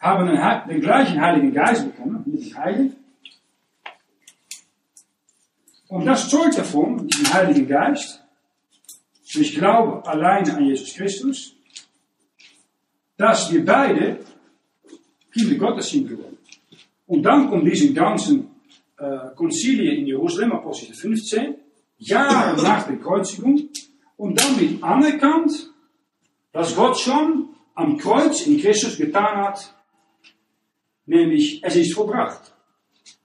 [0.00, 2.96] haben einen, den gleichen Heiligen Geist bekommen, mit den Heiligen.
[5.88, 8.22] Und das zeugt davon, diesen Heiligen Geist,
[9.34, 11.54] durch Glaube alleine an Jesus Christus,
[13.16, 14.24] dass wir beide
[15.32, 16.38] Kinder Gottes sind geworden.
[17.06, 18.50] Und dann kommt diesen ganzen
[18.96, 21.56] äh, Konzilien in Jerusalem, Apostel 15,
[21.98, 23.68] Jahre nach der Kreuzigung,
[24.16, 25.70] und dann wird anerkannt,
[26.52, 29.74] dass Gott schon am Kreuz in Christus getan hat,
[31.06, 32.52] nämlich es ist vollbracht.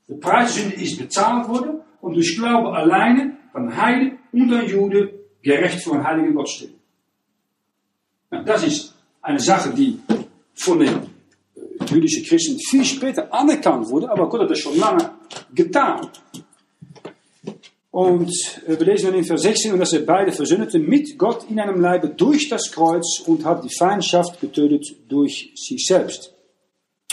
[0.08, 5.14] Der Preis Sünde ist bezahlt worden und durch Glaube alleine kann Heide und ein Jude
[5.42, 6.76] gerecht vor einen heiligen Gott stehen.
[8.30, 10.00] Nou, das ist eine Sache, die
[10.54, 15.10] von den äh, jüdischen Christen viel später anerkannt wurde, aber Gott hat das schon lange
[15.54, 16.10] getan.
[17.92, 18.30] Und
[18.68, 21.60] äh, wir lesen dann in Vers 16, und dass er beide versöhnten mit Gott in
[21.60, 26.35] einem Leibe durch das Kreuz und hat die Feindschaft getötet durch sich selbst.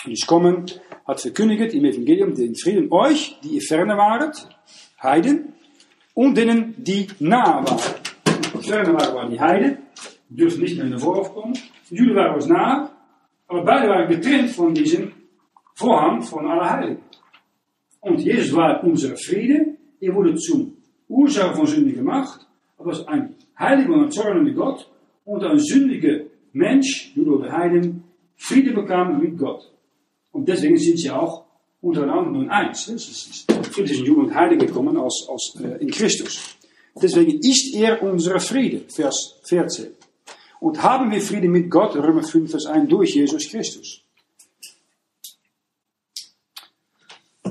[0.07, 0.67] Ist kommen,
[1.07, 4.49] hat verkündigt im Evangelium den Frieden euch, die ihr ferne waret,
[5.01, 5.53] Heiden,
[6.15, 7.79] und denen, die nah waren.
[8.63, 9.79] Ferne waren, waren die Heiden,
[10.29, 11.57] dürfen nicht mehr in den Vorhof kommen.
[11.89, 12.91] Die Juden waren uns nah,
[13.47, 15.13] aber beide waren getrennt von diesem
[15.75, 17.03] Vorhang von aller Heiligen.
[18.01, 20.77] Und Jesus war unser Friede, er wurde zum
[21.09, 22.47] Ursache von Sünde gemacht,
[22.77, 24.91] aber als ein heiliger und zornender Gott
[25.25, 28.03] und ein sündiger Mensch, Jude oder Heiden,
[28.37, 29.72] Friede bekam mit Gott.
[30.33, 31.45] Und deswegen sind sie auch
[31.81, 32.87] untereinander nun eins.
[32.87, 36.57] Sie sind jung und heilig gekommen als, als, äh, in Christus.
[37.01, 39.89] Deswegen ist er unsere Friede, Vers 14.
[40.61, 44.03] Und haben wir Friede mit Gott, Römer 5, Vers 1, durch Jesus Christus.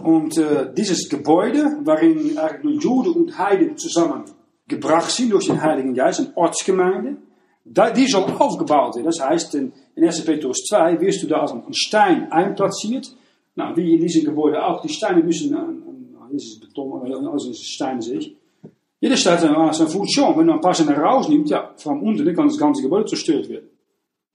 [0.04, 6.20] Und äh, dieses Gebäude, waarin eigenlijk Juden und Heiden zusammengebracht sind durch den Heiligen Geist,
[6.20, 7.18] eine Ortsgemeinde,
[7.64, 9.06] die soll aufgebaut werden.
[9.06, 10.26] Das heißt, in, in 1.
[10.26, 13.16] Petrus 2 wirst du da als ein Stein einplatziert.
[13.56, 14.82] Nou, wie in diesem Gebäude auch.
[14.82, 18.36] Die Steine müssen, äh, ist es Beton, also ist es Stein sich.
[19.00, 20.38] Jeder Stein hat seine Funktion.
[20.38, 23.70] Wenn du ein paar Steine rausnimmst, ja, von unten, kann das ganze Gebäude zerstört werden.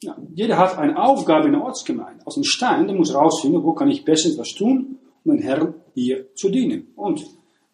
[0.03, 2.27] Ja, jeder hat eine Aufgabe in der Ortsgemeinde.
[2.27, 5.75] Als ein Stein, der muss rausfinden, wo kann ich besser etwas tun, um den Herrn
[5.95, 6.89] hier zu dienen.
[6.97, 7.25] Und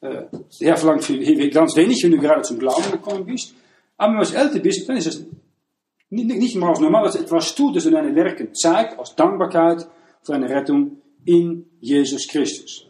[0.01, 0.27] äh,
[0.61, 3.55] der Herr verlangt viel, ganz wenig, wenn du gerade zum Glauben gekommen bist.
[3.97, 5.27] Aber wenn du älter bist, dann ist es
[6.13, 9.87] nicht, nicht mehr als normal, du etwas tut, das du deine Werken zeigt, als Dankbarkeit
[10.23, 12.87] für deine Rettung in Jesus Christus.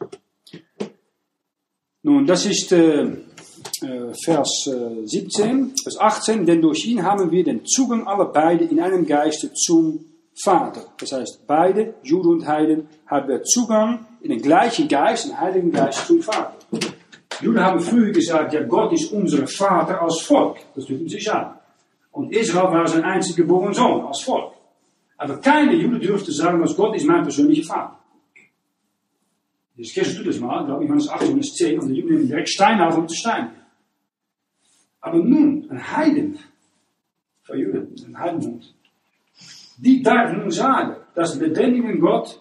[2.02, 7.44] Nun, das ist äh, äh, Vers äh, 17, Vers 18, denn durch ihn haben wir
[7.44, 10.04] den Zugang aller beide in einem Geiste zum
[10.42, 10.86] Vater.
[10.98, 15.70] Das heißt, beide, Juden und Heiden, haben wir Zugang in den gleichen Geist, den Heiligen
[15.70, 16.56] Geist zum Vater.
[17.40, 20.58] Juden haben früher gesagt, ja, Gott ist unser Vater als Volk.
[20.74, 21.54] Das tut sich an.
[22.12, 24.54] Und Israel war sein einzig geboren Sohn als Volk.
[25.16, 27.98] Aber keine Jude durfte sagen, dass Gott ist mein persönlicher Vater.
[29.74, 32.28] Jesus Christus tut das mal, glaube ich, Johannes 8, Johannes 10, und die Juden nehmen
[32.28, 33.50] direkt Stein auf, um zu steinen.
[35.00, 36.38] Aber nun, ein Heiden,
[37.42, 38.74] für Juden, ein Heidenhund,
[39.78, 42.40] die darf nun sagen, dass der lebendige Gott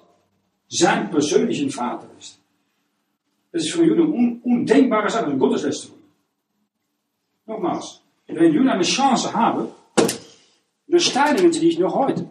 [0.67, 2.39] sein persönlicher Vater ist.
[3.51, 5.99] Das ist für Juden un undenkbare Sache, eine Gotteslästerung.
[7.45, 8.00] Nogmaals,
[8.35, 9.67] wenn Juden eine Chance haben,
[10.87, 12.29] dann steinigen sie dich noch heute.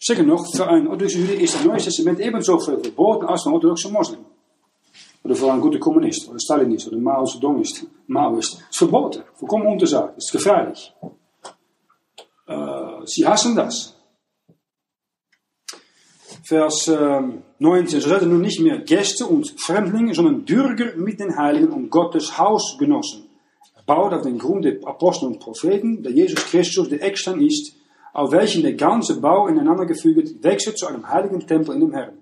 [0.00, 3.52] Zeker noch, für einen orthodoxe Jude ist das Neue Testament ebenso veel verboten als een
[3.52, 4.24] orthodoxe moslim.
[5.22, 8.54] Oder für einen guten Kommunist, oder Stalinist, oder Mao Zedongist, Maoist.
[8.54, 10.92] Es ist verboten, vollkommen untersagt, es ist gefährlich.
[12.46, 13.94] Äh, sie hassen das.
[16.42, 17.22] Vers äh,
[17.58, 21.68] 19, so seid ihr nun nicht mehr Gäste und Fremdlinge, sondern Bürger mit den Heiligen
[21.68, 23.29] und Gottes Hausgenossen.
[23.86, 27.74] Baut auf den Grund der Apostel und Propheten, der Jesus Christus der Eckstein ist,
[28.12, 32.18] auf welchen der ganze Bau ineinander gefügt wechselt zu einem heiligen Tempel in dem Herrn,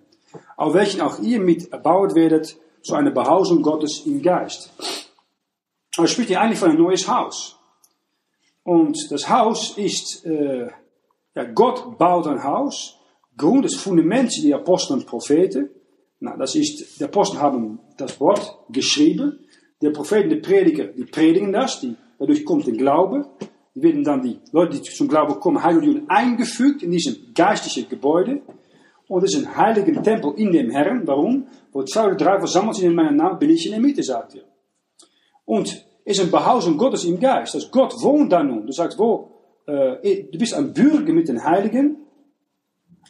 [0.57, 4.71] auf welchen auch ihr mit erbaut werdet zu einer Behausung Gottes im Geist.
[5.97, 7.57] Er spricht hier eigentlich von ein neues Haus.
[8.63, 10.69] Und das Haus ist, äh,
[11.35, 12.99] ja, Gott baut ein Haus,
[13.37, 15.71] Grund des Fundaments die Apostel und Propheten.
[16.21, 19.39] Na, das ist, die Apostel haben das Wort geschrieben,
[19.81, 23.27] die Propheten, die Prediger, die predigen das, die, dadurch kommt der Glaube
[23.83, 28.43] werden dann die Leute, die zum Glauben kommen, Heilige eingefügt in diesem geistlichen Gebäude.
[29.07, 31.07] Und es ist ein heiliger Tempel in dem Herrn.
[31.07, 31.47] Warum?
[31.73, 34.35] Wo zwei oder drei versammelt sind in meinem Namen, bin ich in der Mitte, sagt
[34.35, 34.43] er.
[35.45, 37.55] Und es ist ein Behausung Gottes im Geist.
[37.55, 38.67] Also Gott wohnt da nun.
[38.67, 39.31] Du sagst, wo,
[39.67, 41.97] äh, du bist ein Bürger mit den Heiligen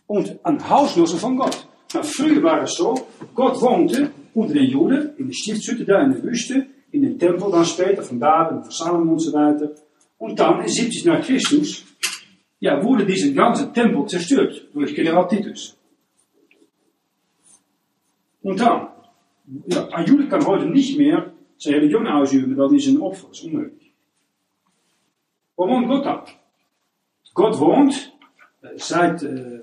[0.06, 1.66] und ein Hausnosse von Gott.
[1.94, 2.94] Na, früher war es so,
[3.34, 7.50] Gott wohnte unter den Juden, in der Stiftshütte da in der Wüste, in dem Tempel
[7.50, 9.74] dann später, von David, von Salomon und so weiter.
[10.16, 11.84] Und dann in 70 nach Christus,
[12.60, 15.76] ja, wurde dieser ganze Tempel zerstört durch General Titus.
[18.42, 18.88] Und dann,
[19.66, 23.44] ja, Jude kann heute nicht mehr seine Religion ausüben, weil die sind Opfer, das ist
[23.46, 23.92] unmöglich.
[25.56, 26.20] Wo wohnt Gott dann?
[27.34, 28.12] Gott wohnt,
[28.62, 29.62] äh, seit äh,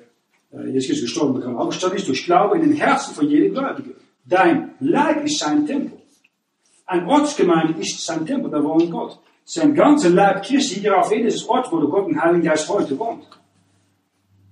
[0.66, 3.96] Jesus Christus gestorben bekannt aufgestanden ist, durch Glaube in den Herzen von jedem Gläubigen.
[4.28, 6.00] Dein Leib ist sein Tempel.
[6.88, 9.20] Ein Ortsgemeinde ist sein Tempel, da wohnt Gott.
[9.44, 12.98] Zijn ganze Leib Christi hier auf jedes Ort, wo der Gott und Heiligen Geist heute
[12.98, 13.24] wohnt.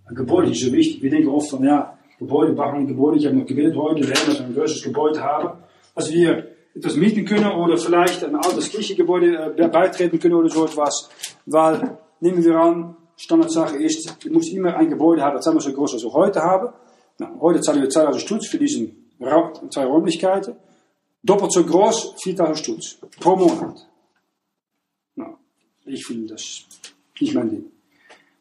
[0.06, 1.02] Ein Gebäude ist so wichtig.
[1.02, 3.18] Wir denken oft von, ja, Gebäude, bauen Gebäude.
[3.18, 5.64] Ich habe noch gebetet heute, wir werden ein größeres Gebäude haben,
[5.96, 10.66] dass wir etwas mieten können oder vielleicht ein altes Kirchengebäude äh, beitreten können oder so
[10.66, 11.10] etwas.
[11.48, 15.74] Weil, nehmen wir an, Standardsache ist, ich muss immer ein Gebäude haben, das wir so
[15.74, 16.70] groß, als wir heute haben.
[17.18, 19.03] Na, heute zahlen wir 2000 Stutz für diesen
[19.70, 20.56] zwei Räumlichkeiten.
[21.24, 23.88] Doppelt so groß, 4000 Stutz pro Monat.
[25.86, 26.64] Ich finde das
[27.20, 27.66] nicht mein Ding.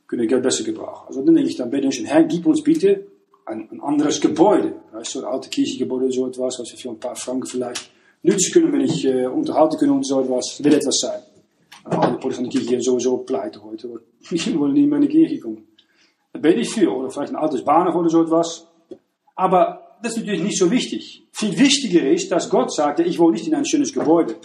[0.06, 1.08] Können Geld besser gebrauchen.
[1.08, 3.06] Also dann denke ich dann bei den Herr, gib uns bitte
[3.46, 4.74] ein, ein anderes Gebäude.
[4.92, 7.90] Weißt du, ein alte Kirchengebäude, so etwas, was wir für ein paar Franken vielleicht
[8.22, 10.62] nutzen können, wenn ich äh, unterhalten können und so etwas.
[10.62, 11.22] Will etwas sein.
[11.84, 13.88] Alle Protestanten Kirche sowieso pleite heute.
[14.30, 15.66] Die wollen mehr in die Kirche kommen.
[16.32, 16.94] Da bin ich für.
[16.94, 18.66] Oder vielleicht ein altes Bahnhof oder so etwas.
[19.34, 21.24] Aber das ist natürlich nicht so wichtig.
[21.32, 24.36] Viel wichtiger ist, dass Gott sagt, ich wohne nicht in ein schönes Gebäude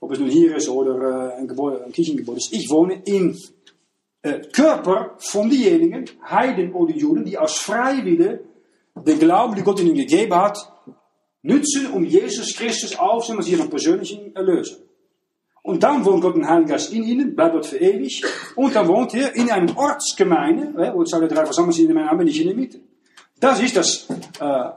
[0.00, 2.52] ob es nun hier ist oder ein, Gebäude, ein Kirchengebäude ist.
[2.52, 3.36] Ich wohne im
[4.22, 8.40] äh, Körper von denjenigen, Heiden oder Juden, die aus Freiwillen
[8.96, 10.58] den Glauben, die Gott ihnen gegeben hat,
[11.42, 14.76] nutzen, um Jesus Christus aufzunehmen als ihren persönlichen Erlöser.
[15.62, 18.24] Und dann wohnt Gott ein Heiliger in ihnen, bleibt dort für ewig.
[18.56, 22.06] Und dann wohnt er in einem Ortsgemeinde, wo es alle drei versammelt sind in meinem
[22.06, 22.80] Namen, nicht in der Mitte.
[23.40, 24.06] Das ist das
[24.38, 24.70] äh, äh,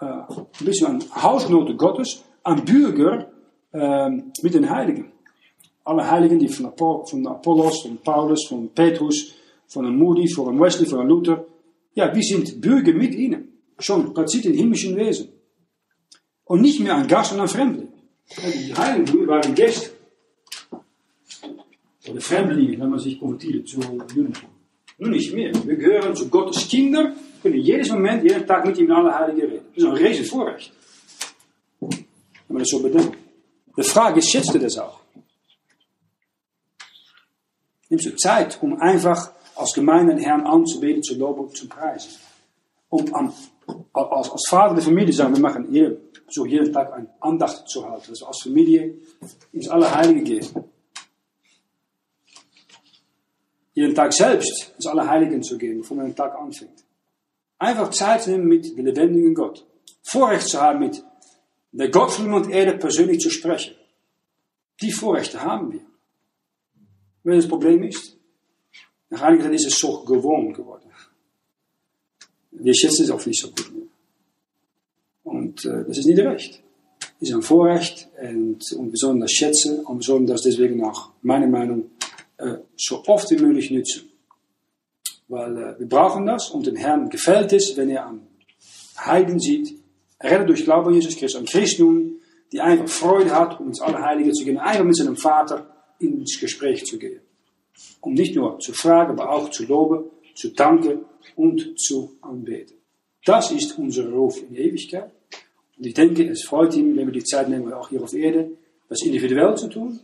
[0.00, 3.30] ein bisschen an Hausnote Gottes, an Bürger
[3.72, 5.12] äh, mit den Heiligen.
[5.84, 9.34] Alle Heiligen, die von, Apoll von Apollos, von Paulus, von Petrus,
[9.68, 11.44] von einem Moody, von einem Wesley, von einem Luther,
[11.94, 13.48] ja, wir sind Bürger mit ihnen.
[13.78, 15.28] Schon platziert in himmlischen Wesen.
[16.44, 17.88] Und nicht mehr ein Gast und ein Fremdling.
[18.36, 19.90] Die Heiligen waren Gäste.
[22.08, 24.50] Oder Fremdlinge, wenn man sich konvertiert zu Judentum.
[24.98, 25.52] Nun nicht mehr.
[25.64, 29.66] Wir gehören zu Gottes Kinder, können jedes Moment, jeden Tag mit ihm alle Heiligen reden.
[29.74, 30.72] Das ist ein riesen Vorrecht.
[31.80, 31.98] Wenn
[32.48, 33.16] man das so bedenkt.
[33.76, 35.00] Die Frage ist, schätzt du das auch?
[37.88, 42.10] Nimmst du Zeit, um einfach als Gemeinde den Herrn anzubeten, zu loben und zu preisen?
[42.88, 43.32] Um an,
[43.92, 45.96] als, als Vater der Familie sagen, wir machen hier,
[46.28, 48.06] so jeden Tag eine Andacht zu halten.
[48.10, 48.94] Dass als Familie
[49.52, 50.46] ins Allerheilige gehen.
[53.74, 56.84] Jeden Tag selbst ins Allerheiligen zu gehen, bevor man den Tag anfängt.
[57.60, 59.66] Einfach Zeit nehmen mit dem lebendigen Gott.
[60.02, 61.04] Vorrecht zu haben, mit
[61.72, 63.74] der Gott von iemand Erde persönlich zu sprechen.
[64.80, 65.82] Die Vorrechte haben wir.
[67.22, 68.16] Wenn das Problem ist,
[69.10, 70.90] nach einiger Zeit ist es so gewohnt geworden.
[72.52, 73.86] Wir schätzen es auch nicht so gut mehr.
[75.22, 76.62] Und äh, das ist nicht recht.
[77.20, 81.90] Es ist ein Vorrecht und, und das schätzen und das deswegen auch, meiner Meinung,
[82.38, 84.09] äh, so oft wie möglich nutzen.
[85.30, 88.26] Weil äh, wir brauchen das und dem Herrn gefällt es, wenn er an
[88.98, 89.78] Heiden sieht,
[90.20, 92.20] redden durch Glauben an Jesus Christus, an Christen,
[92.50, 96.84] die einfach Freude hat, um ins Allerheilige zu gehen, einfach mit seinem Vater ins Gespräch
[96.84, 97.20] zu gehen.
[98.00, 101.04] Um nicht nur zu fragen, aber auch zu loben, zu danken
[101.36, 102.76] und zu anbeten.
[103.24, 105.12] Das ist unser Ruf in Ewigkeit.
[105.78, 108.50] Und ich denke, es freut ihn, wenn wir die Zeit nehmen, auch hier auf Erde,
[108.88, 110.00] das individuell zu tun,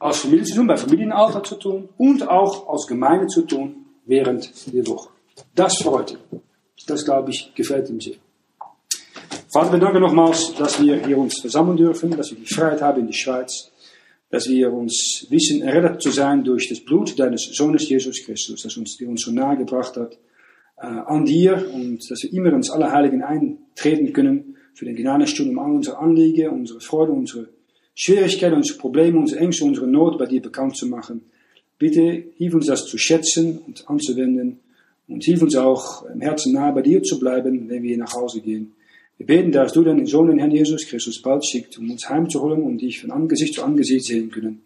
[0.00, 3.79] als Familie zu tun, bei Familienalter zu tun und auch als Gemeinde zu tun
[4.10, 5.10] während der Woche.
[5.54, 6.40] Das freut ihn.
[6.86, 8.16] Das, glaube ich, gefällt ihm sehr.
[9.52, 13.00] Vater, wir danken nochmals, dass wir hier uns versammeln dürfen, dass wir die Freiheit haben
[13.00, 13.70] in die Schweiz,
[14.30, 18.76] dass wir uns wissen, errettet zu sein durch das Blut deines Sohnes Jesus Christus, das
[18.76, 20.18] uns, der uns so nahe gebracht hat
[20.78, 25.58] äh, an dir und dass wir immer ins Allerheiligen eintreten können für den Gnadenstunde, um
[25.58, 27.48] all unsere Anliegen, unsere Freude, unsere
[27.94, 31.22] Schwierigkeiten, unsere Probleme, unsere Ängste, unsere Not bei dir bekannt zu machen.
[31.80, 34.60] Bitte hilf uns das zu schätzen und anzuwenden
[35.08, 38.42] und hilf uns auch im Herzen nahe bei dir zu bleiben, wenn wir nach Hause
[38.42, 38.72] gehen.
[39.16, 42.62] Wir beten, dass du deinen Sohn, den Herrn Jesus Christus, bald schickt, um uns heimzuholen
[42.62, 44.60] und dich von Angesicht zu Angesicht sehen können.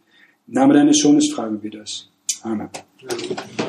[0.49, 2.09] Im Namen deines Sohnes fragen wir das.
[2.43, 2.69] Amen.
[3.09, 3.64] Amen.